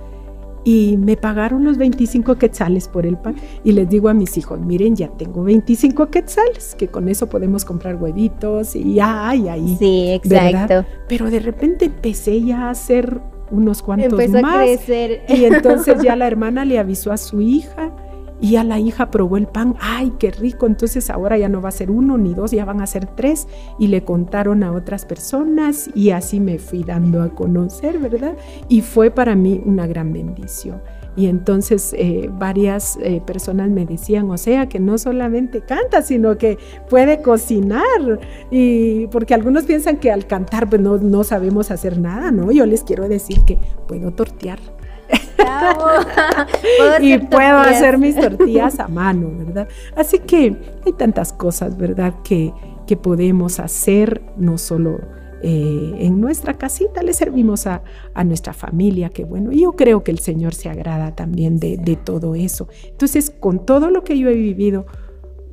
y 0.66 0.98
me 0.98 1.16
pagaron 1.16 1.64
los 1.64 1.78
25 1.78 2.36
quetzales 2.36 2.88
por 2.88 3.06
el 3.06 3.18
pan. 3.18 3.36
Y 3.64 3.72
les 3.72 3.88
digo 3.88 4.10
a 4.10 4.14
mis 4.14 4.36
hijos, 4.36 4.60
miren, 4.60 4.96
ya 4.96 5.08
tengo 5.10 5.44
25 5.44 6.08
quetzales, 6.08 6.76
que 6.76 6.88
con 6.88 7.08
eso 7.08 7.30
podemos 7.30 7.64
comprar 7.64 7.96
huevitos 7.96 8.76
y 8.76 8.96
ya 8.96 9.30
hay 9.30 9.48
ahí. 9.48 9.76
Sí, 9.78 10.10
exacto. 10.10 10.84
Pero 11.08 11.30
de 11.30 11.40
repente 11.40 11.86
empecé 11.86 12.42
ya 12.42 12.64
a 12.64 12.70
hacer 12.72 13.22
unos 13.52 13.84
cuantos 13.84 14.20
Empezó 14.20 14.42
más. 14.42 14.56
a 14.56 14.64
crecer. 14.64 15.22
Y 15.30 15.46
entonces 15.46 15.98
ya 16.04 16.16
la 16.16 16.26
hermana 16.26 16.66
le 16.66 16.80
avisó 16.80 17.12
a 17.12 17.18
su 17.18 17.42
hija 17.42 17.96
y 18.42 18.52
ya 18.52 18.64
la 18.64 18.80
hija 18.80 19.12
probó 19.12 19.38
el 19.38 19.48
pan, 19.48 19.76
ay, 19.80 20.14
qué 20.20 20.32
rico, 20.32 20.66
entonces 20.66 21.10
ahora 21.10 21.38
ya 21.38 21.50
no 21.50 21.62
va 21.62 21.70
a 21.70 21.72
ser 21.72 21.92
uno 21.92 22.18
ni 22.18 22.34
dos, 22.34 22.52
ya 22.52 22.66
van 22.66 22.82
a 22.82 22.88
ser 22.88 23.08
tres, 23.08 23.48
y 23.80 23.88
le 23.88 24.04
contaron 24.04 24.64
a 24.64 24.72
otras 24.72 25.06
personas 25.06 25.90
y 25.96 26.12
así 26.12 26.40
me 26.40 26.60
fui 26.60 26.84
dando 26.84 27.22
a 27.22 27.30
conocer, 27.30 28.00
¿verdad? 28.00 28.36
Y 28.68 28.82
fue 28.82 29.12
para 29.12 29.36
mí 29.36 29.62
una 29.66 29.88
gran 29.88 30.12
bendición. 30.14 30.82
Y 31.18 31.28
entonces 31.28 31.96
eh, 31.98 32.30
varias 32.30 32.98
eh, 33.02 33.22
personas 33.26 33.70
me 33.70 33.86
decían, 33.86 34.30
o 34.30 34.38
sea, 34.38 34.68
que 34.68 34.80
no 34.80 34.98
solamente 34.98 35.62
canta, 35.62 36.02
sino 36.02 36.38
que 36.38 36.58
puede 36.90 37.22
cocinar. 37.22 38.20
Y 38.52 39.08
porque 39.08 39.34
algunos 39.34 39.64
piensan 39.64 39.98
que 39.98 40.12
al 40.12 40.28
cantar 40.28 40.70
pues 40.70 40.82
no, 40.82 40.98
no 40.98 41.24
sabemos 41.24 41.72
hacer 41.72 42.00
nada, 42.00 42.32
¿no? 42.32 42.52
Yo 42.52 42.66
les 42.66 42.84
quiero 42.84 43.08
decir 43.08 43.42
que 43.46 43.58
puedo 43.88 44.12
tortear 44.12 44.60
y 47.02 47.18
puedo 47.18 47.58
hacer 47.58 47.98
mis 47.98 48.16
tortillas 48.20 48.80
a 48.80 48.88
mano, 48.88 49.32
¿verdad? 49.38 49.68
Así 49.96 50.20
que 50.20 50.56
hay 50.86 50.94
tantas 50.94 51.34
cosas, 51.34 51.78
¿verdad? 51.78 52.14
Que, 52.24 52.54
que 52.88 52.98
podemos 52.98 53.60
hacer, 53.60 54.22
no 54.38 54.58
solo 54.58 55.00
eh, 55.42 55.96
en 56.00 56.20
nuestra 56.20 56.56
casita, 56.56 57.04
le 57.04 57.14
servimos 57.14 57.68
a, 57.68 57.84
a, 58.14 58.24
nuestra 58.24 58.54
familia, 58.54 59.10
que 59.10 59.26
bueno, 59.26 59.52
yo 59.52 59.74
creo 59.74 60.04
que 60.04 60.12
el 60.12 60.20
Señor 60.20 60.54
se 60.54 60.70
agrada 60.70 61.16
también 61.16 61.60
de, 61.60 61.78
de 61.78 61.96
todo 61.96 62.36
eso. 62.36 62.68
Entonces, 62.90 63.30
con 63.30 63.66
todo 63.66 63.90
lo 63.90 64.04
que 64.04 64.18
yo 64.18 64.30
he 64.30 64.36
vivido, 64.36 64.86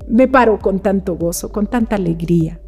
me 0.09 0.29
paro 0.29 0.59
con 0.59 0.81
tanto 0.81 1.17
gozo, 1.17 1.53
con 1.53 1.67
tanta 1.67 1.97
alegría, 1.97 2.61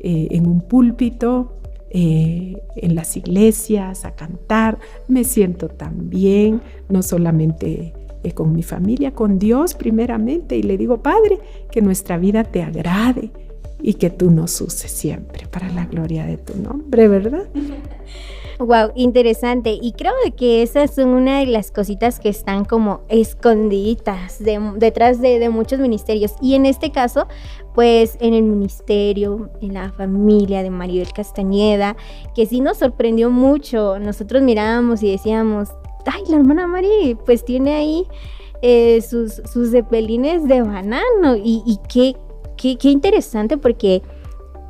eh, 0.00 0.28
en 0.30 0.46
un 0.46 0.60
púlpito, 0.60 1.56
eh, 1.98 2.62
en 2.76 2.94
las 2.94 3.16
iglesias 3.16 4.04
a 4.04 4.14
cantar, 4.14 4.78
me 5.08 5.24
siento 5.24 5.68
tan 5.68 6.10
bien, 6.10 6.60
no 6.90 7.02
solamente 7.02 7.94
eh, 8.22 8.32
con 8.32 8.52
mi 8.52 8.62
familia, 8.62 9.12
con 9.12 9.38
Dios 9.38 9.72
primeramente, 9.72 10.58
y 10.58 10.62
le 10.62 10.76
digo, 10.76 11.02
Padre, 11.02 11.38
que 11.70 11.80
nuestra 11.80 12.18
vida 12.18 12.44
te 12.44 12.62
agrade 12.62 13.30
y 13.80 13.94
que 13.94 14.10
tú 14.10 14.30
nos 14.30 14.60
uses 14.60 14.90
siempre 14.90 15.46
para 15.46 15.70
la 15.70 15.86
gloria 15.86 16.26
de 16.26 16.36
tu 16.36 16.54
nombre, 16.60 17.08
¿verdad? 17.08 17.48
Wow, 18.58 18.92
interesante. 18.94 19.78
Y 19.80 19.92
creo 19.92 20.12
que 20.36 20.62
esas 20.62 20.94
son 20.94 21.08
una 21.10 21.40
de 21.40 21.46
las 21.46 21.70
cositas 21.70 22.18
que 22.18 22.30
están 22.30 22.64
como 22.64 23.02
escondiditas 23.08 24.42
detrás 24.76 25.20
de, 25.20 25.38
de, 25.38 25.50
muchos 25.50 25.78
ministerios. 25.78 26.32
Y 26.40 26.54
en 26.54 26.64
este 26.64 26.90
caso, 26.90 27.26
pues 27.74 28.16
en 28.20 28.32
el 28.32 28.44
ministerio, 28.44 29.50
en 29.60 29.74
la 29.74 29.92
familia 29.92 30.62
de 30.62 30.70
Maribel 30.70 31.12
Castañeda, 31.12 31.96
que 32.34 32.46
sí 32.46 32.60
nos 32.60 32.78
sorprendió 32.78 33.30
mucho. 33.30 33.98
Nosotros 33.98 34.42
mirábamos 34.42 35.02
y 35.02 35.10
decíamos, 35.10 35.68
ay, 36.06 36.22
la 36.28 36.36
hermana 36.36 36.66
Mari, 36.66 37.16
pues 37.26 37.44
tiene 37.44 37.74
ahí 37.74 38.06
eh, 38.62 39.02
sus, 39.02 39.34
sus 39.52 39.70
zeppelines 39.70 40.48
de 40.48 40.62
banano. 40.62 41.36
Y, 41.36 41.78
qué, 41.90 42.16
qué 42.56 42.88
interesante 42.88 43.58
porque 43.58 44.00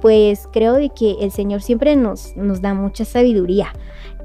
pues 0.00 0.48
creo 0.52 0.74
de 0.74 0.90
que 0.90 1.16
el 1.20 1.30
Señor 1.30 1.62
siempre 1.62 1.96
nos, 1.96 2.36
nos 2.36 2.60
da 2.60 2.74
mucha 2.74 3.04
sabiduría. 3.04 3.72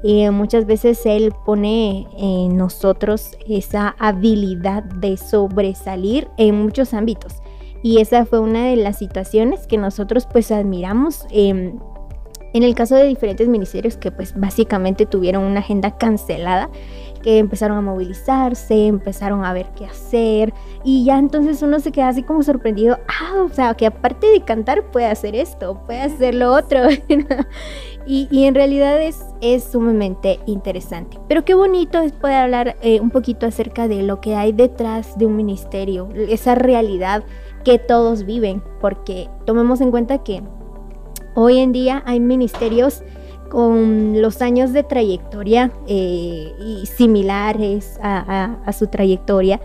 y 0.04 0.28
muchas 0.30 0.66
veces 0.66 1.06
Él 1.06 1.32
pone 1.46 2.08
en 2.18 2.56
nosotros 2.56 3.36
esa 3.48 3.94
habilidad 3.98 4.82
de 4.82 5.16
sobresalir 5.16 6.28
en 6.38 6.60
muchos 6.60 6.92
ámbitos. 6.92 7.34
Y 7.84 8.00
esa 8.00 8.24
fue 8.26 8.40
una 8.40 8.66
de 8.66 8.76
las 8.76 8.98
situaciones 8.98 9.66
que 9.66 9.78
nosotros 9.78 10.26
pues 10.30 10.50
admiramos. 10.50 11.24
Eh, 11.30 11.72
en 12.54 12.62
el 12.62 12.74
caso 12.74 12.96
de 12.96 13.04
diferentes 13.04 13.48
ministerios 13.48 13.96
que 13.96 14.10
pues 14.10 14.38
básicamente 14.38 15.06
tuvieron 15.06 15.44
una 15.44 15.60
agenda 15.60 15.96
cancelada, 15.96 16.70
que 17.22 17.38
empezaron 17.38 17.78
a 17.78 17.80
movilizarse, 17.80 18.86
empezaron 18.86 19.44
a 19.44 19.52
ver 19.52 19.66
qué 19.76 19.86
hacer 19.86 20.52
y 20.84 21.04
ya 21.04 21.18
entonces 21.18 21.62
uno 21.62 21.80
se 21.80 21.92
queda 21.92 22.08
así 22.08 22.22
como 22.22 22.42
sorprendido, 22.42 22.98
ah, 23.08 23.42
o 23.44 23.48
sea, 23.48 23.74
que 23.74 23.86
aparte 23.86 24.26
de 24.26 24.42
cantar 24.42 24.90
puede 24.90 25.06
hacer 25.06 25.34
esto, 25.34 25.80
puede 25.86 26.00
hacer 26.00 26.34
lo 26.34 26.52
otro. 26.52 26.80
y, 28.06 28.28
y, 28.30 28.44
en 28.44 28.54
realidad 28.54 29.00
es, 29.00 29.24
es 29.40 29.64
sumamente 29.64 30.40
interesante. 30.46 31.18
Pero 31.28 31.44
qué 31.44 31.54
bonito 31.54 32.00
es 32.00 32.12
poder 32.12 32.36
hablar 32.36 32.76
eh, 32.82 33.00
un 33.00 33.10
poquito 33.10 33.46
acerca 33.46 33.86
de 33.86 34.02
lo 34.02 34.20
que 34.20 34.34
hay 34.34 34.52
detrás 34.52 35.16
de 35.16 35.26
un 35.26 35.36
ministerio, 35.36 36.08
esa 36.14 36.54
realidad 36.54 37.24
que 37.64 37.78
todos 37.78 38.24
viven, 38.24 38.62
porque 38.80 39.28
tomemos 39.46 39.80
en 39.80 39.92
cuenta 39.92 40.18
que 40.18 40.42
hoy 41.34 41.58
en 41.58 41.72
día 41.72 42.02
hay 42.06 42.18
ministerios 42.18 43.02
con 43.52 44.22
los 44.22 44.40
años 44.40 44.72
de 44.72 44.82
trayectoria 44.82 45.70
eh, 45.86 46.54
y 46.58 46.86
similares 46.86 48.00
a, 48.02 48.72
su 48.72 48.86
trayectoria. 48.86 49.60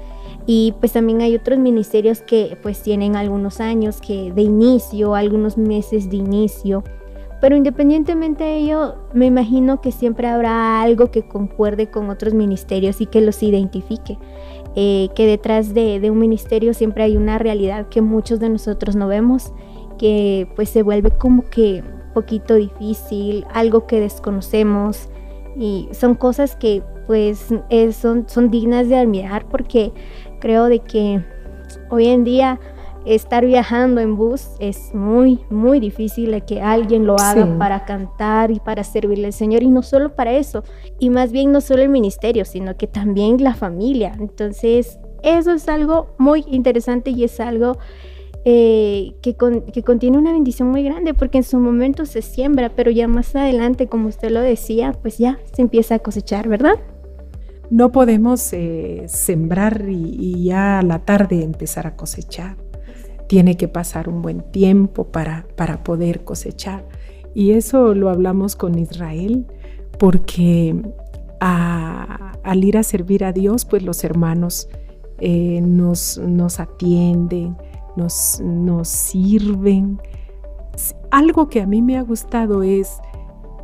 Y 0.45 0.73
pues 0.81 0.91
también 0.91 1.21
hay 1.21 1.35
otros 1.35 1.57
ministerios 1.57 2.19
que 2.19 2.57
pues 2.61 2.83
tienen 2.83 3.15
algunos 3.15 3.61
años 3.61 4.01
que 4.01 4.33
de 4.33 4.41
inicio, 4.41 5.15
algunos 5.15 5.57
meses 5.57 6.09
de 6.09 6.17
inicio. 6.17 6.83
Pero 7.39 7.55
independientemente 7.55 8.43
de 8.43 8.57
ello, 8.57 8.95
me 9.13 9.27
imagino 9.27 9.79
que 9.79 9.93
siempre 9.93 10.27
habrá 10.27 10.81
algo 10.81 11.09
que 11.09 11.25
concuerde 11.25 11.89
con 11.89 12.09
otros 12.09 12.33
ministerios 12.33 12.99
y 12.99 13.05
que 13.05 13.21
los 13.21 13.41
identifique. 13.41 14.17
Eh, 14.75 15.07
que 15.15 15.25
detrás 15.25 15.73
de, 15.73 16.01
de 16.01 16.11
un 16.11 16.19
ministerio 16.19 16.73
siempre 16.73 17.05
hay 17.05 17.15
una 17.15 17.39
realidad 17.39 17.87
que 17.87 18.01
muchos 18.01 18.41
de 18.41 18.49
nosotros 18.49 18.97
no 18.97 19.07
vemos, 19.07 19.53
que 19.97 20.49
pues 20.57 20.67
se 20.67 20.83
vuelve 20.83 21.11
como 21.11 21.43
que 21.49 21.83
poquito 22.17 22.55
difícil, 22.55 23.45
algo 23.53 23.85
que 23.85 23.99
desconocemos 23.99 25.07
y 25.55 25.87
son 25.91 26.15
cosas 26.15 26.55
que 26.55 26.81
pues 27.05 27.53
es, 27.69 27.95
son, 27.95 28.27
son 28.27 28.49
dignas 28.49 28.89
de 28.89 28.97
admirar 28.97 29.45
porque 29.45 29.91
creo 30.39 30.65
de 30.65 30.79
que 30.79 31.23
hoy 31.91 32.07
en 32.07 32.23
día 32.23 32.59
estar 33.05 33.45
viajando 33.45 34.01
en 34.01 34.15
bus 34.15 34.47
es 34.59 34.95
muy, 34.95 35.41
muy 35.51 35.79
difícil 35.79 36.43
que 36.43 36.59
alguien 36.59 37.05
lo 37.05 37.17
haga 37.19 37.45
sí. 37.45 37.51
para 37.59 37.85
cantar 37.85 38.49
y 38.49 38.59
para 38.59 38.83
servirle 38.83 39.27
al 39.27 39.33
Señor. 39.33 39.61
Y 39.61 39.69
no 39.69 39.83
solo 39.83 40.15
para 40.15 40.33
eso, 40.33 40.63
y 40.97 41.11
más 41.11 41.31
bien 41.31 41.51
no 41.51 41.61
solo 41.61 41.83
el 41.83 41.89
ministerio, 41.89 42.45
sino 42.45 42.75
que 42.75 42.87
también 42.87 43.43
la 43.43 43.53
familia. 43.53 44.13
Entonces, 44.19 44.99
eso 45.21 45.51
es 45.51 45.69
algo 45.69 46.15
muy 46.17 46.45
interesante 46.47 47.11
y 47.11 47.23
es 47.23 47.39
algo 47.39 47.77
eh, 48.49 49.17
que, 49.21 49.35
con, 49.35 49.59
que, 49.59 49.83
contiene 49.83 50.17
una 50.17 50.31
bendición 50.31 50.69
muy 50.69 50.81
grande 50.81 51.13
porque 51.13 51.39
en 51.39 51.43
su 51.43 51.59
momento 51.59 52.05
se 52.05 52.21
siembra, 52.21 52.71
pero 52.73 52.89
ya 52.89 53.05
más 53.05 53.35
adelante, 53.35 53.87
como 53.87 54.07
usted 54.07 54.31
lo 54.31 54.39
decía, 54.39 54.93
pues 54.93 55.17
ya 55.17 55.37
se 55.51 55.61
empieza 55.61 55.95
a 55.95 55.99
cosechar, 55.99 56.47
¿verdad? 56.47 56.75
No 57.69 57.91
podemos 57.91 58.53
eh, 58.53 59.03
sembrar 59.07 59.89
y, 59.89 60.15
y, 60.17 60.45
ya 60.45 60.79
a 60.79 60.81
la 60.81 60.99
tarde 60.99 61.43
empezar 61.43 61.87
a 61.87 61.97
cosechar. 61.97 62.55
Tiene 63.27 63.57
que 63.57 63.67
pasar 63.67 64.07
un 64.07 64.21
buen 64.21 64.39
tiempo 64.39 65.07
para, 65.11 65.45
para 65.57 65.83
poder 65.83 66.23
cosechar. 66.23 66.87
Y 67.35 67.51
eso 67.51 67.93
lo 67.95 68.09
hablamos 68.09 68.55
con 68.55 68.79
Israel 68.79 69.45
porque 69.99 70.73
a, 71.41 72.31
al 72.43 72.63
ir 72.63 72.77
a 72.77 72.83
servir 72.83 73.25
a 73.25 73.33
Dios, 73.33 73.65
pues 73.65 73.83
los 73.83 74.05
hermanos 74.05 74.69
eh, 75.19 75.59
nos, 75.61 76.17
nos 76.19 76.61
atienden, 76.61 77.57
nos, 77.97 78.39
nos 78.41 78.87
sirven. 78.87 79.99
Algo 81.11 81.49
que 81.49 81.61
a 81.61 81.67
mí 81.67 81.81
me 81.81 81.97
ha 81.97 82.01
gustado 82.01 82.63
es, 82.63 82.99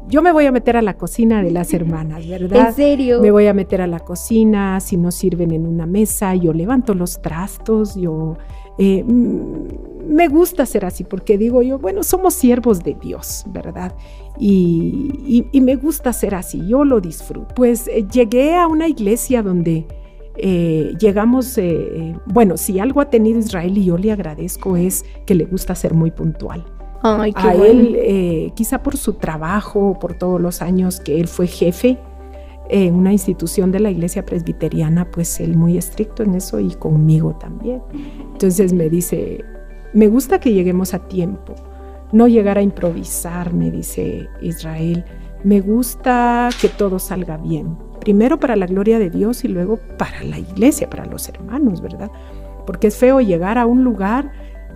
yo 0.07 0.21
me 0.21 0.31
voy 0.31 0.45
a 0.45 0.51
meter 0.51 0.75
a 0.75 0.81
la 0.81 0.95
cocina 0.95 1.41
de 1.43 1.51
las 1.51 1.73
hermanas, 1.73 2.27
¿verdad? 2.27 2.69
¿En 2.69 2.73
serio? 2.73 3.21
Me 3.21 3.31
voy 3.31 3.47
a 3.47 3.53
meter 3.53 3.81
a 3.81 3.87
la 3.87 3.99
cocina, 3.99 4.79
si 4.79 4.97
no 4.97 5.11
sirven 5.11 5.51
en 5.51 5.65
una 5.65 5.85
mesa, 5.85 6.35
yo 6.35 6.53
levanto 6.53 6.93
los 6.93 7.21
trastos, 7.21 7.95
yo... 7.95 8.37
Eh, 8.79 9.03
me 9.03 10.27
gusta 10.27 10.65
ser 10.65 10.83
así 10.83 11.03
porque 11.03 11.37
digo 11.37 11.61
yo, 11.61 11.77
bueno, 11.79 12.03
somos 12.03 12.33
siervos 12.33 12.83
de 12.83 12.95
Dios, 12.95 13.45
¿verdad? 13.49 13.95
Y, 14.39 15.11
y, 15.25 15.47
y 15.51 15.61
me 15.61 15.75
gusta 15.75 16.11
ser 16.11 16.35
así, 16.35 16.67
yo 16.67 16.83
lo 16.83 16.99
disfruto. 16.99 17.53
Pues 17.55 17.87
eh, 17.87 18.05
llegué 18.11 18.55
a 18.55 18.67
una 18.67 18.87
iglesia 18.87 19.43
donde 19.43 19.85
eh, 20.35 20.95
llegamos, 20.99 21.57
eh, 21.57 22.15
bueno, 22.25 22.57
si 22.57 22.79
algo 22.79 23.01
ha 23.01 23.09
tenido 23.09 23.39
Israel 23.39 23.77
y 23.77 23.85
yo 23.85 23.97
le 23.97 24.11
agradezco 24.11 24.77
es 24.77 25.05
que 25.25 25.35
le 25.35 25.45
gusta 25.45 25.75
ser 25.75 25.93
muy 25.93 26.11
puntual. 26.11 26.65
Ay, 27.03 27.33
a 27.35 27.53
bueno. 27.53 27.63
él, 27.65 27.95
eh, 27.99 28.51
quizá 28.55 28.81
por 28.81 28.97
su 28.97 29.13
trabajo, 29.13 29.97
por 29.99 30.13
todos 30.13 30.39
los 30.39 30.61
años 30.61 30.99
que 31.01 31.19
él 31.19 31.27
fue 31.27 31.47
jefe 31.47 31.97
en 32.69 32.95
una 32.95 33.11
institución 33.11 33.71
de 33.71 33.81
la 33.81 33.91
iglesia 33.91 34.25
presbiteriana, 34.25 35.11
pues 35.11 35.39
él 35.41 35.57
muy 35.57 35.77
estricto 35.77 36.23
en 36.23 36.33
eso 36.35 36.59
y 36.59 36.73
conmigo 36.75 37.35
también. 37.35 37.81
Entonces 38.31 38.73
me 38.73 38.89
dice, 38.89 39.43
me 39.93 40.07
gusta 40.07 40.39
que 40.39 40.53
lleguemos 40.53 40.93
a 40.93 40.99
tiempo, 41.07 41.55
no 42.13 42.27
llegar 42.27 42.57
a 42.57 42.61
improvisar, 42.61 43.53
me 43.53 43.69
dice 43.69 44.27
Israel. 44.41 45.03
Me 45.43 45.61
gusta 45.61 46.49
que 46.61 46.69
todo 46.69 46.99
salga 46.99 47.37
bien. 47.37 47.77
Primero 47.99 48.39
para 48.39 48.55
la 48.55 48.65
gloria 48.65 48.99
de 48.99 49.09
Dios 49.09 49.43
y 49.43 49.47
luego 49.47 49.79
para 49.97 50.23
la 50.23 50.39
iglesia, 50.39 50.89
para 50.89 51.05
los 51.05 51.27
hermanos, 51.29 51.81
¿verdad? 51.81 52.09
Porque 52.65 52.87
es 52.87 52.97
feo 52.97 53.19
llegar 53.21 53.57
a 53.57 53.65
un 53.65 53.83
lugar 53.83 54.31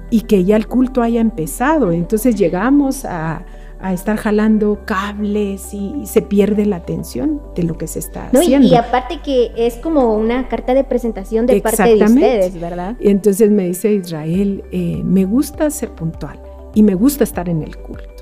y 0.10 0.22
que 0.22 0.44
ya 0.46 0.56
el 0.56 0.68
culto 0.68 1.02
haya 1.02 1.22
empezado. 1.22 1.92
Entonces 1.92 2.36
llegamos 2.36 3.06
a, 3.06 3.46
estar 3.94 4.18
jalando 4.18 4.80
cables 4.86 5.72
y, 5.74 6.06
se 6.06 6.22
pierde 6.22 6.66
la 6.66 6.78
atención 6.78 7.42
de 7.56 7.64
lo 7.64 7.78
que 7.78 7.88
se 7.88 8.00
está 8.00 8.28
haciendo. 8.28 8.68
Y, 8.68 8.76
aparte 8.76 9.20
que 9.24 9.52
es 9.56 9.76
como 9.76 10.16
una 10.16 10.48
carta 10.48 10.74
de 10.74 10.84
presentación 10.84 11.46
de 11.46 11.62
parte 11.62 11.96
de 11.96 12.04
ustedes, 12.04 12.60
¿verdad? 12.60 12.96
Y 13.00 13.10
entonces 13.10 13.52
me 13.52 13.68
dice 13.68 13.94
Israel, 13.94 14.64
eh, 14.72 15.02
me 15.04 15.26
gusta 15.26 15.70
ser 15.70 15.92
puntual 15.92 16.40
y 16.74 16.82
me 16.82 16.96
gusta 16.96 17.24
estar 17.24 17.50
en 17.50 17.62
el 17.62 17.78
culto. 17.78 18.17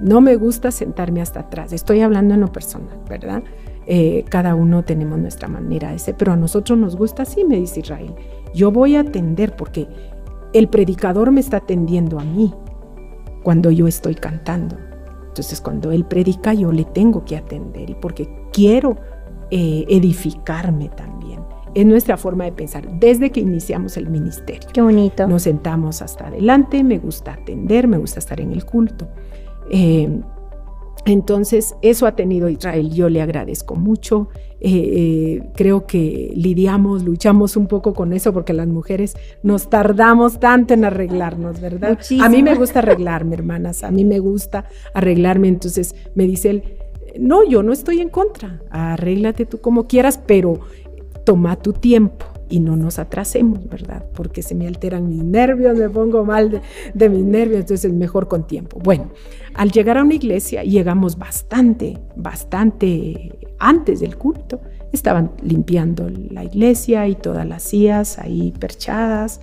No 0.00 0.20
me 0.20 0.36
gusta 0.36 0.70
sentarme 0.70 1.20
hasta 1.20 1.40
atrás. 1.40 1.72
Estoy 1.72 2.00
hablando 2.00 2.34
en 2.34 2.40
lo 2.40 2.52
personal, 2.52 2.98
¿verdad? 3.08 3.42
Eh, 3.86 4.24
cada 4.28 4.54
uno 4.54 4.84
tenemos 4.84 5.18
nuestra 5.18 5.48
manera 5.48 5.90
de 5.92 5.98
ser, 5.98 6.16
pero 6.16 6.32
a 6.32 6.36
nosotros 6.36 6.78
nos 6.78 6.96
gusta 6.96 7.22
así, 7.22 7.44
me 7.44 7.56
dice 7.56 7.80
Israel. 7.80 8.14
Yo 8.54 8.70
voy 8.70 8.96
a 8.96 9.00
atender 9.00 9.56
porque 9.56 9.88
el 10.52 10.68
predicador 10.68 11.30
me 11.32 11.40
está 11.40 11.58
atendiendo 11.58 12.18
a 12.18 12.24
mí 12.24 12.54
cuando 13.42 13.70
yo 13.70 13.86
estoy 13.86 14.14
cantando. 14.14 14.76
Entonces 15.28 15.60
cuando 15.60 15.92
él 15.92 16.04
predica 16.04 16.54
yo 16.54 16.72
le 16.72 16.84
tengo 16.84 17.24
que 17.24 17.36
atender 17.36 17.90
y 17.90 17.94
porque 17.94 18.28
quiero 18.52 18.96
eh, 19.50 19.84
edificarme 19.88 20.88
también. 20.90 21.40
Es 21.74 21.86
nuestra 21.86 22.16
forma 22.16 22.44
de 22.44 22.52
pensar 22.52 22.98
desde 22.98 23.30
que 23.30 23.40
iniciamos 23.40 23.96
el 23.96 24.10
ministerio. 24.10 24.68
Qué 24.72 24.82
bonito. 24.82 25.26
Nos 25.28 25.42
sentamos 25.42 26.02
hasta 26.02 26.26
adelante, 26.26 26.82
me 26.82 26.98
gusta 26.98 27.34
atender, 27.34 27.86
me 27.86 27.98
gusta 27.98 28.18
estar 28.18 28.40
en 28.40 28.52
el 28.52 28.64
culto. 28.64 29.08
Eh, 29.70 30.20
entonces, 31.06 31.74
eso 31.82 32.06
ha 32.06 32.14
tenido 32.14 32.48
Israel. 32.48 32.90
Yo 32.90 33.08
le 33.08 33.22
agradezco 33.22 33.74
mucho. 33.74 34.28
Eh, 34.60 34.70
eh, 34.70 35.50
creo 35.54 35.86
que 35.86 36.30
lidiamos, 36.34 37.04
luchamos 37.04 37.56
un 37.56 37.66
poco 37.66 37.94
con 37.94 38.12
eso 38.12 38.34
porque 38.34 38.52
las 38.52 38.68
mujeres 38.68 39.16
nos 39.42 39.70
tardamos 39.70 40.38
tanto 40.38 40.74
en 40.74 40.84
arreglarnos, 40.84 41.60
¿verdad? 41.60 41.98
A 42.20 42.28
mí 42.28 42.42
me 42.42 42.54
gusta 42.54 42.80
arreglarme, 42.80 43.34
hermanas. 43.34 43.82
A 43.82 43.90
mí 43.90 44.04
me 44.04 44.18
gusta 44.18 44.66
arreglarme. 44.92 45.48
Entonces 45.48 45.94
me 46.14 46.24
dice 46.24 46.50
él, 46.50 46.64
no, 47.18 47.44
yo 47.48 47.62
no 47.62 47.72
estoy 47.72 48.00
en 48.00 48.10
contra. 48.10 48.60
Arréglate 48.70 49.46
tú 49.46 49.60
como 49.60 49.86
quieras, 49.86 50.20
pero 50.26 50.60
toma 51.24 51.56
tu 51.56 51.72
tiempo 51.72 52.26
y 52.50 52.60
no 52.60 52.76
nos 52.76 52.98
atrasemos, 52.98 53.66
¿verdad? 53.68 54.04
Porque 54.14 54.42
se 54.42 54.54
me 54.54 54.66
alteran 54.66 55.08
mis 55.08 55.22
nervios, 55.22 55.76
me 55.78 55.88
pongo 55.88 56.24
mal 56.24 56.60
de, 56.92 57.08
mis 57.08 57.24
nervios, 57.24 57.60
entonces 57.60 57.90
es 57.90 57.96
mejor 57.96 58.28
con 58.28 58.46
tiempo. 58.46 58.78
Bueno, 58.82 59.10
al 59.54 59.70
llegar 59.70 59.96
a 59.96 60.02
una 60.02 60.14
iglesia, 60.14 60.62
llegamos 60.64 61.16
bastante, 61.16 61.98
bastante 62.16 63.38
antes 63.58 64.00
del 64.00 64.16
culto, 64.16 64.60
estaban 64.92 65.30
limpiando 65.42 66.10
la 66.30 66.44
iglesia 66.44 67.06
y 67.06 67.14
todas 67.14 67.46
las 67.46 67.62
sillas 67.62 68.18
ahí 68.18 68.52
perchadas 68.58 69.40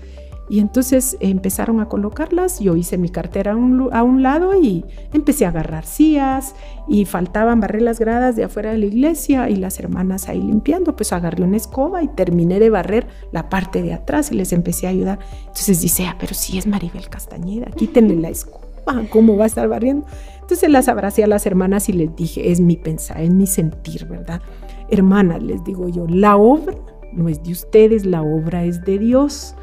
y 0.49 0.59
entonces 0.59 1.17
empezaron 1.19 1.81
a 1.81 1.89
colocarlas, 1.89 2.59
yo 2.59 2.75
hice 2.75 2.97
mi 2.97 3.09
cartera 3.09 3.51
a 3.53 3.55
un, 4.03 4.23
lado 4.23 4.59
y 4.59 4.85
empecé 5.13 5.45
a 5.45 5.49
agarrar 5.49 5.85
sillas 5.85 6.55
y 6.87 7.05
faltaban 7.05 7.59
barrer 7.59 7.81
las 7.81 7.99
gradas 7.99 8.35
de 8.35 8.45
afuera 8.45 8.71
de 8.71 8.77
la 8.77 8.85
iglesia 8.85 9.49
y 9.49 9.57
las 9.57 9.79
hermanas 9.79 10.29
ahí 10.29 10.41
limpiando, 10.41 10.95
pues 10.95 11.11
agarré 11.13 11.43
una 11.43 11.57
escoba 11.57 12.01
y 12.01 12.07
terminé 12.07 12.59
de 12.59 12.69
barrer 12.69 13.07
la 13.31 13.49
parte 13.49 13.81
de 13.81 13.93
atrás 13.93 14.31
y 14.31 14.35
les 14.35 14.53
empecé 14.53 14.87
a 14.87 14.91
ayudar. 14.91 15.19
Entonces 15.41 15.81
dice, 15.81 16.05
ah, 16.07 16.15
pero 16.19 16.33
si 16.33 16.57
es 16.57 16.65
Maribel 16.65 17.09
Castañeda, 17.09 17.67
quítenle 17.71 18.15
la 18.15 18.29
escoba, 18.29 18.65
¿cómo 19.09 19.37
va 19.37 19.43
a 19.43 19.47
estar 19.47 19.67
barriendo? 19.67 20.07
Entonces 20.41 20.69
las 20.69 20.87
abracé 20.87 21.25
a 21.25 21.27
las 21.27 21.45
hermanas 21.45 21.89
y 21.89 21.93
les 21.93 22.15
dije, 22.15 22.51
es 22.51 22.61
mi 22.61 22.77
pensar, 22.77 23.19
es 23.19 23.29
mi 23.29 23.47
sentir, 23.47 24.05
¿verdad? 24.05 24.41
Hermanas, 24.89 25.43
les 25.43 25.61
digo 25.65 25.89
yo, 25.89 26.07
la 26.07 26.37
obra 26.37 26.73
no 27.11 27.27
es 27.27 27.43
de 27.43 27.51
ustedes, 27.51 28.05
la 28.05 28.21
obra 28.21 28.63
es 28.63 28.85
de 28.85 28.97
Dios. 28.97 29.56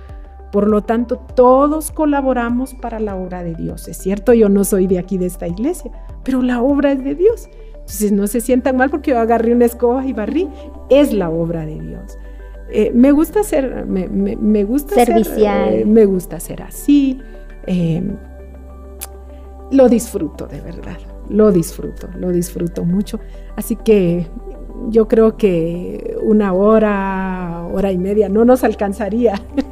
Por 0.55 0.69
lo 0.69 0.83
tanto, 0.83 1.17
todos 1.17 1.91
colaboramos 1.91 2.75
para 2.75 3.01
la 3.01 3.17
obra 3.17 3.43
de 3.43 3.57
Dios. 3.57 3.89
Es 3.89 3.97
cierto, 3.97 4.33
yo 4.35 4.49
no 4.49 4.63
soy 4.63 4.87
de 4.87 5.01
aquí, 5.01 5.19
de 5.19 5.27
esta 5.27 5.49
iglesia, 5.49 5.91
pero 6.23 6.43
la 6.43 6.63
obra 6.63 6.93
es 6.93 7.03
de 7.03 7.17
Dios. 7.17 7.49
Entonces, 7.73 8.13
no 8.13 8.29
se 8.29 8.41
sientan 8.41 8.77
mal 8.77 8.89
porque 8.89 9.11
yo 9.11 9.19
agarré 9.19 9.53
una 9.53 9.65
escoba 9.65 10.07
y 10.07 10.13
barrí. 10.13 10.49
Es 10.91 11.13
la 11.13 11.29
obra 11.29 11.67
de 11.67 11.81
Dios. 11.81 12.19
Eh, 12.71 12.93
me 12.95 13.11
gusta 13.11 13.43
ser, 13.43 13.85
me, 13.85 14.63
gusta 14.63 14.95
Servicial. 14.95 15.71
Ser, 15.71 15.81
eh, 15.81 15.85
me 15.87 16.07
gusta 16.07 16.39
ser 16.39 16.63
así. 16.63 17.19
Eh, 17.67 18.01
lo 19.73 19.89
disfruto 19.89 20.47
de 20.47 20.61
verdad, 20.61 20.99
lo 21.31 21.51
disfruto, 21.51 22.09
lo 22.17 22.31
disfruto 22.31 22.85
mucho. 22.85 23.19
Así 23.57 23.75
que 23.75 24.29
yo 24.89 25.09
creo 25.09 25.37
que 25.37 26.17
una 26.23 26.53
hora, 26.53 27.67
hora 27.73 27.91
y 27.91 27.99
media 27.99 28.29
no 28.29 28.45
nos 28.45 28.63
alcanzaría 28.63 29.35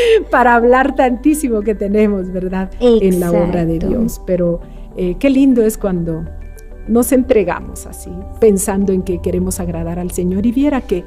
para 0.30 0.54
hablar 0.54 0.94
tantísimo 0.94 1.62
que 1.62 1.74
tenemos, 1.74 2.30
¿verdad? 2.32 2.70
En 2.80 3.20
la 3.20 3.30
obra 3.30 3.64
de 3.64 3.78
Dios. 3.78 4.20
Pero 4.26 4.60
eh, 4.96 5.16
qué 5.18 5.30
lindo 5.30 5.62
es 5.62 5.78
cuando 5.78 6.24
nos 6.88 7.12
entregamos 7.12 7.86
así, 7.86 8.10
pensando 8.40 8.92
en 8.92 9.02
que 9.02 9.20
queremos 9.20 9.60
agradar 9.60 9.98
al 9.98 10.10
Señor 10.10 10.46
y 10.46 10.52
viera 10.52 10.80
que 10.80 11.04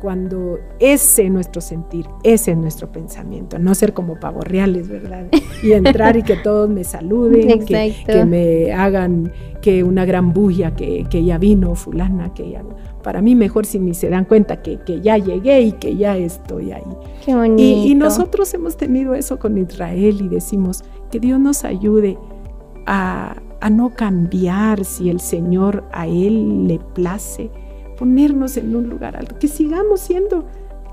cuando 0.00 0.58
ese 0.78 1.26
es 1.26 1.30
nuestro 1.30 1.60
sentir, 1.60 2.06
ese 2.22 2.52
es 2.52 2.56
nuestro 2.56 2.90
pensamiento, 2.90 3.58
no 3.58 3.74
ser 3.74 3.92
como 3.92 4.18
pavos 4.18 4.44
reales, 4.44 4.88
¿verdad? 4.88 5.26
Y 5.62 5.72
entrar 5.72 6.16
y 6.16 6.22
que 6.22 6.36
todos 6.36 6.70
me 6.70 6.84
saluden, 6.84 7.64
que, 7.66 7.94
que, 8.06 8.24
me 8.24 8.72
hagan 8.72 9.30
que 9.60 9.84
una 9.84 10.06
gran 10.06 10.32
bulla, 10.32 10.74
que, 10.74 11.06
que 11.10 11.22
ya 11.22 11.36
vino 11.36 11.74
fulana, 11.74 12.32
que 12.32 12.50
ya 12.50 12.62
para 13.02 13.22
mí 13.22 13.34
mejor 13.34 13.66
si 13.66 13.78
ni 13.78 13.94
se 13.94 14.08
dan 14.08 14.24
cuenta 14.24 14.62
que, 14.62 14.78
ya 15.02 15.18
llegué 15.18 15.62
y 15.62 15.72
que 15.72 15.96
ya 15.96 16.16
estoy 16.16 16.72
ahí. 16.72 16.82
Qué 17.24 17.34
bonito. 17.34 17.62
Y, 17.62 17.94
nosotros 17.94 18.52
hemos 18.54 18.76
tenido 18.76 19.14
eso 19.14 19.38
con 19.38 19.58
Israel 19.58 20.20
y 20.20 20.28
decimos 20.28 20.82
que 21.10 21.20
Dios 21.20 21.40
nos 21.40 21.64
ayude 21.64 22.18
a, 22.86 23.36
a 23.60 23.70
no 23.70 23.94
cambiar 23.94 24.84
si 24.84 25.10
el 25.10 25.20
Señor 25.20 25.84
a 25.92 26.06
Él 26.06 26.66
le 26.66 26.78
place, 26.94 27.50
ponernos 27.98 28.56
en 28.56 28.74
un 28.74 28.88
lugar 28.88 29.16
alto, 29.16 29.38
que 29.38 29.48
sigamos 29.48 30.00
siendo 30.00 30.44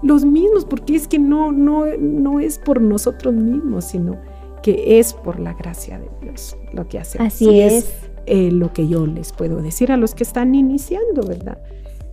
los 0.04 0.26
mismos, 0.26 0.66
porque 0.66 0.96
es 0.96 1.08
que 1.08 1.20
no, 1.20 1.52
no, 1.52 1.86
no 2.00 2.40
es 2.40 2.60
por 2.60 2.82
nosotros 2.82 3.34
mismos, 3.34 3.86
sino 3.86 4.18
que 4.62 5.00
es 5.00 5.14
por 5.14 5.40
la 5.40 5.54
gracia 5.54 6.00
de 6.00 6.10
Dios 6.22 6.58
lo 6.74 6.88
que 6.88 7.00
hacemos. 7.00 7.34
Así 7.34 7.62
es. 7.62 7.90
Eh, 8.26 8.52
lo 8.52 8.74
que 8.74 8.90
yo 8.90 9.08
les 9.08 9.32
puedo 9.32 9.62
decir 9.62 9.90
a 9.90 9.96
los 9.96 10.14
que 10.14 10.24
están 10.24 10.54
iniciando, 10.54 11.26
¿verdad? 11.26 11.60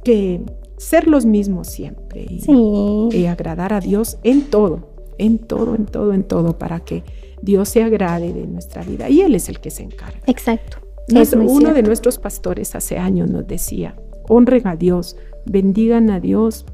Que 0.04 0.42
ser 0.76 1.08
los 1.08 1.26
mismos 1.26 1.68
siempre 1.68 2.26
y, 2.28 3.26
agradar 3.26 3.72
a 3.72 3.80
Dios 3.80 4.18
en 4.22 4.42
todo, 4.42 4.88
en 5.18 5.38
todo, 5.38 5.74
en 5.74 5.86
todo, 5.86 6.12
en 6.12 6.22
todo, 6.24 6.58
para 6.58 6.80
que 6.80 7.02
Dios 7.42 7.68
se 7.68 7.82
agrade 7.82 8.32
de 8.32 8.46
nuestra 8.46 8.82
vida. 8.82 9.08
Y 9.08 9.22
Él 9.22 9.34
es 9.34 9.48
el 9.48 9.60
que 9.60 9.70
se 9.70 9.82
encarga. 9.82 10.20
Exacto. 10.26 10.78
uno 11.36 11.72
de 11.72 11.82
nuestros 11.82 12.18
pastores 12.18 12.74
hace 12.74 12.98
años 12.98 13.30
nos 13.30 13.46
decía, 13.46 13.96
honren 14.28 14.66
a 14.66 14.76
Dios, 14.76 15.16
bendigan 15.46 16.10
a 16.10 16.20
Dios. 16.20 16.66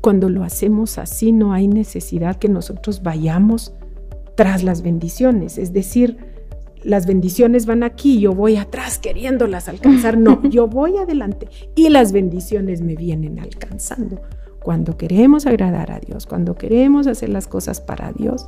Cuando 0.00 0.28
lo 0.28 0.44
hacemos 0.44 0.98
así, 0.98 1.32
no 1.32 1.52
hay 1.52 1.68
necesidad 1.68 2.36
que 2.36 2.48
nosotros 2.48 3.02
vayamos 3.02 3.74
tras 4.36 4.62
las 4.62 4.82
bendiciones. 4.82 5.58
Es 5.58 5.72
decir, 5.72 6.16
las 6.82 7.06
bendiciones 7.06 7.66
van 7.66 7.82
aquí, 7.82 8.20
yo 8.20 8.32
voy 8.32 8.56
atrás 8.56 8.98
queriéndolas 8.98 9.68
alcanzar. 9.68 10.18
No, 10.18 10.42
yo 10.48 10.66
voy 10.66 10.96
adelante 10.96 11.48
y 11.74 11.88
las 11.88 12.12
bendiciones 12.12 12.80
me 12.80 12.94
vienen 12.94 13.38
alcanzando. 13.38 14.20
Cuando 14.60 14.96
queremos 14.96 15.46
agradar 15.46 15.90
a 15.90 16.00
Dios, 16.00 16.26
cuando 16.26 16.54
queremos 16.54 17.06
hacer 17.06 17.28
las 17.28 17.46
cosas 17.46 17.80
para 17.80 18.12
Dios, 18.12 18.46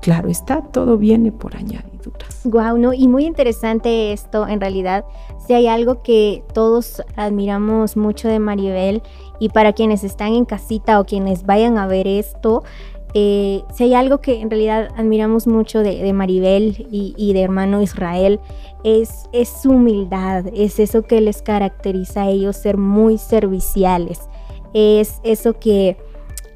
claro 0.00 0.28
está, 0.28 0.62
todo 0.62 0.98
viene 0.98 1.30
por 1.32 1.56
añadidura. 1.56 2.26
Guau, 2.44 2.78
no, 2.78 2.92
y 2.92 3.06
muy 3.08 3.26
interesante 3.26 4.12
esto, 4.12 4.48
en 4.48 4.60
realidad, 4.60 5.04
si 5.46 5.52
hay 5.52 5.66
algo 5.66 6.02
que 6.02 6.42
todos 6.52 7.02
admiramos 7.16 7.96
mucho 7.96 8.28
de 8.28 8.38
Maribel 8.38 9.02
y 9.38 9.50
para 9.50 9.72
quienes 9.72 10.04
están 10.04 10.32
en 10.32 10.44
casita 10.44 11.00
o 11.00 11.04
quienes 11.04 11.44
vayan 11.44 11.78
a 11.78 11.86
ver 11.86 12.06
esto, 12.06 12.64
eh, 13.14 13.62
si 13.74 13.84
hay 13.84 13.94
algo 13.94 14.18
que 14.18 14.40
en 14.40 14.50
realidad 14.50 14.88
admiramos 14.96 15.46
mucho 15.46 15.80
de, 15.80 16.12
Maribel 16.12 16.86
y, 16.90 17.32
de 17.32 17.42
hermano 17.42 17.80
Israel, 17.82 18.40
es, 18.84 19.28
es 19.32 19.48
su 19.48 19.70
humildad, 19.70 20.46
es 20.54 20.78
eso 20.78 21.02
que 21.02 21.20
les 21.20 21.42
caracteriza 21.42 22.22
a 22.22 22.28
ellos 22.28 22.56
ser 22.56 22.76
muy 22.76 23.18
serviciales, 23.18 24.20
es 24.74 25.20
eso 25.24 25.58
que 25.58 25.96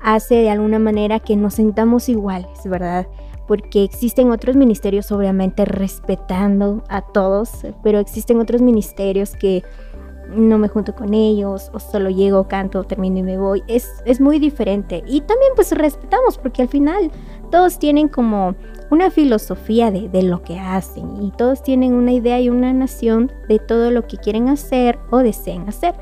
hace 0.00 0.36
de 0.36 0.50
alguna 0.50 0.78
manera 0.78 1.20
que 1.20 1.36
nos 1.36 1.54
sentamos 1.54 2.08
iguales, 2.08 2.60
¿verdad? 2.64 3.06
Porque 3.46 3.82
existen 3.82 4.30
otros 4.30 4.56
ministerios 4.56 5.10
obviamente 5.12 5.64
respetando 5.64 6.84
a 6.88 7.02
todos, 7.02 7.50
pero 7.82 7.98
existen 7.98 8.38
otros 8.38 8.62
ministerios 8.62 9.32
que 9.32 9.62
no 10.34 10.58
me 10.58 10.68
junto 10.68 10.94
con 10.94 11.14
ellos 11.14 11.70
o 11.72 11.80
solo 11.80 12.10
llego, 12.10 12.48
canto, 12.48 12.84
termino 12.84 13.18
y 13.18 13.22
me 13.22 13.38
voy. 13.38 13.62
Es, 13.66 14.02
es 14.04 14.20
muy 14.20 14.38
diferente. 14.38 15.02
Y 15.06 15.20
también 15.20 15.52
pues 15.54 15.72
respetamos 15.72 16.38
porque 16.38 16.62
al 16.62 16.68
final 16.68 17.10
todos 17.50 17.78
tienen 17.78 18.08
como 18.08 18.54
una 18.90 19.10
filosofía 19.10 19.90
de, 19.90 20.08
de, 20.08 20.22
lo 20.22 20.42
que 20.42 20.58
hacen 20.58 21.22
y 21.22 21.30
todos 21.30 21.62
tienen 21.62 21.94
una 21.94 22.12
idea 22.12 22.40
y 22.40 22.48
una 22.48 22.72
nación 22.72 23.30
de 23.48 23.58
todo 23.58 23.90
lo 23.90 24.06
que 24.06 24.16
quieren 24.16 24.48
hacer 24.48 24.98
o 25.10 25.18
desean 25.18 25.68
hacer. 25.68 25.94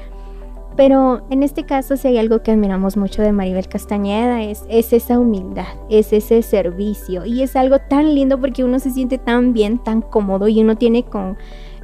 Pero 0.79 1.23
en 1.29 1.43
este 1.43 1.65
caso, 1.65 1.97
si 1.97 2.07
hay 2.07 2.19
algo 2.19 2.45
que 2.45 2.53
admiramos 2.53 2.97
mucho 2.97 3.21
de 3.21 3.33
Maribel 3.33 3.67
Castañeda, 3.67 4.45
es, 4.45 4.65
es 4.69 4.93
esa 4.93 5.19
humildad, 5.19 5.67
es 5.91 6.13
ese 6.13 6.41
servicio. 6.41 7.25
Y 7.25 7.43
es 7.43 7.57
algo 7.57 7.81
tan 7.81 8.15
lindo 8.15 8.39
porque 8.41 8.63
uno 8.63 8.79
se 8.79 8.91
siente 8.91 9.19
tan 9.19 9.53
bien, 9.53 9.81
tan 9.81 10.03
cómodo 10.03 10.47
y 10.47 10.63
uno 10.63 10.77
tiene 10.77 11.03
con 11.03 11.37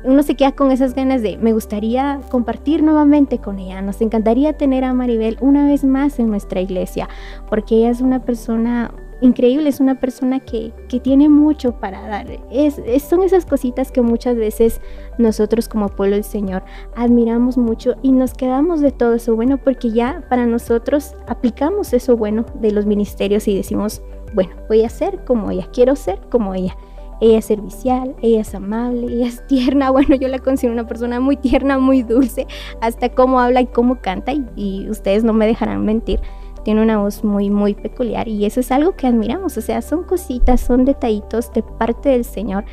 uno 0.04 0.22
se 0.22 0.34
queda 0.34 0.52
con 0.52 0.70
esas 0.70 0.94
ganas 0.94 1.22
de, 1.22 1.38
me 1.38 1.52
gustaría 1.52 2.20
compartir 2.30 2.82
nuevamente 2.82 3.38
con 3.38 3.58
ella, 3.58 3.80
nos 3.82 4.00
encantaría 4.00 4.52
tener 4.52 4.84
a 4.84 4.92
Maribel 4.94 5.38
una 5.40 5.66
vez 5.66 5.84
más 5.84 6.18
en 6.18 6.28
nuestra 6.28 6.60
iglesia, 6.60 7.08
porque 7.48 7.76
ella 7.76 7.90
es 7.90 8.00
una 8.00 8.24
persona 8.24 8.92
increíble, 9.20 9.68
es 9.68 9.80
una 9.80 10.00
persona 10.00 10.40
que, 10.40 10.72
que 10.88 11.00
tiene 11.00 11.28
mucho 11.28 11.78
para 11.78 12.06
dar. 12.06 12.26
Es, 12.50 12.80
son 13.02 13.22
esas 13.22 13.46
cositas 13.46 13.90
que 13.90 14.02
muchas 14.02 14.36
veces 14.36 14.80
nosotros 15.18 15.68
como 15.68 15.88
pueblo 15.88 16.16
del 16.16 16.24
Señor 16.24 16.62
admiramos 16.94 17.56
mucho 17.56 17.94
y 18.02 18.12
nos 18.12 18.34
quedamos 18.34 18.80
de 18.80 18.92
todo 18.92 19.14
eso 19.14 19.34
bueno 19.34 19.58
porque 19.58 19.90
ya 19.90 20.24
para 20.28 20.46
nosotros 20.46 21.14
aplicamos 21.26 21.92
eso 21.92 22.16
bueno 22.16 22.44
de 22.60 22.72
los 22.72 22.86
ministerios 22.86 23.48
y 23.48 23.56
decimos, 23.56 24.02
bueno, 24.34 24.54
voy 24.68 24.84
a 24.84 24.88
ser 24.88 25.24
como 25.24 25.50
ella, 25.50 25.68
quiero 25.72 25.96
ser 25.96 26.20
como 26.30 26.54
ella. 26.54 26.76
Ella 27.20 27.38
es 27.38 27.44
servicial, 27.44 28.14
ella 28.22 28.40
es 28.40 28.54
amable, 28.54 29.12
ella 29.12 29.26
es 29.26 29.46
tierna. 29.46 29.90
Bueno, 29.94 30.16
yo 30.16 30.28
la 30.28 30.38
considero 30.38 30.72
una 30.72 30.86
persona 30.86 31.20
muy 31.20 31.36
tierna, 31.36 31.78
muy 31.78 32.02
dulce, 32.02 32.46
hasta 32.80 33.08
cómo 33.08 33.40
habla 33.40 33.60
y 33.60 33.66
cómo 33.66 34.00
canta, 34.00 34.32
y, 34.32 34.44
y 34.56 34.90
ustedes 34.90 35.24
no 35.24 35.32
me 35.32 35.46
dejarán 35.46 35.84
mentir 35.84 36.20
tiene 36.64 36.82
una 36.82 36.98
voz 36.98 37.22
muy, 37.22 37.50
muy 37.50 37.74
peculiar 37.74 38.26
y 38.26 38.44
eso 38.46 38.58
es 38.58 38.72
algo 38.72 38.96
que 38.96 39.06
admiramos, 39.06 39.56
o 39.56 39.60
sea, 39.60 39.82
son 39.82 40.02
cositas, 40.02 40.60
son 40.60 40.84
detallitos 40.84 41.52
de 41.52 41.62
parte 41.62 42.08
del 42.08 42.24
Señor 42.24 42.64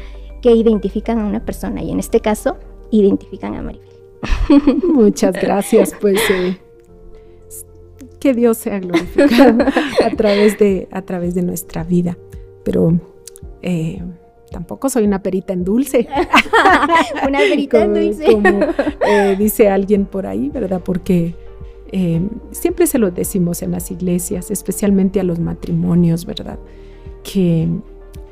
que 0.41 0.51
identifican 0.55 1.19
a 1.19 1.25
una 1.25 1.45
persona 1.45 1.83
y 1.83 1.91
en 1.91 1.99
este 1.99 2.19
caso 2.21 2.57
identifican 2.89 3.53
a 3.53 3.61
Maribel. 3.61 3.87
Muchas 4.83 5.33
gracias, 5.33 5.93
pues 5.99 6.19
eh, 6.31 6.57
que 8.19 8.33
Dios 8.33 8.57
sea 8.57 8.79
glorificado 8.79 9.65
a 10.03 10.09
través 10.15 10.57
de, 10.57 10.87
a 10.91 11.03
través 11.03 11.35
de 11.35 11.43
nuestra 11.43 11.83
vida, 11.83 12.17
pero... 12.63 12.99
Eh, 13.61 14.01
tampoco 14.51 14.89
soy 14.89 15.05
una 15.05 15.23
perita 15.23 15.53
en 15.53 15.63
dulce. 15.63 16.07
una 17.27 17.39
perita 17.39 17.83
en 17.83 17.93
dulce. 17.93 18.31
Como 18.31 18.59
eh, 19.07 19.35
dice 19.39 19.69
alguien 19.69 20.05
por 20.05 20.27
ahí, 20.27 20.49
¿verdad? 20.49 20.81
Porque 20.83 21.35
eh, 21.91 22.21
siempre 22.51 22.87
se 22.87 22.99
lo 22.99 23.11
decimos 23.11 23.61
en 23.61 23.71
las 23.71 23.91
iglesias, 23.91 24.49
especialmente 24.49 25.19
a 25.19 25.23
los 25.23 25.39
matrimonios, 25.39 26.25
¿verdad? 26.25 26.57
Que 27.23 27.67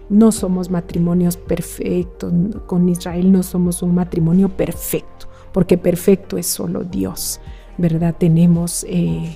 no 0.10 0.32
somos 0.32 0.70
matrimonios 0.70 1.36
perfectos, 1.36 2.34
con 2.68 2.88
Israel 2.88 3.32
no 3.32 3.44
somos 3.44 3.82
un 3.82 3.96
matrimonio 3.96 4.50
perfecto, 4.50 5.28
porque 5.52 5.78
perfecto 5.78 6.38
es 6.38 6.48
solo 6.48 6.84
Dios, 6.84 7.42
¿verdad? 7.78 8.16
Tenemos 8.18 8.86
eh, 8.88 9.36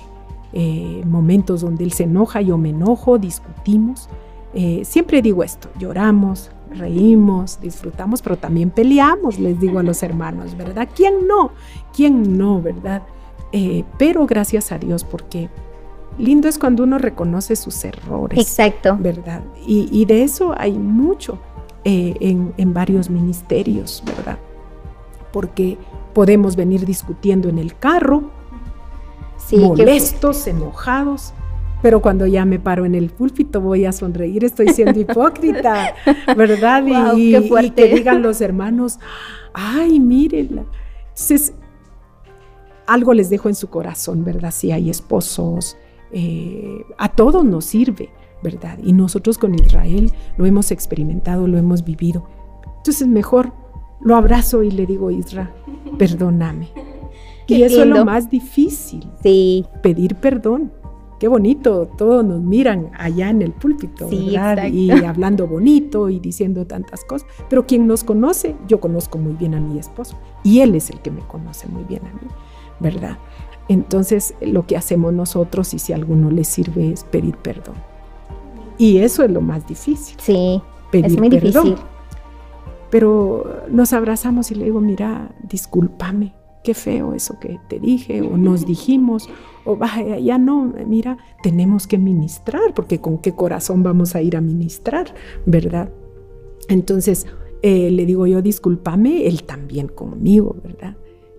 eh, 0.54 1.02
momentos 1.04 1.60
donde 1.60 1.84
Él 1.84 1.92
se 1.92 2.04
enoja, 2.04 2.40
yo 2.40 2.56
me 2.56 2.70
enojo, 2.70 3.18
discutimos. 3.18 4.08
siempre 4.84 5.20
digo 5.20 5.42
esto, 5.42 5.68
lloramos, 5.78 6.50
reímos, 6.74 7.60
disfrutamos, 7.60 8.22
pero 8.22 8.36
también 8.36 8.70
peleamos, 8.70 9.38
les 9.38 9.58
digo 9.60 9.78
a 9.78 9.82
los 9.82 10.02
hermanos, 10.02 10.56
¿verdad? 10.56 10.88
¿Quién 10.94 11.26
no? 11.26 11.52
¿Quién 11.94 12.36
no, 12.36 12.60
verdad? 12.60 13.02
Eh, 13.52 13.84
pero 13.98 14.26
gracias 14.26 14.72
a 14.72 14.78
Dios, 14.78 15.04
porque 15.04 15.48
lindo 16.18 16.48
es 16.48 16.58
cuando 16.58 16.82
uno 16.82 16.98
reconoce 16.98 17.56
sus 17.56 17.84
errores. 17.84 18.38
Exacto. 18.38 18.96
¿Verdad? 18.98 19.42
Y, 19.66 20.04
de 20.04 20.22
eso 20.22 20.54
hay 20.56 20.72
mucho 20.72 21.38
eh, 21.84 22.14
en, 22.20 22.74
varios 22.74 23.10
ministerios, 23.10 24.02
¿verdad? 24.04 24.38
Porque 25.32 25.78
podemos 26.12 26.56
venir 26.56 26.84
discutiendo 26.84 27.48
en 27.48 27.58
el 27.58 27.76
carro, 27.76 28.30
molestos, 29.52 30.46
enojados, 30.46 31.32
pero 31.84 32.00
cuando 32.00 32.26
ya 32.26 32.46
me 32.46 32.58
paro 32.58 32.86
en 32.86 32.94
el 32.94 33.10
púlpito 33.10 33.60
voy 33.60 33.84
a 33.84 33.92
sonreír, 33.92 34.42
estoy 34.42 34.68
siendo 34.68 34.98
hipócrita, 34.98 35.94
¿verdad? 36.34 36.82
y, 37.14 37.36
y, 37.36 37.70
que 37.72 37.94
digan 37.94 38.22
los 38.22 38.40
hermanos, 38.40 38.98
ay, 39.52 40.00
mírenla. 40.00 40.64
Entonces, 41.10 41.52
algo 42.86 43.12
les 43.12 43.28
dejo 43.28 43.50
en 43.50 43.54
su 43.54 43.68
corazón, 43.68 44.24
¿verdad? 44.24 44.50
Si 44.50 44.72
hay 44.72 44.88
esposos, 44.88 45.76
eh, 46.10 46.86
a 46.96 47.10
todos 47.10 47.44
nos 47.44 47.66
sirve, 47.66 48.08
¿verdad? 48.42 48.78
Y 48.82 48.94
nosotros 48.94 49.36
con 49.36 49.54
Israel 49.54 50.10
lo 50.38 50.46
hemos 50.46 50.70
experimentado, 50.70 51.46
lo 51.46 51.58
hemos 51.58 51.84
vivido. 51.84 52.26
Entonces 52.78 53.06
mejor 53.06 53.52
lo 54.00 54.16
abrazo 54.16 54.62
y 54.62 54.70
le 54.70 54.86
digo, 54.86 55.10
Israel, 55.10 55.50
perdóname. 55.98 56.70
y 57.46 57.62
eso 57.62 57.82
es 57.82 57.88
lo 57.88 58.06
más 58.06 58.30
difícil. 58.30 59.06
Sí. 59.22 59.66
Pedir 59.82 60.14
perdón. 60.14 60.72
Qué 61.18 61.28
bonito, 61.28 61.86
todos 61.96 62.24
nos 62.24 62.40
miran 62.40 62.90
allá 62.98 63.30
en 63.30 63.40
el 63.42 63.52
púlpito, 63.52 64.08
¿verdad? 64.08 64.66
Y 64.66 64.90
hablando 64.90 65.46
bonito 65.46 66.10
y 66.10 66.18
diciendo 66.18 66.66
tantas 66.66 67.04
cosas. 67.04 67.28
Pero 67.48 67.66
quien 67.66 67.86
nos 67.86 68.04
conoce, 68.04 68.56
yo 68.68 68.80
conozco 68.80 69.18
muy 69.18 69.34
bien 69.34 69.54
a 69.54 69.60
mi 69.60 69.78
esposo 69.78 70.16
y 70.42 70.60
él 70.60 70.74
es 70.74 70.90
el 70.90 71.00
que 71.00 71.10
me 71.10 71.20
conoce 71.22 71.68
muy 71.68 71.84
bien 71.84 72.02
a 72.06 72.12
mí. 72.14 72.30
¿verdad? 72.80 73.18
Entonces, 73.68 74.34
lo 74.40 74.66
que 74.66 74.76
hacemos 74.76 75.12
nosotros, 75.12 75.72
y 75.74 75.78
si 75.78 75.92
a 75.92 75.96
alguno 75.96 76.30
le 76.30 76.44
sirve, 76.44 76.92
es 76.92 77.04
pedir 77.04 77.36
perdón. 77.36 77.76
Y 78.76 78.98
eso 78.98 79.22
es 79.22 79.30
lo 79.30 79.40
más 79.40 79.66
difícil. 79.66 80.16
Sí, 80.20 80.60
pedir 80.90 81.06
es 81.06 81.18
muy 81.18 81.28
difícil. 81.28 81.76
Pero 82.90 83.62
nos 83.70 83.92
abrazamos 83.92 84.50
y 84.50 84.54
le 84.54 84.66
digo, 84.66 84.80
mira, 84.80 85.34
discúlpame, 85.42 86.34
qué 86.64 86.74
feo 86.74 87.14
eso 87.14 87.38
que 87.38 87.60
te 87.68 87.78
dije, 87.78 88.22
o 88.22 88.36
nos 88.36 88.66
dijimos, 88.66 89.28
o 89.64 89.76
vaya, 89.76 90.18
ya 90.18 90.38
no, 90.38 90.72
mira, 90.86 91.18
tenemos 91.42 91.86
que 91.86 91.98
ministrar, 91.98 92.74
porque 92.74 93.00
con 93.00 93.18
qué 93.18 93.32
corazón 93.32 93.82
vamos 93.82 94.16
a 94.16 94.22
ir 94.22 94.36
a 94.36 94.40
ministrar, 94.40 95.14
¿verdad? 95.46 95.90
Entonces, 96.68 97.26
eh, 97.62 97.90
le 97.90 98.06
digo 98.06 98.26
yo, 98.26 98.42
discúlpame, 98.42 99.26
él 99.26 99.44
también 99.44 99.88
conmigo, 99.88 100.56
¿verdad? 100.64 100.96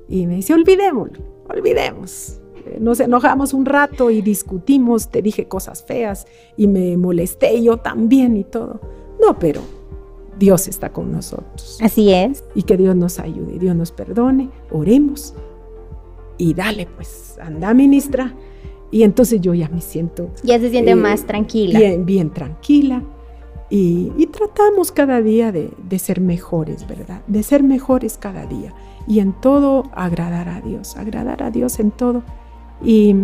Y 0.08 0.28
me 0.28 0.36
dice, 0.36 0.54
olvidémoslo, 0.54 1.20
olvidemos. 1.50 2.40
Nos 2.80 3.00
enojamos 3.00 3.54
un 3.54 3.66
rato 3.66 4.10
y 4.10 4.22
discutimos, 4.22 5.10
te 5.10 5.22
dije 5.22 5.48
cosas 5.48 5.84
feas 5.84 6.26
y 6.58 6.68
me 6.68 6.98
molesté 6.98 7.62
yo 7.62 7.78
también 7.78 8.38
y 8.38 8.44
todo. 8.44 8.80
No, 9.22 9.38
pero 9.38 9.62
Dios 10.38 10.68
está 10.68 10.92
con 10.92 11.12
nosotros. 11.12 11.78
Así 11.82 12.12
es. 12.14 12.44
Y 12.56 12.64
que 12.64 12.78
Dios 12.78 12.96
nos 12.96 13.20
ayude, 13.20 13.60
Dios 13.60 13.76
nos 13.76 13.92
perdone, 13.92 14.50
oremos 14.72 15.34
y 16.38 16.54
dale 16.54 16.88
pues, 16.96 17.38
anda 17.42 17.74
ministra. 17.74 18.34
Y 18.92 19.04
entonces 19.04 19.42
yo 19.42 19.54
ya 19.54 19.68
me 19.70 19.82
siento... 19.82 20.30
Ya 20.44 20.60
se 20.60 20.70
siente 20.70 20.92
eh, 20.92 20.96
más 20.96 21.26
tranquila. 21.26 21.80
Bien, 21.80 22.06
bien 22.06 22.30
tranquila. 22.30 23.04
Y, 23.70 24.10
tratamos 24.28 24.92
cada 24.92 25.22
día 25.22 25.52
de, 25.52 25.72
de 25.90 26.00
ser 26.00 26.22
mejores, 26.22 26.88
¿verdad? 26.88 27.22
De 27.28 27.42
ser 27.42 27.64
mejores 27.64 28.18
cada 28.18 28.46
día 28.46 28.74
y 29.08 29.20
en 29.20 29.34
todo 29.34 29.84
agradar 29.94 30.50
a 30.50 30.62
Dios, 30.62 30.96
agradar 30.98 31.44
a 31.44 31.52
Dios 31.52 31.80
en 31.80 31.92
todo. 31.92 32.24
Y 32.84 33.16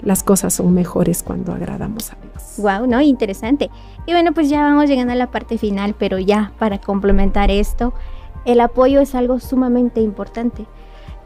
las 0.00 0.22
cosas 0.22 0.54
son 0.54 0.74
mejores 0.74 1.22
cuando 1.22 1.52
agradamos 1.52 2.12
a 2.12 2.16
Dios. 2.16 2.54
Wow, 2.58 2.86
no, 2.86 3.00
interesante. 3.00 3.70
Y 4.06 4.12
bueno, 4.12 4.32
pues 4.32 4.48
ya 4.48 4.62
vamos 4.62 4.88
llegando 4.88 5.12
a 5.12 5.16
la 5.16 5.30
parte 5.30 5.58
final, 5.58 5.94
pero 5.98 6.18
ya 6.18 6.52
para 6.58 6.78
complementar 6.78 7.50
esto, 7.50 7.92
el 8.44 8.60
apoyo 8.60 9.00
es 9.00 9.14
algo 9.14 9.40
sumamente 9.40 10.00
importante. 10.00 10.66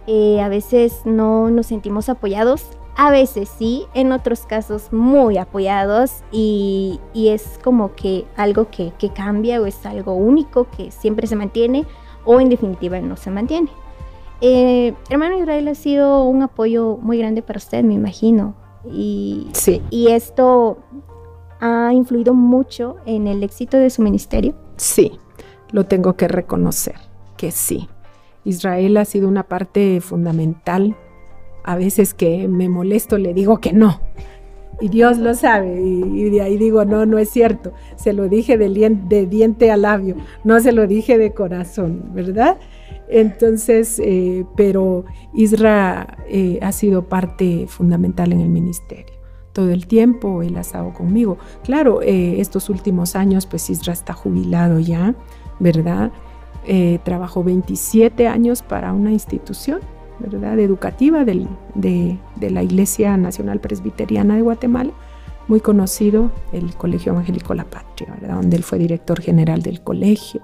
Eh, 0.07 0.41
a 0.41 0.49
veces 0.49 1.03
no 1.05 1.51
nos 1.51 1.67
sentimos 1.67 2.09
apoyados, 2.09 2.65
a 2.97 3.11
veces 3.11 3.49
sí, 3.49 3.87
en 3.95 4.13
otros 4.13 4.41
casos 4.47 4.93
muy 4.93 5.39
apoyados 5.39 6.23
y, 6.33 7.01
es 7.15 7.59
como 7.63 7.95
que 7.95 8.27
algo 8.37 8.71
que, 8.71 8.93
que 8.99 9.11
cambia 9.11 9.61
o 9.61 9.67
es 9.67 9.87
algo 9.87 10.15
único 10.15 10.69
que 10.71 10.91
siempre 10.91 11.27
se 11.27 11.37
mantiene 11.37 11.87
o 12.25 12.41
en 12.41 12.49
definitiva 12.49 13.01
no 13.01 13.17
se 13.17 13.31
mantiene. 13.31 13.71
Eh, 14.41 14.95
hermano 15.11 15.39
Israel 15.39 15.69
ha 15.69 15.75
sido 15.75 16.25
un 16.25 16.43
apoyo 16.43 16.97
muy 16.97 17.19
grande 17.19 17.43
para 17.43 17.59
usted, 17.59 17.85
me 17.85 17.95
imagino. 17.95 18.55
Y, 18.91 19.49
sí. 19.53 19.83
y 19.91 20.09
esto 20.09 20.79
ha 21.61 21.93
influido 21.93 22.33
mucho 22.33 22.97
en 23.05 23.27
el 23.27 23.43
éxito 23.43 23.77
de 23.77 23.91
su 23.91 24.03
ministerio. 24.03 24.55
Sí, 24.77 25.13
lo 25.71 25.85
tengo 25.85 26.15
que 26.15 26.29
reconocer, 26.29 26.97
que 27.37 27.51
sí. 27.51 27.89
Israel 28.45 28.97
ha 28.97 29.05
sido 29.05 29.29
una 29.29 29.43
parte 29.43 30.01
fundamental. 30.01 30.97
A 31.63 31.77
veces 31.77 32.15
que 32.15 32.49
me 32.49 32.71
molesto 32.71 33.19
le 33.19 33.35
digo 33.35 33.59
que 33.59 33.75
no, 33.75 34.01
y 34.81 34.89
Dios 34.89 35.19
lo 35.19 35.35
sabe. 35.35 35.81
Y, 35.81 36.31
de 36.31 36.43
ahí 36.43 36.57
digo, 36.57 36.85
no, 36.85 37.07
no 37.07 37.19
es 37.19 37.31
cierto. 37.31 37.73
Se 37.97 38.13
lo 38.13 38.29
dije 38.29 38.59
de, 38.59 38.69
de, 39.09 39.27
diente 39.27 39.71
a 39.71 39.77
labio, 39.77 40.17
no 40.43 40.61
se 40.61 40.73
lo 40.73 40.87
dije 40.87 41.19
de 41.19 41.33
corazón, 41.33 42.11
¿verdad? 42.15 42.59
Entonces, 43.09 44.01
eh, 44.03 44.47
pero 44.57 45.05
Isra 45.35 46.19
eh, 46.29 46.59
ha 46.63 46.73
sido 46.73 47.09
parte 47.09 47.67
fundamental 47.69 48.33
en 48.33 48.41
el 48.41 48.49
ministerio. 48.49 49.19
todo 49.53 49.71
el 49.73 49.89
tiempo, 49.89 50.43
él 50.43 50.57
ha 50.57 50.61
estado 50.61 50.95
conmigo. 50.95 51.37
Claro, 51.65 52.03
eh, 52.03 52.41
estos 52.41 52.71
últimos 52.71 53.17
años, 53.17 53.47
pues 53.47 53.69
Isra 53.69 53.93
está 53.93 54.13
jubilado 54.13 54.79
ya, 54.79 55.15
¿verdad? 55.59 56.13
Trabajó 57.03 57.43
27 57.43 58.29
años 58.29 58.63
para 58.63 58.93
una 58.93 59.11
institución, 59.11 59.81
¿verdad? 60.21 60.57
Educativa 60.61 61.25
de, 61.25 61.49
de, 61.75 62.51
la 62.51 62.63
Iglesia 62.63 63.17
Nacional 63.17 63.59
Presbiteriana 63.59 64.37
de 64.37 64.43
Guatemala, 64.43 64.93
muy 65.49 65.59
conocido, 65.59 66.31
el 66.53 66.77
Colegio 66.77 67.13
Evangélico 67.13 67.55
La 67.55 67.65
Patria, 67.65 68.15
¿verdad? 68.21 68.37
Donde 68.37 68.57
él 68.57 68.63
fue 68.63 68.79
director 68.79 69.21
general 69.21 69.63
del 69.63 69.83
colegio. 69.83 70.43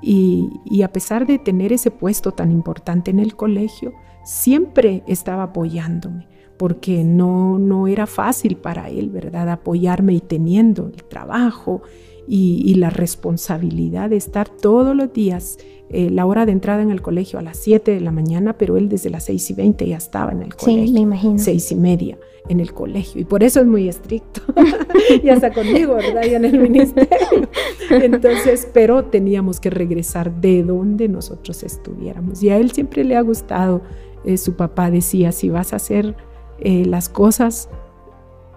Y, 0.00 0.82
a 0.82 0.92
pesar 0.92 1.26
de 1.26 1.38
tener 1.38 1.72
ese 1.72 1.90
puesto 1.90 2.32
tan 2.32 2.52
importante 2.52 3.10
en 3.10 3.18
el 3.18 3.34
colegio, 3.34 3.92
siempre 4.24 5.02
estaba 5.06 5.44
apoyándome 5.44 6.28
porque 6.56 7.04
no, 7.04 7.56
no 7.58 7.86
era 7.86 8.06
fácil 8.06 8.56
para 8.56 8.88
él, 8.88 9.10
¿verdad? 9.10 9.48
Apoyarme 9.48 10.14
y 10.14 10.20
teniendo 10.20 10.88
el 10.88 11.04
trabajo 11.04 11.82
y, 12.28 12.74
la 12.74 12.90
responsabilidad 12.90 14.10
de 14.10 14.16
estar 14.16 14.48
todos 14.48 14.94
los 14.94 15.12
días, 15.12 15.58
eh, 15.90 16.10
la 16.10 16.26
hora 16.26 16.44
de 16.46 16.52
entrada 16.52 16.82
en 16.82 16.90
el 16.90 17.00
colegio 17.00 17.38
a 17.38 17.42
las 17.42 17.56
7 17.58 17.92
de 17.92 18.00
la 18.00 18.12
mañana, 18.12 18.54
pero 18.58 18.76
él 18.76 18.88
desde 18.88 19.10
las 19.10 19.24
6 19.24 19.50
y 19.50 19.54
20 19.54 19.86
ya 19.88 19.96
estaba 19.96 20.32
en 20.32 20.42
el 20.42 20.54
colegio. 20.54 20.86
Sí, 20.86 20.92
me 20.92 21.00
imagino. 21.00 21.38
6 21.38 21.72
y 21.72 21.74
media 21.76 22.18
en 22.48 22.60
el 22.60 22.72
colegio 22.72 23.20
y 23.20 23.24
por 23.24 23.42
eso 23.42 23.60
es 23.60 23.66
muy 23.66 23.88
estricto. 23.88 24.42
y 25.22 25.28
hasta 25.28 25.52
conmigo, 25.52 25.94
¿verdad? 25.94 26.22
Y 26.24 26.34
en 26.34 26.44
el 26.44 26.58
ministerio. 26.58 27.48
Entonces, 27.90 28.68
pero 28.72 29.04
teníamos 29.04 29.60
que 29.60 29.70
regresar 29.70 30.40
de 30.40 30.62
donde 30.62 31.08
nosotros 31.08 31.62
estuviéramos. 31.62 32.42
Y 32.42 32.50
a 32.50 32.56
él 32.56 32.70
siempre 32.70 33.04
le 33.04 33.16
ha 33.16 33.22
gustado, 33.22 33.82
eh, 34.24 34.36
su 34.36 34.54
papá 34.54 34.90
decía, 34.90 35.32
si 35.32 35.50
vas 35.50 35.72
a 35.72 35.76
hacer 35.76 36.16
eh, 36.60 36.84
las 36.84 37.08
cosas 37.08 37.68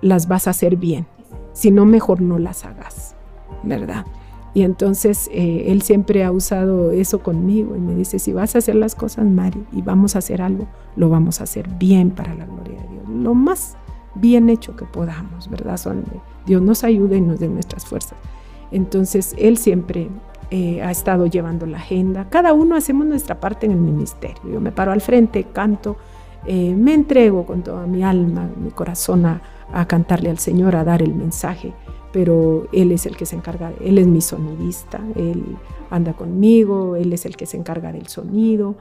las 0.01 0.27
vas 0.27 0.47
a 0.47 0.51
hacer 0.51 0.75
bien. 0.75 1.05
Si 1.53 1.71
no, 1.71 1.85
mejor 1.85 2.21
no 2.21 2.39
las 2.39 2.65
hagas, 2.65 3.15
¿verdad? 3.63 4.05
Y 4.53 4.63
entonces 4.63 5.29
eh, 5.31 5.65
él 5.67 5.81
siempre 5.81 6.23
ha 6.23 6.31
usado 6.31 6.91
eso 6.91 7.19
conmigo 7.19 7.75
y 7.75 7.79
me 7.79 7.95
dice, 7.95 8.19
si 8.19 8.33
vas 8.33 8.55
a 8.55 8.57
hacer 8.57 8.75
las 8.75 8.95
cosas, 8.95 9.25
Mari, 9.25 9.63
y 9.71 9.81
vamos 9.81 10.15
a 10.15 10.19
hacer 10.19 10.41
algo, 10.41 10.67
lo 10.95 11.09
vamos 11.09 11.39
a 11.39 11.45
hacer 11.45 11.69
bien 11.79 12.11
para 12.11 12.35
la 12.35 12.45
gloria 12.45 12.81
de 12.81 12.87
Dios. 12.89 13.09
Lo 13.09 13.33
más 13.33 13.77
bien 14.15 14.49
hecho 14.49 14.75
que 14.75 14.85
podamos, 14.85 15.49
¿verdad? 15.49 15.77
Son, 15.77 16.03
Dios 16.45 16.61
nos 16.61 16.83
ayude 16.83 17.17
y 17.17 17.21
nos 17.21 17.39
dé 17.39 17.47
nuestras 17.47 17.85
fuerzas. 17.85 18.17
Entonces, 18.71 19.35
él 19.37 19.57
siempre 19.57 20.09
eh, 20.49 20.81
ha 20.81 20.91
estado 20.91 21.27
llevando 21.27 21.65
la 21.65 21.77
agenda. 21.77 22.27
Cada 22.29 22.51
uno 22.51 22.75
hacemos 22.75 23.07
nuestra 23.07 23.39
parte 23.39 23.65
en 23.65 23.71
el 23.71 23.79
ministerio. 23.79 24.51
Yo 24.51 24.59
me 24.59 24.73
paro 24.73 24.91
al 24.91 24.99
frente, 24.99 25.45
canto, 25.45 25.95
eh, 26.45 26.73
me 26.75 26.93
entrego 26.93 27.45
con 27.45 27.61
toda 27.61 27.85
mi 27.85 28.03
alma, 28.03 28.49
mi 28.61 28.71
corazón 28.71 29.25
a, 29.25 29.41
cantarle 29.87 30.29
al 30.29 30.39
Señor, 30.39 30.75
a 30.75 30.83
dar 30.83 31.01
el 31.01 31.13
mensaje, 31.13 31.73
pero 32.11 32.67
Él 32.71 32.91
es 32.91 33.05
el 33.05 33.15
que 33.15 33.25
se 33.25 33.35
encarga, 33.35 33.73
Él 33.83 33.97
es 33.97 34.07
mi 34.07 34.21
sonidista, 34.21 35.01
Él 35.15 35.43
anda 35.89 36.13
conmigo, 36.13 36.95
Él 36.95 37.13
es 37.13 37.25
el 37.25 37.35
que 37.35 37.45
se 37.45 37.57
encarga 37.57 37.91
del 37.91 38.07
sonido. 38.07 38.75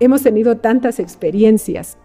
Hemos 0.00 0.22
tenido 0.22 0.56
tantas 0.58 0.98
experiencias 0.98 1.98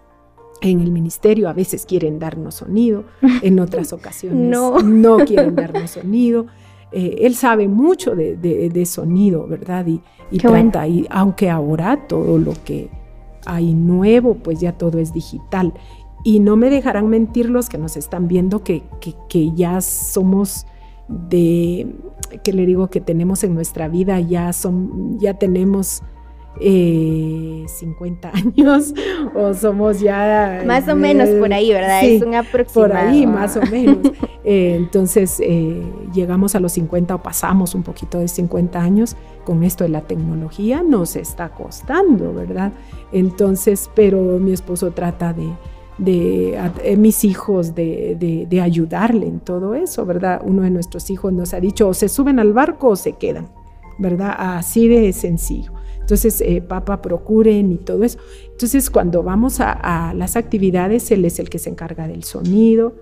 en 0.62 0.82
el 0.82 0.92
ministerio, 0.92 1.50
a 1.50 1.54
veces 1.54 1.86
quieren 1.86 2.20
darnos 2.20 2.56
sonido, 2.56 3.06
en 3.42 3.60
otras 3.60 3.94
ocasiones 3.94 4.50
no, 4.84 5.18
quieren 5.26 5.56
darnos 5.56 5.92
sonido. 5.92 6.48
Eh, 6.92 7.18
él 7.22 7.36
sabe 7.36 7.68
mucho 7.68 8.16
de, 8.16 8.86
sonido, 8.86 9.48
¿verdad? 9.48 9.86
Y, 9.88 10.02
y 10.32 10.40
trata, 10.40 10.88
y 10.88 11.06
aunque 11.10 11.50
ahora 11.50 12.08
todo 12.08 12.38
lo 12.38 12.54
que 12.66 12.90
hay 13.46 13.74
nuevo, 13.74 14.36
pues 14.36 14.60
ya 14.60 14.78
todo 14.78 15.00
es 15.00 15.14
digital. 15.14 15.74
Y 16.24 16.40
no 16.40 16.56
me 16.56 16.70
dejarán 16.70 17.08
mentir 17.08 17.50
los 17.50 17.70
que 17.70 17.78
nos 17.78 17.96
están 17.96 18.28
viendo 18.28 18.64
que, 18.64 18.84
que, 19.30 19.52
ya 19.54 19.80
somos 19.82 20.66
de, 21.10 21.88
que 22.44 22.54
le 22.54 22.66
digo 22.66 22.90
que 22.90 23.02
tenemos 23.02 23.44
en 23.44 23.54
nuestra 23.54 23.88
vida, 23.88 24.20
ya, 24.20 24.54
son, 24.54 25.20
ya 25.20 25.34
tenemos 25.34 26.04
50 26.60 26.62
eh, 26.62 28.32
años 28.34 28.94
o 29.34 29.54
somos 29.54 30.00
ya... 30.00 30.64
Más 30.66 30.88
o 30.88 30.96
menos 30.96 31.30
por 31.30 31.54
ahí, 31.54 31.72
¿verdad? 31.72 32.04
es 32.04 32.22
un 32.22 32.36
aproximado. 32.36 32.90
Por 32.90 32.98
ahí, 32.98 33.26
más 33.26 33.58
o 33.58 33.62
menos. 33.64 33.98
Eh, 34.46 34.76
entonces, 34.78 35.40
eh, 35.44 35.84
llegamos 36.14 36.56
a 36.56 36.62
los 36.62 36.72
50 36.72 37.14
o 37.14 37.22
pasamos 37.22 37.76
un 37.76 37.84
poquito 37.84 38.20
de 38.20 38.28
50 38.30 38.82
años 38.82 39.18
con 39.44 39.64
esto 39.64 39.84
de 39.84 39.90
la 39.90 40.02
tecnología, 40.02 40.82
nos 40.82 41.18
está 41.18 41.50
costando, 41.50 42.34
¿verdad? 42.34 42.72
Entonces, 43.12 43.92
pero 43.94 44.40
mi 44.40 44.54
esposo 44.54 44.92
trata 44.92 45.34
de, 45.34 45.50
de 46.00 46.96
mis 46.98 47.26
hijos, 47.26 47.76
de, 47.76 48.46
de, 48.50 48.62
ayudarle 48.62 49.28
en 49.28 49.40
todo 49.40 49.76
eso, 49.76 50.06
¿verdad? 50.06 50.42
Uno 50.46 50.64
de 50.64 50.70
nuestros 50.70 51.10
hijos 51.10 51.34
nos 51.34 51.54
ha 51.54 51.60
dicho, 51.60 51.90
o 51.90 51.94
se 51.94 52.10
suben 52.10 52.40
al 52.40 52.54
barco 52.54 52.90
o 52.90 52.96
se 52.96 53.14
quedan, 53.14 53.50
¿verdad? 53.98 54.34
Así 54.38 54.88
de 54.88 55.12
sencillo. 55.14 55.74
Entonces, 56.10 56.42
eh, 56.42 56.64
papá, 56.68 57.04
procuren 57.04 57.72
y 57.72 57.76
todo 57.76 58.04
eso. 58.04 58.18
Entonces, 58.52 58.90
cuando 58.90 59.22
vamos 59.22 59.60
a, 59.60 60.12
las 60.16 60.38
actividades, 60.38 61.12
él 61.12 61.24
es 61.24 61.38
el 61.38 61.52
que 61.52 61.60
se 61.60 61.70
encarga 61.70 62.08
del 62.08 62.24
sonido. 62.24 62.94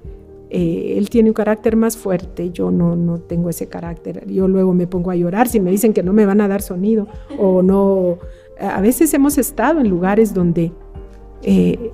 Eh, 0.50 0.96
él 0.98 1.10
tiene 1.10 1.30
un 1.30 1.34
carácter 1.34 1.78
más 1.78 1.96
fuerte, 1.96 2.52
yo 2.52 2.70
no, 2.70 2.98
no 2.98 3.20
tengo 3.20 3.50
ese 3.50 3.70
carácter. 3.70 4.28
Yo 4.28 4.50
luego 4.50 4.74
me 4.74 4.88
pongo 4.88 5.12
a 5.12 5.16
llorar 5.16 5.48
si 5.48 5.62
me 5.62 5.72
dicen 5.72 5.94
que 5.94 6.04
no 6.04 6.12
me 6.12 6.26
van 6.26 6.42
a 6.42 6.50
dar 6.50 6.62
sonido 6.62 7.08
o 7.40 7.62
no. 7.62 8.18
A 8.60 8.82
veces 8.82 9.14
hemos 9.14 9.38
estado 9.38 9.80
en 9.80 9.90
lugares 9.90 10.34
donde, 10.34 10.74
eh, 11.44 11.92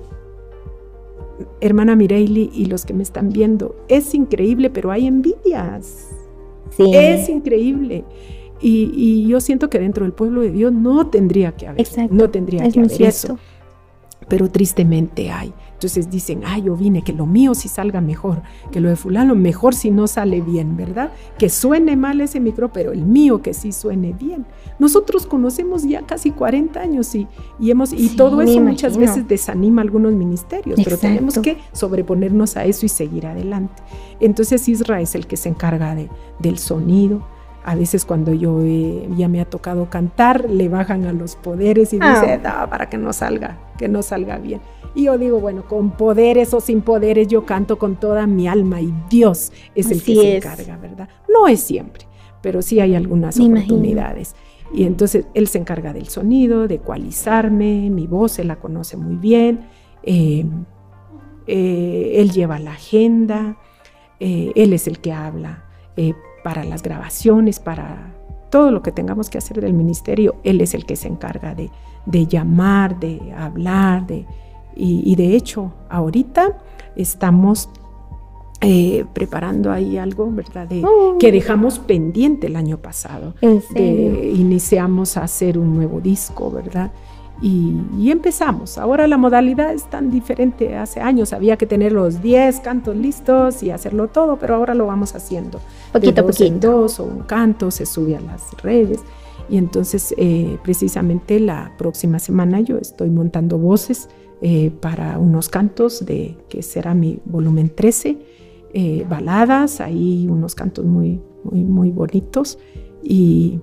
hermana 1.60 1.96
Mireili 1.96 2.50
y 2.54 2.66
los 2.66 2.84
que 2.84 2.94
me 2.94 3.02
están 3.02 3.30
viendo, 3.30 3.76
es 3.88 4.14
increíble, 4.14 4.70
pero 4.70 4.90
hay 4.90 5.06
envidias. 5.06 6.10
Sí. 6.70 6.90
Es 6.94 7.28
increíble. 7.28 8.04
Y, 8.60 9.26
yo 9.26 9.40
siento 9.40 9.68
que 9.68 9.78
dentro 9.78 10.04
del 10.04 10.12
pueblo 10.12 10.40
de 10.40 10.50
Dios 10.50 10.72
no 10.72 11.08
tendría 11.08 11.52
que 11.52 11.66
haber, 11.66 11.86
no 12.10 12.30
tendría 12.30 12.68
que 12.70 12.80
haber 12.80 13.02
eso. 13.02 13.38
Pero 14.26 14.48
tristemente 14.48 15.30
hay. 15.30 15.52
Entonces 15.74 16.08
dicen, 16.08 16.42
ay, 16.46 16.62
yo 16.62 16.76
vine, 16.76 17.02
que 17.02 17.12
lo 17.12 17.26
mío 17.26 17.54
sí 17.54 17.68
salga 17.68 18.00
mejor, 18.00 18.40
que 18.72 18.80
lo 18.80 18.88
de 18.88 18.96
fulano 18.96 19.34
mejor 19.34 19.74
si 19.74 19.90
no 19.90 20.06
sale 20.06 20.40
bien, 20.40 20.78
¿verdad? 20.78 21.10
Que 21.36 21.50
suene 21.50 21.94
mal 21.94 22.22
ese 22.22 22.40
micro, 22.40 22.72
pero 22.72 22.92
el 22.92 23.02
mío 23.02 23.42
que 23.42 23.52
sí 23.52 23.70
suene 23.70 24.14
bien. 24.14 24.46
Nosotros 24.78 25.26
conocemos 25.26 25.84
ya 25.84 26.02
casi 26.02 26.30
40 26.30 26.80
años 26.80 27.14
y, 27.14 27.28
y 27.60 27.70
hemos, 27.70 27.92
y 27.92 28.10
todo 28.16 28.42
eso 28.42 28.60
muchas 28.60 28.96
veces 28.96 29.28
desanima 29.28 29.82
algunos 29.82 30.12
ministerios, 30.12 30.80
pero 30.82 30.98
tenemos 30.98 31.38
que 31.38 31.58
sobreponernos 31.72 32.56
a 32.56 32.64
eso 32.64 32.84
y 32.86 32.88
seguir 32.88 33.26
adelante. 33.26 33.82
Entonces 34.20 34.68
Israel 34.68 35.02
es 35.02 35.14
el 35.14 35.26
que 35.26 35.36
se 35.36 35.48
encarga 35.48 35.94
de, 35.94 36.08
del 36.40 36.58
sonido, 36.58 37.22
a 37.64 37.74
veces 37.74 38.04
cuando 38.04 38.34
yo 38.34 38.60
ya 39.16 39.26
me 39.28 39.40
ha 39.40 39.46
tocado 39.46 39.88
cantar, 39.88 40.50
le 40.50 40.68
bajan 40.68 41.06
a 41.06 41.12
los 41.12 41.34
poderes 41.34 41.94
y 41.94 41.96
dice, 41.96 42.40
ah. 42.44 42.62
no, 42.62 42.70
para 42.70 42.90
que 42.90 42.98
no 42.98 43.12
salga, 43.14 43.58
que 43.78 43.88
no 43.88 44.02
salga 44.02 44.36
bien. 44.36 44.60
Y 44.94 45.04
yo 45.04 45.16
digo, 45.16 45.40
bueno, 45.40 45.66
con 45.66 45.90
poderes 45.92 46.52
o 46.52 46.60
sin 46.60 46.82
poderes, 46.82 47.26
yo 47.26 47.46
canto 47.46 47.78
con 47.78 47.96
toda 47.96 48.26
mi 48.26 48.46
alma 48.46 48.82
y 48.82 48.92
Dios 49.08 49.50
es 49.74 49.90
el 49.90 50.02
que 50.02 50.14
se 50.14 50.36
encarga, 50.36 50.76
¿verdad? 50.76 51.08
No 51.28 51.48
es 51.48 51.60
siempre, 51.60 52.06
pero 52.42 52.60
sí 52.60 52.80
hay 52.80 52.94
algunas 52.94 53.40
oportunidades. 53.40 54.36
Y 54.72 54.84
entonces 54.84 55.26
él 55.34 55.48
se 55.48 55.58
encarga 55.58 55.92
del 55.92 56.08
sonido, 56.08 56.66
de 56.66 56.76
ecualizarme, 56.76 57.90
mi 57.90 58.06
voz, 58.06 58.38
él 58.38 58.48
la 58.48 58.56
conoce 58.56 58.96
muy 58.96 59.16
bien, 59.16 59.66
eh, 60.02 60.44
eh, 61.46 62.12
él 62.16 62.32
lleva 62.32 62.58
la 62.58 62.72
agenda, 62.72 63.56
eh, 64.20 64.52
él 64.54 64.72
es 64.72 64.86
el 64.86 65.00
que 65.00 65.12
habla 65.12 65.64
para 66.42 66.64
las 66.64 66.82
grabaciones, 66.82 67.60
para 67.60 68.14
todo 68.50 68.70
lo 68.70 68.82
que 68.82 68.92
tengamos 68.92 69.30
que 69.30 69.38
hacer 69.38 69.60
del 69.60 69.72
ministerio, 69.72 70.36
Él 70.44 70.60
es 70.60 70.74
el 70.74 70.86
que 70.86 70.94
se 70.94 71.08
encarga 71.08 71.56
de, 71.56 71.70
llamar, 72.26 73.00
de 73.00 73.32
hablar, 73.36 74.06
de, 74.06 74.26
y, 74.76 75.14
de 75.16 75.34
hecho 75.34 75.72
ahorita 75.88 76.56
estamos 76.94 77.68
eh, 78.60 79.04
preparando 79.12 79.70
ahí 79.70 79.98
algo, 79.98 80.30
¿verdad? 80.30 80.68
Oh. 80.82 81.16
que 81.18 81.30
dejamos 81.32 81.78
pendiente 81.78 82.46
el 82.46 82.56
año 82.56 82.78
pasado. 82.78 83.34
iniciamos 83.74 85.16
a 85.16 85.24
hacer 85.24 85.58
un 85.58 85.74
nuevo 85.74 86.00
disco, 86.00 86.50
¿verdad? 86.50 86.90
Y, 87.42 88.10
empezamos. 88.10 88.78
Ahora 88.78 89.06
la 89.06 89.16
modalidad 89.16 89.72
es 89.74 89.84
tan 89.90 90.10
diferente. 90.10 90.76
Hace 90.76 91.00
años 91.00 91.32
había 91.32 91.56
que 91.56 91.66
tener 91.66 91.92
los 91.92 92.22
10 92.22 92.60
cantos 92.60 92.96
listos 92.96 93.62
y 93.62 93.70
hacerlo 93.70 94.08
todo, 94.08 94.38
pero 94.38 94.54
ahora 94.54 94.74
lo 94.74 94.86
vamos 94.86 95.14
haciendo. 95.14 95.60
Poquito 95.92 96.20
a 96.22 96.26
poquito. 96.26 96.70
dos 96.70 97.00
o 97.00 97.04
un 97.04 97.20
canto 97.20 97.70
se 97.70 97.86
sube 97.86 98.16
a 98.16 98.20
las 98.20 98.52
redes. 98.62 99.00
Y 99.48 99.58
entonces, 99.58 100.14
eh, 100.16 100.58
precisamente 100.62 101.38
la 101.38 101.72
próxima 101.76 102.18
semana 102.18 102.60
yo 102.60 102.78
estoy 102.78 103.10
montando 103.10 103.58
voces 103.58 104.08
eh, 104.40 104.70
para 104.80 105.18
unos 105.18 105.48
cantos 105.48 106.06
de 106.06 106.36
que 106.48 106.62
será 106.62 106.94
mi 106.94 107.18
volumen 107.24 107.68
13, 107.68 108.18
eh, 108.74 109.06
baladas, 109.08 109.80
ahí 109.80 110.28
unos 110.28 110.54
cantos 110.54 110.84
muy, 110.84 111.22
muy, 111.42 111.64
muy 111.64 111.90
bonitos. 111.90 112.58
Y 113.02 113.60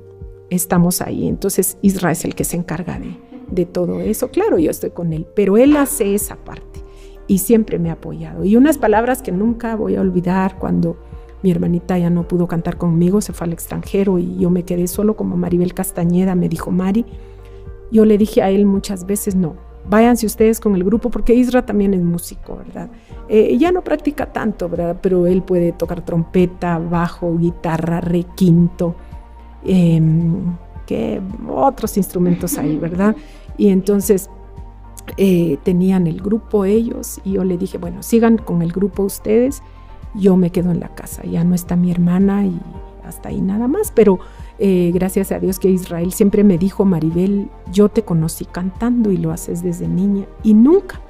estamos 0.50 1.02
ahí. 1.02 1.28
Entonces, 1.28 1.78
Israel 1.84 2.14
es 2.14 2.26
el 2.26 2.34
que 2.34 2.44
se 2.44 2.58
encarga 2.58 2.98
de 3.00 3.16
de 3.52 3.66
todo 3.66 4.00
eso. 4.00 4.30
Claro, 4.32 4.58
yo 4.58 4.72
estoy 4.72 4.92
con 4.92 5.14
él, 5.14 5.28
pero 5.36 5.58
él 5.58 5.78
hace 5.78 6.16
esa 6.16 6.38
parte. 6.38 6.80
y 7.28 7.38
siempre 7.38 7.80
me 7.80 7.90
ha 7.90 7.94
apoyado. 7.94 8.44
Y 8.44 8.58
unas 8.58 8.78
palabras 8.78 9.22
que 9.22 9.32
nunca 9.32 9.78
voy 9.78 9.96
a 9.96 10.02
olvidar 10.02 10.60
cuando 10.60 10.98
mi 11.44 11.52
hermanita 11.52 11.98
ya 11.98 12.10
no 12.10 12.28
pudo 12.28 12.46
cantar 12.46 12.78
conmigo, 12.78 13.22
se 13.22 13.32
fue 13.32 13.48
al 13.48 13.54
extranjero 13.54 14.20
y 14.20 14.38
yo 14.38 14.50
me 14.50 14.64
quedé 14.64 14.86
solo 14.88 15.16
como 15.16 15.38
Maribel 15.38 15.74
Castañeda, 15.74 16.36
me 16.36 16.50
dijo 16.50 16.72
Mari. 16.72 17.06
Yo 17.90 18.04
le 18.04 18.18
dije 18.18 18.42
a 18.42 18.50
él 18.50 18.66
muchas 18.66 19.06
veces, 19.06 19.36
no, 19.36 19.56
váyanse 19.92 20.26
ustedes 20.26 20.62
con 20.62 20.74
el 20.74 20.86
grupo, 20.86 21.12
porque 21.12 21.36
Isra 21.36 21.66
también 21.66 21.94
es 21.94 22.02
músico, 22.02 22.56
¿verdad? 22.56 22.90
Eh, 23.28 23.58
ya 23.58 23.74
no 23.74 23.84
practica 23.84 24.32
tanto, 24.32 24.70
¿verdad? 24.70 24.98
Pero 25.02 25.28
él 25.28 25.44
puede 25.44 25.74
tocar 25.74 26.04
trompeta, 26.06 26.80
bajo, 26.80 27.38
guitarra, 27.38 28.00
requinto, 28.00 28.96
em, 29.66 30.56
que 30.88 31.22
otros 31.50 31.98
instrumentos 31.98 32.58
ahí, 32.58 32.78
¿verdad? 32.80 33.18
Y 33.58 33.68
entonces 33.68 34.30
eh, 35.18 35.58
tenían 35.64 36.08
el 36.08 36.22
grupo 36.22 36.64
ellos 36.64 37.20
y 37.26 37.34
yo 37.34 37.44
le 37.44 37.58
dije, 37.58 37.78
bueno, 37.78 38.02
sigan 38.02 38.38
con 38.38 38.62
el 38.62 38.72
grupo 38.72 39.04
ustedes, 39.04 39.62
yo 40.16 40.38
me 40.38 40.52
quedo 40.52 40.72
en 40.72 40.80
la 40.80 40.96
casa, 40.96 41.24
ya 41.24 41.44
no 41.44 41.54
está 41.54 41.76
mi 41.76 41.92
hermana 41.92 42.46
y 42.46 42.58
hasta 43.06 43.28
ahí 43.28 43.42
nada 43.42 43.68
más, 43.68 43.92
pero 43.94 44.20
eh, 44.64 44.92
gracias 44.94 45.32
a 45.32 45.40
Dios 45.40 45.58
que 45.58 45.72
Israel 45.72 46.14
siempre 46.14 46.44
me 46.44 46.60
dijo, 46.60 46.86
Maribel, 46.86 47.50
yo 47.72 47.90
te 47.90 48.04
conocí 48.04 48.46
cantando 48.46 49.12
y 49.12 49.18
lo 49.18 49.32
haces 49.32 49.64
desde 49.64 49.88
niña 49.88 50.28
y 50.44 50.54
nunca 50.54 51.02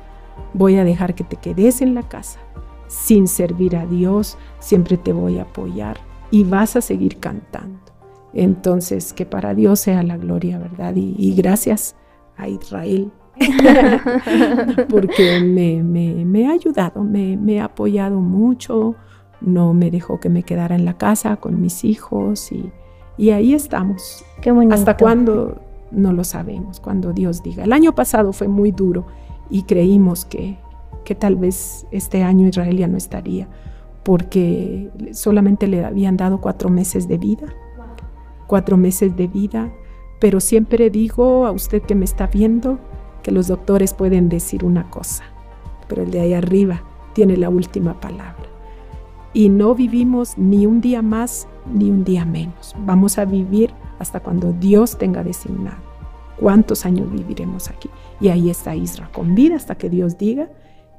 voy 0.53 0.77
a 0.77 0.85
dejar 0.85 1.15
que 1.15 1.25
te 1.25 1.35
quedes 1.35 1.81
en 1.81 1.93
la 1.93 2.03
casa 2.03 2.39
sin 2.87 3.27
servir 3.27 3.75
a 3.75 3.85
Dios, 3.85 4.37
siempre 4.59 4.95
te 4.95 5.11
voy 5.11 5.37
a 5.37 5.41
apoyar 5.41 5.97
y 6.29 6.45
vas 6.45 6.77
a 6.77 6.81
seguir 6.81 7.19
cantando. 7.19 7.79
Entonces, 8.33 9.11
que 9.11 9.25
para 9.25 9.53
Dios 9.53 9.81
sea 9.81 10.01
la 10.01 10.15
gloria, 10.15 10.57
¿verdad? 10.57 10.93
Y, 10.95 11.35
gracias 11.35 11.97
a 12.37 12.47
Israel, 12.47 13.11
porque 14.89 15.41
me, 15.41 16.47
ha 16.47 16.51
ayudado, 16.51 17.03
me, 17.03 17.59
ha 17.59 17.65
apoyado 17.65 18.21
mucho, 18.21 18.95
no 19.41 19.73
me 19.73 19.91
dejó 19.91 20.21
que 20.21 20.29
me 20.29 20.43
quedara 20.43 20.75
en 20.75 20.85
la 20.85 20.97
casa 20.97 21.35
con 21.35 21.59
mis 21.59 21.83
hijos 21.83 22.53
y, 22.53 22.71
y 23.21 23.29
ahí 23.29 23.53
estamos. 23.53 24.25
Qué 24.41 24.49
¿Hasta 24.71 24.97
cuándo? 24.97 25.61
No 25.91 26.11
lo 26.11 26.23
sabemos, 26.23 26.79
cuando 26.79 27.13
Dios 27.13 27.43
diga. 27.43 27.63
El 27.63 27.71
año 27.71 27.93
pasado 27.93 28.33
fue 28.33 28.47
muy 28.47 28.71
duro 28.71 29.05
y 29.47 29.61
creímos 29.61 30.25
que, 30.25 30.57
que 31.05 31.13
tal 31.13 31.35
vez 31.35 31.85
este 31.91 32.23
año 32.23 32.47
Israel 32.47 32.75
ya 32.79 32.87
no 32.87 32.97
estaría, 32.97 33.47
porque 34.01 34.89
solamente 35.11 35.67
le 35.67 35.85
habían 35.85 36.17
dado 36.17 36.41
cuatro 36.41 36.71
meses 36.71 37.07
de 37.07 37.19
vida, 37.19 37.45
cuatro 38.47 38.75
meses 38.75 39.15
de 39.15 39.27
vida, 39.27 39.71
pero 40.19 40.39
siempre 40.39 40.89
digo 40.89 41.45
a 41.45 41.51
usted 41.51 41.83
que 41.83 41.93
me 41.93 42.05
está 42.05 42.25
viendo 42.25 42.79
que 43.21 43.29
los 43.29 43.49
doctores 43.49 43.93
pueden 43.93 44.29
decir 44.29 44.65
una 44.65 44.89
cosa, 44.89 45.25
pero 45.87 46.01
el 46.01 46.09
de 46.09 46.21
ahí 46.21 46.33
arriba 46.33 46.81
tiene 47.13 47.37
la 47.37 47.49
última 47.49 47.99
palabra. 47.99 48.50
Y 49.33 49.49
no 49.49 49.75
vivimos 49.75 50.37
ni 50.37 50.65
un 50.65 50.81
día 50.81 51.01
más 51.01 51.47
ni 51.73 51.89
un 51.89 52.03
día 52.03 52.25
menos. 52.25 52.75
Vamos 52.85 53.17
a 53.17 53.25
vivir 53.25 53.73
hasta 53.99 54.19
cuando 54.19 54.53
Dios 54.53 54.97
tenga 54.97 55.23
designado. 55.23 55.77
¿Cuántos 56.39 56.85
años 56.85 57.11
viviremos 57.11 57.69
aquí? 57.69 57.89
Y 58.19 58.29
ahí 58.29 58.49
está 58.49 58.75
Isra 58.75 59.09
con 59.11 59.35
vida 59.35 59.55
hasta 59.55 59.75
que 59.75 59.89
Dios 59.89 60.17
diga 60.17 60.49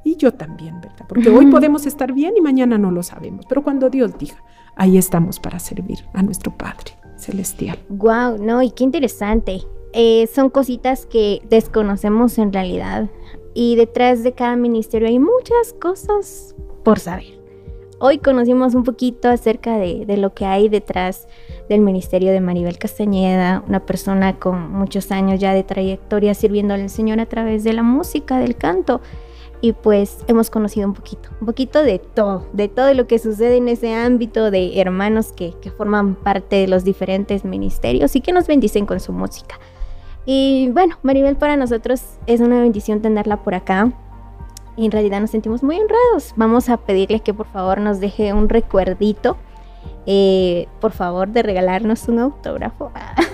y 0.04 0.16
yo 0.16 0.32
también, 0.34 0.80
¿verdad? 0.80 1.06
Porque 1.08 1.30
hoy 1.30 1.46
podemos 1.46 1.86
estar 1.86 2.12
bien 2.12 2.34
y 2.36 2.40
mañana 2.40 2.78
no 2.78 2.90
lo 2.90 3.02
sabemos, 3.02 3.46
pero 3.46 3.62
cuando 3.62 3.88
Dios 3.90 4.18
diga, 4.18 4.36
ahí 4.74 4.98
estamos 4.98 5.38
para 5.38 5.58
servir 5.58 5.98
a 6.12 6.22
nuestro 6.22 6.56
Padre 6.56 6.92
celestial. 7.16 7.78
Wow, 7.88 8.38
no, 8.38 8.62
y 8.62 8.70
qué 8.70 8.84
interesante. 8.84 9.62
Eh, 9.92 10.26
son 10.32 10.50
cositas 10.50 11.06
que 11.06 11.42
desconocemos 11.48 12.38
en 12.38 12.52
realidad 12.52 13.10
y 13.54 13.76
detrás 13.76 14.22
de 14.22 14.32
cada 14.32 14.56
ministerio 14.56 15.08
hay 15.08 15.18
muchas 15.18 15.74
cosas 15.80 16.56
por 16.82 16.98
saber. 16.98 17.41
Hoy 18.04 18.18
conocimos 18.18 18.74
un 18.74 18.82
poquito 18.82 19.28
acerca 19.28 19.78
de, 19.78 20.04
de, 20.06 20.16
lo 20.16 20.34
que 20.34 20.44
hay 20.44 20.68
detrás 20.68 21.28
del 21.68 21.82
ministerio 21.82 22.32
de 22.32 22.40
Maribel 22.40 22.76
Castañeda, 22.76 23.62
una 23.68 23.86
persona 23.86 24.40
con 24.40 24.72
muchos 24.72 25.12
años 25.12 25.38
ya 25.38 25.54
de 25.54 25.62
trayectoria 25.62 26.34
sirviéndole 26.34 26.82
al 26.82 26.90
Señor 26.90 27.20
a 27.20 27.26
través 27.26 27.62
de 27.62 27.72
la 27.72 27.84
música, 27.84 28.38
del 28.38 28.56
canto 28.56 29.00
y 29.60 29.72
pues 29.72 30.18
hemos 30.26 30.50
conocido 30.50 30.88
un 30.88 30.94
poquito, 30.94 31.28
un 31.40 31.46
poquito 31.46 31.84
de 31.84 32.00
todo, 32.00 32.44
de 32.52 32.66
todo 32.66 32.92
lo 32.92 33.06
que 33.06 33.20
sucede 33.20 33.58
en 33.58 33.68
ese 33.68 33.94
ámbito 33.94 34.50
de 34.50 34.80
hermanos 34.80 35.30
que, 35.30 35.54
forman 35.76 36.16
parte 36.16 36.56
de 36.56 36.66
los 36.66 36.82
diferentes 36.82 37.44
ministerios 37.44 38.16
y 38.16 38.20
que 38.20 38.32
nos 38.32 38.48
bendicen 38.48 38.84
con 38.84 38.98
su 38.98 39.12
música. 39.12 39.60
Y 40.26 40.70
bueno, 40.72 40.98
Maribel 41.04 41.36
para 41.36 41.56
nosotros 41.56 42.02
es 42.26 42.40
una 42.40 42.60
bendición 42.60 43.00
tenerla 43.00 43.44
por 43.44 43.54
acá. 43.54 43.92
Y 44.76 44.86
en 44.86 44.92
realidad 44.92 45.20
nos 45.20 45.30
sentimos 45.30 45.62
muy 45.62 45.78
honrados. 45.78 46.32
Vamos 46.36 46.68
a 46.68 46.76
pedirle 46.78 47.20
que 47.20 47.34
por 47.34 47.46
favor 47.46 47.80
nos 47.80 48.00
deje 48.00 48.32
un 48.32 48.48
recuerdito. 48.48 49.36
Eh, 50.06 50.66
por 50.80 50.92
favor, 50.92 51.28
de 51.28 51.42
regalarnos 51.42 52.08
un 52.08 52.18
autógrafo. 52.18 52.90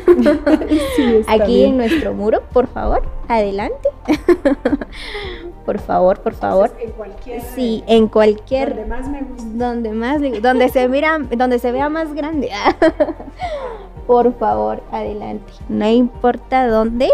Aquí 1.27 1.65
en 1.65 1.79
nuestro 1.79 2.13
muro, 2.13 2.43
por 2.53 2.67
favor, 2.67 3.03
adelante. 3.27 3.89
por 5.65 5.79
favor, 5.79 6.21
por 6.21 6.35
favor. 6.35 6.71
en 6.79 6.91
cualquier. 6.91 7.41
Sí, 7.41 7.83
en 7.87 8.09
cualquier. 8.09 8.71
Donde 8.71 8.87
más 8.87 9.09
me 9.09 9.23
guste. 9.23 9.49
Donde 9.55 9.93
más, 9.93 10.43
donde 10.43 10.69
se 10.69 10.89
mira, 10.89 11.19
donde 11.19 11.59
se 11.59 11.73
vea 11.73 11.89
más 11.89 12.13
grande. 12.13 12.51
por 14.07 14.35
favor, 14.39 14.83
adelante. 14.93 15.53
No 15.71 15.89
importa 15.89 16.69
dónde, 16.69 17.09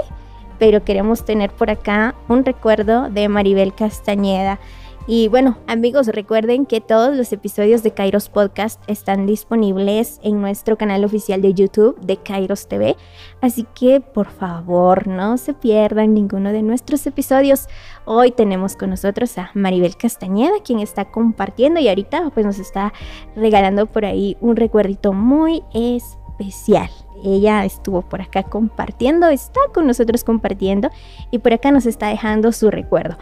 pero 0.64 0.82
queremos 0.82 1.26
tener 1.26 1.50
por 1.50 1.68
acá 1.68 2.14
un 2.26 2.42
recuerdo 2.42 3.10
de 3.10 3.28
Maribel 3.28 3.74
Castañeda. 3.74 4.58
Y 5.06 5.28
bueno, 5.28 5.58
amigos, 5.66 6.06
recuerden 6.06 6.64
que 6.64 6.80
todos 6.80 7.14
los 7.14 7.34
episodios 7.34 7.82
de 7.82 7.90
Kairos 7.90 8.30
Podcast 8.30 8.80
están 8.86 9.26
disponibles 9.26 10.20
en 10.22 10.40
nuestro 10.40 10.78
canal 10.78 11.04
oficial 11.04 11.42
de 11.42 11.52
YouTube 11.52 12.00
de 12.00 12.16
Kairos 12.16 12.66
TV. 12.66 12.96
Así 13.42 13.66
que 13.74 14.00
por 14.00 14.30
favor, 14.30 15.06
no 15.06 15.36
se 15.36 15.52
pierdan 15.52 16.14
ninguno 16.14 16.50
de 16.50 16.62
nuestros 16.62 17.06
episodios. 17.06 17.66
Hoy 18.06 18.30
tenemos 18.30 18.74
con 18.74 18.88
nosotros 18.88 19.36
a 19.36 19.50
Maribel 19.52 19.98
Castañeda, 19.98 20.62
quien 20.64 20.78
está 20.78 21.04
compartiendo 21.10 21.78
y 21.78 21.88
ahorita 21.88 22.30
pues 22.30 22.46
nos 22.46 22.58
está 22.58 22.94
regalando 23.36 23.84
por 23.84 24.06
ahí 24.06 24.38
un 24.40 24.56
recuerdito 24.56 25.12
muy 25.12 25.62
especial 25.74 26.88
ella 27.24 27.64
estuvo 27.64 28.02
por 28.02 28.22
acá 28.22 28.42
compartiendo, 28.42 29.28
está 29.28 29.60
con 29.72 29.86
nosotros 29.86 30.24
compartiendo 30.24 30.90
y 31.30 31.38
por 31.38 31.52
acá 31.52 31.70
nos 31.70 31.86
está 31.86 32.08
dejando 32.08 32.52
su 32.52 32.70
recuerdo. 32.70 33.16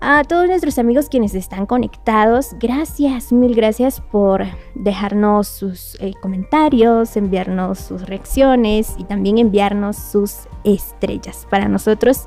A 0.00 0.22
todos 0.22 0.46
nuestros 0.46 0.78
amigos 0.78 1.08
quienes 1.08 1.34
están 1.34 1.66
conectados, 1.66 2.54
gracias, 2.60 3.32
mil 3.32 3.56
gracias 3.56 4.00
por 4.00 4.44
dejarnos 4.76 5.48
sus 5.48 5.96
eh, 6.00 6.12
comentarios, 6.22 7.16
enviarnos 7.16 7.80
sus 7.80 8.02
reacciones 8.06 8.94
y 8.96 9.04
también 9.04 9.38
enviarnos 9.38 9.96
sus 9.96 10.46
estrellas. 10.62 11.48
Para 11.50 11.66
nosotros 11.66 12.26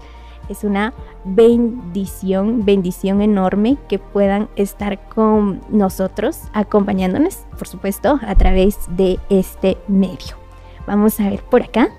es 0.49 0.65
una 0.65 0.93
bendición, 1.23 2.65
bendición 2.65 3.21
enorme 3.21 3.77
que 3.87 3.99
puedan 3.99 4.49
estar 4.57 5.07
con 5.07 5.61
nosotros, 5.69 6.41
acompañándonos, 6.51 7.45
por 7.57 7.69
supuesto, 7.69 8.19
a 8.21 8.35
través 8.35 8.79
de 8.97 9.17
este 9.29 9.77
medio. 9.87 10.40
Vamos 10.87 11.19
a 11.19 11.29
ver 11.29 11.43
por 11.43 11.61
acá. 11.61 11.89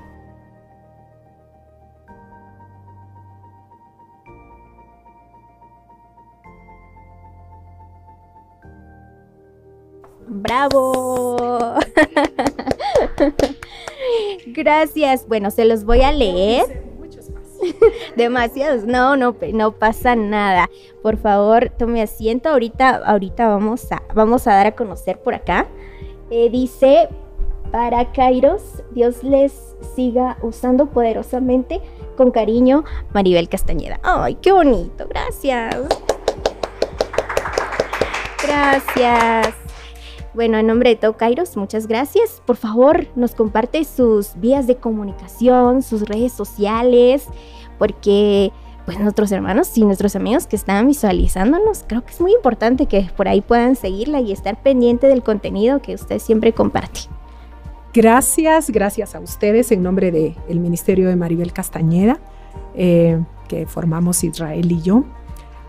¡Bravo! 10.26 11.36
Gracias. 14.46 15.26
Bueno, 15.28 15.50
se 15.50 15.64
los 15.64 15.84
voy 15.84 16.02
a 16.02 16.12
leer. 16.12 16.82
Demasiados. 18.16 18.84
No, 18.84 19.16
no, 19.16 19.36
no 19.52 19.72
pasa 19.72 20.16
nada. 20.16 20.68
Por 21.02 21.16
favor, 21.16 21.70
tome 21.70 22.02
asiento. 22.02 22.48
Ahorita, 22.48 23.02
ahorita 23.04 23.48
vamos 23.48 23.90
a, 23.92 24.02
vamos 24.14 24.46
a 24.46 24.54
dar 24.54 24.66
a 24.66 24.72
conocer 24.72 25.20
por 25.20 25.34
acá. 25.34 25.66
Eh, 26.30 26.48
dice 26.50 27.08
para 27.72 28.12
Kairos, 28.12 28.62
Dios 28.92 29.24
les 29.24 29.74
siga 29.96 30.36
usando 30.42 30.86
poderosamente. 30.86 31.80
Con 32.16 32.30
cariño, 32.30 32.84
Maribel 33.14 33.48
Castañeda. 33.48 33.98
¡Ay, 34.02 34.34
qué 34.34 34.52
bonito! 34.52 35.06
Gracias. 35.08 35.76
Gracias. 38.46 39.54
Bueno, 40.34 40.58
en 40.58 40.66
nombre 40.66 40.90
de 40.90 40.96
todo 40.96 41.16
Kairos, 41.16 41.56
muchas 41.56 41.86
gracias. 41.86 42.42
Por 42.44 42.56
favor, 42.56 43.06
nos 43.16 43.34
comparte 43.34 43.84
sus 43.84 44.34
vías 44.36 44.66
de 44.66 44.76
comunicación, 44.76 45.82
sus 45.82 46.02
redes 46.02 46.32
sociales, 46.32 47.26
porque 47.78 48.52
pues 48.84 48.98
nuestros 48.98 49.32
hermanos 49.32 49.76
y 49.78 49.84
nuestros 49.84 50.16
amigos 50.16 50.46
que 50.46 50.56
están 50.56 50.86
visualizándonos, 50.88 51.84
creo 51.86 52.04
que 52.04 52.12
es 52.12 52.20
muy 52.20 52.32
importante 52.32 52.86
que 52.86 53.08
por 53.16 53.28
ahí 53.28 53.40
puedan 53.40 53.76
seguirla 53.76 54.20
y 54.20 54.32
estar 54.32 54.60
pendiente 54.62 55.06
del 55.06 55.22
contenido 55.22 55.80
que 55.80 55.94
usted 55.94 56.18
siempre 56.18 56.52
comparte. 56.52 57.08
Gracias, 57.94 58.70
gracias 58.70 59.14
a 59.14 59.20
ustedes 59.20 59.70
en 59.70 59.82
nombre 59.82 60.10
del 60.10 60.60
Ministerio 60.60 61.08
de 61.08 61.16
Maribel 61.16 61.52
Castañeda, 61.52 62.18
eh, 62.74 63.22
que 63.48 63.66
formamos 63.66 64.24
Israel 64.24 64.72
y 64.72 64.80
yo. 64.80 65.04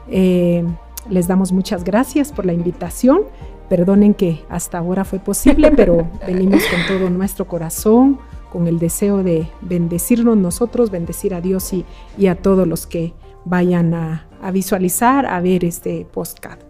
Eh, 0.07 0.63
les 1.09 1.27
damos 1.27 1.51
muchas 1.51 1.83
gracias 1.83 2.31
por 2.31 2.45
la 2.45 2.53
invitación. 2.53 3.23
Perdonen 3.67 4.13
que 4.13 4.41
hasta 4.47 4.77
ahora 4.77 5.03
fue 5.03 5.19
posible, 5.19 5.71
pero 5.75 6.09
venimos 6.25 6.63
con 6.67 6.97
todo 6.97 7.09
nuestro 7.09 7.45
corazón, 7.45 8.19
con 8.53 8.67
el 8.67 8.79
deseo 8.79 9.21
de 9.21 9.45
bendecirnos 9.59 10.37
nosotros, 10.37 10.91
bendecir 10.91 11.33
a 11.33 11.41
Dios 11.41 11.73
y, 11.73 11.83
y 12.17 12.27
a 12.27 12.35
todos 12.35 12.65
los 12.65 12.87
que 12.87 13.13
vayan 13.43 13.93
a, 13.93 14.27
a, 14.41 14.51
visualizar, 14.51 15.25
a 15.25 15.41
ver 15.41 15.65
este 15.65 16.05
podcast. 16.05 16.61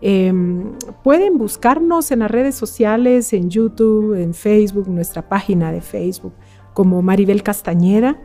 Eh, 0.00 0.32
pueden 1.02 1.38
buscarnos 1.38 2.10
en 2.10 2.20
las 2.20 2.30
redes 2.30 2.54
sociales, 2.54 3.32
en 3.32 3.50
YouTube, 3.50 4.14
en 4.14 4.34
Facebook, 4.34 4.88
nuestra 4.88 5.28
página 5.28 5.72
de 5.72 5.80
Facebook, 5.80 6.34
como 6.74 7.02
Maribel 7.02 7.42
Castañeda 7.42 8.18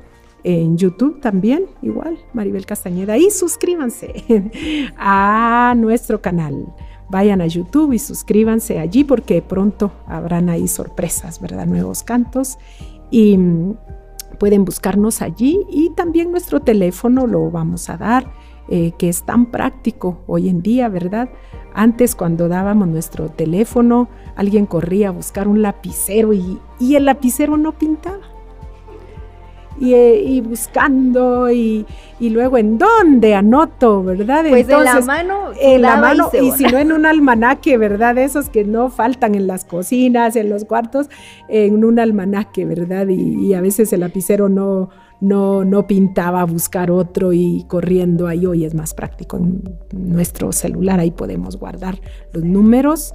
en 0.43 0.77
YouTube 0.77 1.19
también, 1.21 1.65
igual, 1.81 2.17
Maribel 2.33 2.65
Castañeda. 2.65 3.17
Y 3.17 3.29
suscríbanse 3.31 4.13
a 4.97 5.73
nuestro 5.77 6.21
canal. 6.21 6.73
Vayan 7.09 7.41
a 7.41 7.47
YouTube 7.47 7.93
y 7.93 7.99
suscríbanse 7.99 8.79
allí 8.79 9.03
porque 9.03 9.41
pronto 9.41 9.91
habrán 10.07 10.49
ahí 10.49 10.67
sorpresas, 10.67 11.41
¿verdad? 11.41 11.65
Nuevos 11.67 12.03
cantos. 12.03 12.57
Y 13.09 13.37
mm, 13.37 13.75
pueden 14.39 14.65
buscarnos 14.65 15.21
allí 15.21 15.59
y 15.69 15.91
también 15.91 16.31
nuestro 16.31 16.61
teléfono 16.61 17.27
lo 17.27 17.51
vamos 17.51 17.89
a 17.89 17.97
dar, 17.97 18.31
eh, 18.71 18.93
que 18.97 19.09
es 19.09 19.23
tan 19.23 19.47
práctico 19.47 20.23
hoy 20.27 20.49
en 20.49 20.61
día, 20.61 20.89
¿verdad? 20.89 21.29
Antes 21.73 22.15
cuando 22.15 22.47
dábamos 22.47 22.87
nuestro 22.87 23.29
teléfono, 23.29 24.09
alguien 24.35 24.65
corría 24.65 25.09
a 25.09 25.11
buscar 25.11 25.47
un 25.47 25.61
lapicero 25.61 26.33
y, 26.33 26.57
y 26.79 26.95
el 26.95 27.05
lapicero 27.05 27.57
no 27.57 27.73
pintaba 27.73 28.31
y, 29.81 30.41
buscando 30.41 31.49
y, 31.51 31.85
luego 32.19 32.57
en 32.57 32.77
dónde 32.77 33.33
anoto, 33.35 34.03
¿verdad? 34.03 34.45
Pues 34.47 34.69
en 34.69 34.83
la 34.83 35.01
mano. 35.01 35.51
En 35.59 35.81
la 35.81 35.97
mano 35.97 36.29
y, 36.39 36.51
si 36.51 36.65
no 36.65 36.77
en 36.77 36.91
un 36.91 37.05
almanaque, 37.05 37.77
¿verdad? 37.77 38.17
Esos 38.17 38.49
que 38.49 38.63
no 38.63 38.89
faltan 38.89 39.35
en 39.35 39.47
las 39.47 39.65
cocinas, 39.65 40.35
en 40.35 40.49
los 40.49 40.65
cuartos, 40.65 41.09
en 41.47 41.83
un 41.83 41.99
almanaque, 41.99 42.65
¿verdad? 42.65 43.07
Y, 43.07 43.53
a 43.53 43.61
veces 43.61 43.91
el 43.93 44.01
lapicero 44.01 44.49
no, 44.49 44.89
no, 45.21 45.63
no 45.63 45.87
pintaba, 45.87 46.43
buscar 46.45 46.91
otro 46.91 47.31
y 47.31 47.63
corriendo 47.67 48.27
ahí. 48.27 48.45
Hoy 48.45 48.65
es 48.65 48.73
más 48.73 48.93
práctico 48.93 49.37
en 49.37 49.61
nuestro 49.93 50.51
celular, 50.51 50.99
ahí 50.99 51.11
podemos 51.11 51.57
guardar 51.57 52.01
los 52.33 52.43
números. 52.43 53.13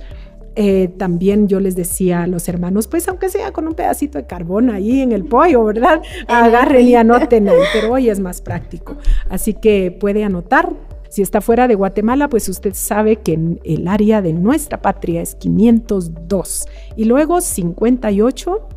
Eh, 0.59 0.88
también 0.96 1.48
yo 1.48 1.61
les 1.61 1.76
decía 1.76 2.22
a 2.22 2.26
los 2.26 2.48
hermanos, 2.48 2.88
pues 2.88 3.07
aunque 3.09 3.28
sea 3.28 3.52
con 3.52 3.66
un 3.68 3.74
pedacito 3.74 4.16
de 4.16 4.26
carbón 4.26 4.70
ahí 4.70 5.02
en 5.02 5.12
el 5.12 5.26
pollo, 5.26 5.64
¿verdad? 5.64 6.00
Agarren 6.28 6.86
y 6.86 6.94
anoten 6.94 7.48
ahí, 7.48 7.59
pero 7.74 7.92
hoy 7.92 8.09
es 8.09 8.20
más 8.20 8.40
práctico. 8.40 8.96
Así 9.28 9.52
que 9.52 9.90
puede 9.90 10.24
anotar. 10.24 10.72
Si 11.11 11.22
está 11.22 11.40
fuera 11.40 11.68
de 11.68 11.74
Guatemala, 11.74 12.28
pues 12.28 12.48
usted 12.48 12.72
sabe 12.74 13.16
que 13.16 13.34
en 13.34 13.61
el 13.64 13.86
área 13.86 14.22
de 14.22 14.32
nuestra 14.32 14.80
patria 14.80 15.22
es 15.22 15.34
502 15.34 16.66
y 16.96 17.04
luego 17.04 17.40
58 17.40 18.68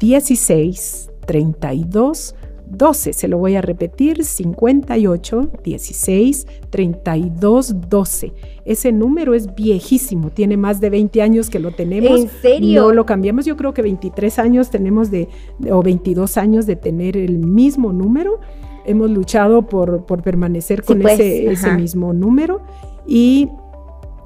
16 0.00 1.10
32 1.26 2.34
12, 2.70 3.12
se 3.12 3.28
lo 3.28 3.38
voy 3.38 3.56
a 3.56 3.60
repetir, 3.60 4.24
58, 4.24 5.50
16, 5.64 6.46
32, 6.70 7.88
12. 7.88 8.32
Ese 8.64 8.92
número 8.92 9.34
es 9.34 9.54
viejísimo, 9.54 10.30
tiene 10.30 10.56
más 10.56 10.80
de 10.80 10.90
20 10.90 11.22
años 11.22 11.50
que 11.50 11.58
lo 11.58 11.72
tenemos. 11.72 12.20
¿En 12.20 12.28
serio? 12.28 12.82
No 12.82 12.92
lo 12.92 13.06
cambiamos, 13.06 13.46
yo 13.46 13.56
creo 13.56 13.74
que 13.74 13.82
23 13.82 14.38
años 14.38 14.70
tenemos 14.70 15.10
de, 15.10 15.28
o 15.70 15.82
22 15.82 16.36
años 16.36 16.66
de 16.66 16.76
tener 16.76 17.16
el 17.16 17.38
mismo 17.38 17.92
número. 17.92 18.40
Hemos 18.84 19.10
luchado 19.10 19.66
por, 19.66 20.06
por 20.06 20.22
permanecer 20.22 20.82
con 20.82 21.00
pues, 21.00 21.14
ese, 21.14 21.50
ese 21.50 21.72
mismo 21.72 22.12
número 22.12 22.62
y 23.06 23.48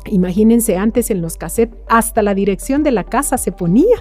imagínense 0.06 0.76
antes 0.76 1.10
en 1.10 1.20
los 1.20 1.36
cassettes, 1.36 1.78
hasta 1.88 2.22
la 2.22 2.34
dirección 2.34 2.82
de 2.82 2.90
la 2.92 3.04
casa 3.04 3.38
se 3.38 3.52
ponía 3.52 3.96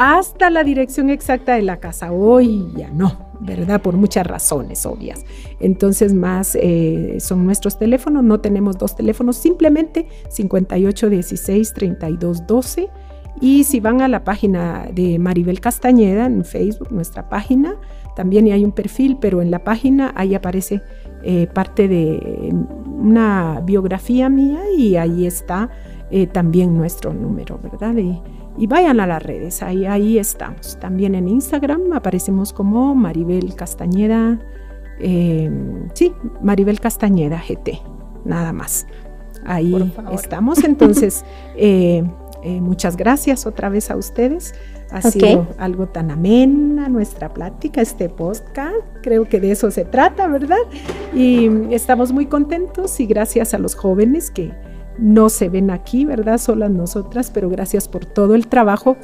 hasta 0.00 0.48
la 0.48 0.64
dirección 0.64 1.10
exacta 1.10 1.56
de 1.56 1.60
la 1.60 1.78
casa. 1.78 2.10
Hoy 2.10 2.66
ya 2.74 2.88
no, 2.88 3.18
¿verdad? 3.38 3.82
Por 3.82 3.96
muchas 3.96 4.26
razones 4.26 4.86
obvias. 4.86 5.26
Entonces, 5.60 6.14
más 6.14 6.56
eh, 6.58 7.18
son 7.20 7.44
nuestros 7.44 7.78
teléfonos. 7.78 8.24
No 8.24 8.40
tenemos 8.40 8.78
dos 8.78 8.96
teléfonos, 8.96 9.36
simplemente 9.36 10.08
58 10.30 11.10
16 11.10 11.74
32 11.74 12.46
12. 12.46 12.88
Y 13.42 13.64
si 13.64 13.80
van 13.80 14.00
a 14.00 14.08
la 14.08 14.24
página 14.24 14.88
de 14.90 15.18
Maribel 15.18 15.60
Castañeda 15.60 16.24
en 16.24 16.46
Facebook, 16.46 16.90
nuestra 16.90 17.28
página, 17.28 17.74
también 18.16 18.50
hay 18.50 18.64
un 18.64 18.72
perfil, 18.72 19.18
pero 19.20 19.42
en 19.42 19.50
la 19.50 19.64
página 19.64 20.14
ahí 20.16 20.34
aparece 20.34 20.80
eh, 21.22 21.46
parte 21.46 21.88
de 21.88 22.54
una 22.86 23.60
biografía 23.64 24.30
mía 24.30 24.60
y 24.74 24.96
ahí 24.96 25.26
está 25.26 25.68
eh, 26.10 26.26
también 26.26 26.74
nuestro 26.74 27.12
número, 27.12 27.60
¿verdad? 27.62 27.94
Vayan 28.66 29.00
a 29.00 29.06
las 29.06 29.22
redes, 29.22 29.62
ahí, 29.62 29.86
ahí 29.86 30.18
estamos. 30.18 30.78
También 30.80 31.14
en 31.14 31.28
Instagram 31.28 31.92
aparecemos 31.92 32.52
como 32.52 32.94
Maribel 32.94 33.54
Castañeda, 33.54 34.38
em, 34.98 35.88
sí, 35.94 36.12
Maribel 36.42 36.80
Castañeda 36.80 37.40
GT, 37.46 37.80
nada 38.24 38.52
más. 38.52 38.86
Ahí 39.46 39.92
estamos, 40.12 40.62
entonces 40.64 41.24
eh, 41.56 42.04
eh, 42.42 42.60
muchas 42.60 42.96
gracias 42.96 43.46
otra 43.46 43.68
vez 43.68 43.90
a 43.90 43.96
ustedes. 43.96 44.54
Ha 44.90 45.02
sido 45.02 45.46
algo 45.58 45.86
tan 45.86 46.10
amena 46.10 46.88
nuestra 46.88 47.32
plática, 47.32 47.80
este 47.80 48.08
podcast. 48.08 48.76
Creo 49.02 49.28
que 49.28 49.38
de 49.38 49.52
eso 49.52 49.70
se 49.70 49.84
trata, 49.84 50.26
¿verdad? 50.26 50.58
Y 51.14 51.48
estamos 51.72 52.12
muy 52.12 52.26
contentos 52.26 52.98
y 52.98 53.06
gracias 53.06 53.54
a 53.54 53.58
los 53.58 53.76
jóvenes 53.76 54.32
que, 54.32 54.52
no 55.00 55.28
se 55.28 55.48
ven 55.48 55.70
aquí, 55.70 56.04
¿verdad? 56.04 56.38
Solas 56.38 56.70
nosotras, 56.70 57.30
pero 57.32 57.48
gracias 57.48 57.88
por 57.88 58.04
todo 58.04 58.34
el 58.34 58.46
trabajo 58.46 58.96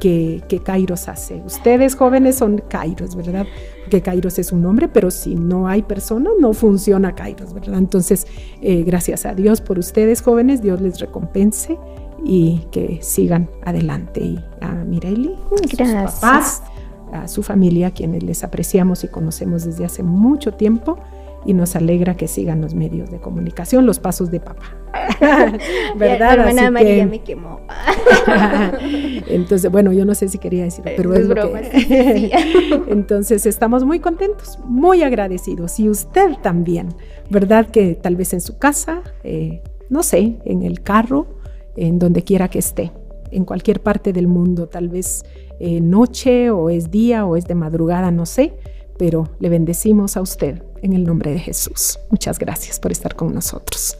que, 0.00 0.42
que, 0.48 0.60
Kairos 0.60 1.08
hace. 1.08 1.42
Ustedes 1.46 1.94
jóvenes 1.94 2.36
son 2.36 2.62
Kairos, 2.68 3.14
¿verdad? 3.14 3.46
Que 3.90 4.00
Kairos 4.00 4.38
es 4.38 4.50
un 4.50 4.62
nombre, 4.62 4.88
pero 4.88 5.10
si 5.10 5.34
no 5.34 5.68
hay 5.68 5.82
personas, 5.82 6.32
no 6.40 6.52
funciona 6.54 7.14
Kairos, 7.14 7.52
¿verdad? 7.52 7.78
Entonces, 7.78 8.26
eh, 8.60 8.82
gracias 8.82 9.26
a 9.26 9.34
Dios 9.34 9.60
por 9.60 9.78
ustedes 9.78 10.22
jóvenes, 10.22 10.62
Dios 10.62 10.80
les 10.80 10.98
recompense 10.98 11.78
y 12.24 12.66
que 12.72 12.98
sigan 13.02 13.48
adelante. 13.64 14.20
Y 14.20 14.44
a 14.60 14.72
Mireli, 14.72 15.36
a 15.52 16.08
sus 16.08 16.20
papás, 16.20 16.62
a 17.12 17.28
su 17.28 17.42
familia, 17.42 17.92
quienes 17.92 18.22
les 18.22 18.42
apreciamos 18.42 19.04
y 19.04 19.08
conocemos 19.08 19.64
desde 19.64 19.84
hace 19.84 20.02
mucho 20.02 20.54
tiempo 20.54 20.98
y 21.44 21.54
nos 21.54 21.74
alegra 21.76 22.16
que 22.16 22.28
sigan 22.28 22.60
los 22.60 22.74
medios 22.74 23.10
de 23.10 23.20
comunicación, 23.20 23.86
los 23.86 23.98
pasos 23.98 24.30
de 24.30 24.40
papá. 24.40 24.76
¿Verdad? 25.96 26.36
La 26.36 26.50
hermana 26.50 26.70
María 26.70 27.06
me 27.06 27.20
quemó. 27.20 27.60
Entonces, 29.26 29.70
bueno, 29.70 29.92
yo 29.92 30.04
no 30.04 30.14
sé 30.14 30.28
si 30.28 30.38
quería 30.38 30.64
decir, 30.64 30.84
pero 30.84 31.14
es, 31.14 31.28
broma. 31.28 31.60
Entonces, 32.88 33.46
estamos 33.46 33.84
muy 33.84 34.00
contentos, 34.00 34.58
muy 34.64 35.02
agradecidos. 35.02 35.78
Y 35.80 35.88
usted 35.88 36.36
también, 36.42 36.88
¿verdad? 37.30 37.66
Que 37.66 37.94
tal 37.94 38.16
vez 38.16 38.32
en 38.32 38.40
su 38.40 38.58
casa, 38.58 39.02
eh, 39.24 39.62
no 39.90 40.02
sé, 40.02 40.38
en 40.44 40.62
el 40.62 40.82
carro, 40.82 41.26
en 41.76 41.98
donde 41.98 42.22
quiera 42.22 42.48
que 42.48 42.58
esté, 42.58 42.92
en 43.30 43.44
cualquier 43.44 43.80
parte 43.80 44.12
del 44.12 44.28
mundo, 44.28 44.68
tal 44.68 44.88
vez 44.88 45.24
eh, 45.58 45.80
noche 45.80 46.50
o 46.50 46.70
es 46.70 46.90
día 46.90 47.24
o 47.24 47.36
es 47.36 47.46
de 47.46 47.54
madrugada, 47.54 48.10
no 48.10 48.26
sé, 48.26 48.54
pero 48.98 49.30
le 49.40 49.48
bendecimos 49.48 50.16
a 50.16 50.20
usted 50.20 50.62
en 50.82 50.92
el 50.92 51.04
nombre 51.04 51.32
de 51.32 51.38
Jesús. 51.38 51.98
Muchas 52.10 52.38
gracias 52.38 52.78
por 52.78 52.92
estar 52.92 53.14
con 53.14 53.34
nosotros. 53.34 53.96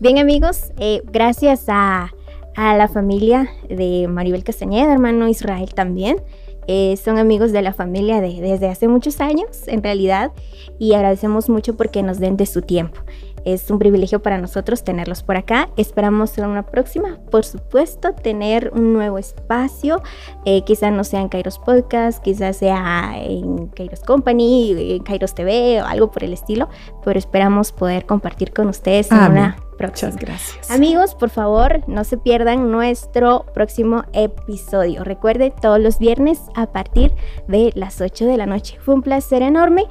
Bien 0.00 0.18
amigos, 0.18 0.72
eh, 0.78 1.02
gracias 1.10 1.64
a, 1.68 2.12
la 2.56 2.86
familia 2.86 3.48
de 3.68 4.06
Maribel 4.08 4.44
Castañeda, 4.44 4.92
hermano 4.92 5.28
Israel 5.28 5.74
también. 5.74 6.18
Eh, 6.66 6.96
son 7.02 7.18
amigos 7.18 7.52
de 7.52 7.62
la 7.62 7.72
familia 7.72 8.20
desde 8.20 8.68
hace 8.68 8.86
muchos 8.86 9.20
años, 9.20 9.66
en 9.66 9.82
realidad, 9.82 10.32
y 10.78 10.94
agradecemos 10.94 11.48
mucho 11.48 11.76
porque 11.76 12.02
nos 12.02 12.20
den 12.20 12.36
de 12.36 12.46
su 12.46 12.62
tiempo. 12.62 13.00
Es 13.44 13.70
un 13.70 13.78
privilegio 13.78 14.22
para 14.22 14.38
nosotros 14.38 14.84
tenerlos 14.84 15.22
por 15.22 15.36
acá. 15.36 15.68
Esperamos 15.76 16.36
en 16.38 16.46
una 16.46 16.64
próxima, 16.64 17.18
por 17.30 17.44
supuesto, 17.44 18.12
tener 18.14 18.70
un 18.74 18.92
nuevo 18.92 19.18
espacio. 19.18 20.02
Eh, 20.44 20.62
quizás 20.64 20.92
no 20.92 21.04
sea 21.04 21.20
en 21.20 21.28
Kairos 21.28 21.58
Podcast, 21.58 22.22
quizás 22.22 22.56
sea 22.56 23.12
en 23.16 23.68
Kairos 23.68 24.00
Company, 24.00 24.94
en 24.94 25.02
Kairos 25.02 25.34
TV 25.34 25.82
o 25.82 25.86
algo 25.86 26.10
por 26.10 26.24
el 26.24 26.32
estilo, 26.32 26.68
pero 27.04 27.18
esperamos 27.18 27.72
poder 27.72 28.06
compartir 28.06 28.52
con 28.52 28.68
ustedes 28.68 29.10
en 29.10 29.18
una 29.18 29.56
Muchas 29.78 30.16
gracias. 30.16 30.70
Amigos, 30.70 31.14
por 31.14 31.30
favor, 31.30 31.82
no 31.86 32.04
se 32.04 32.16
pierdan 32.16 32.70
nuestro 32.70 33.46
próximo 33.54 34.04
episodio. 34.12 35.04
Recuerde 35.04 35.50
todos 35.50 35.80
los 35.80 35.98
viernes 35.98 36.40
a 36.54 36.66
partir 36.66 37.12
de 37.48 37.72
las 37.74 38.00
8 38.00 38.26
de 38.26 38.36
la 38.36 38.46
noche. 38.46 38.78
Fue 38.80 38.94
un 38.94 39.02
placer 39.02 39.42
enorme. 39.42 39.84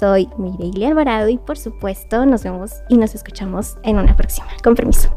Soy 0.00 0.28
Mireille 0.38 0.86
Alvarado 0.86 1.28
y, 1.28 1.38
por 1.38 1.58
supuesto, 1.58 2.26
nos 2.26 2.44
vemos 2.44 2.72
y 2.88 2.98
nos 2.98 3.14
escuchamos 3.14 3.76
en 3.82 3.98
una 3.98 4.16
próxima. 4.16 4.48
Con 4.62 4.74
permiso. 4.74 5.08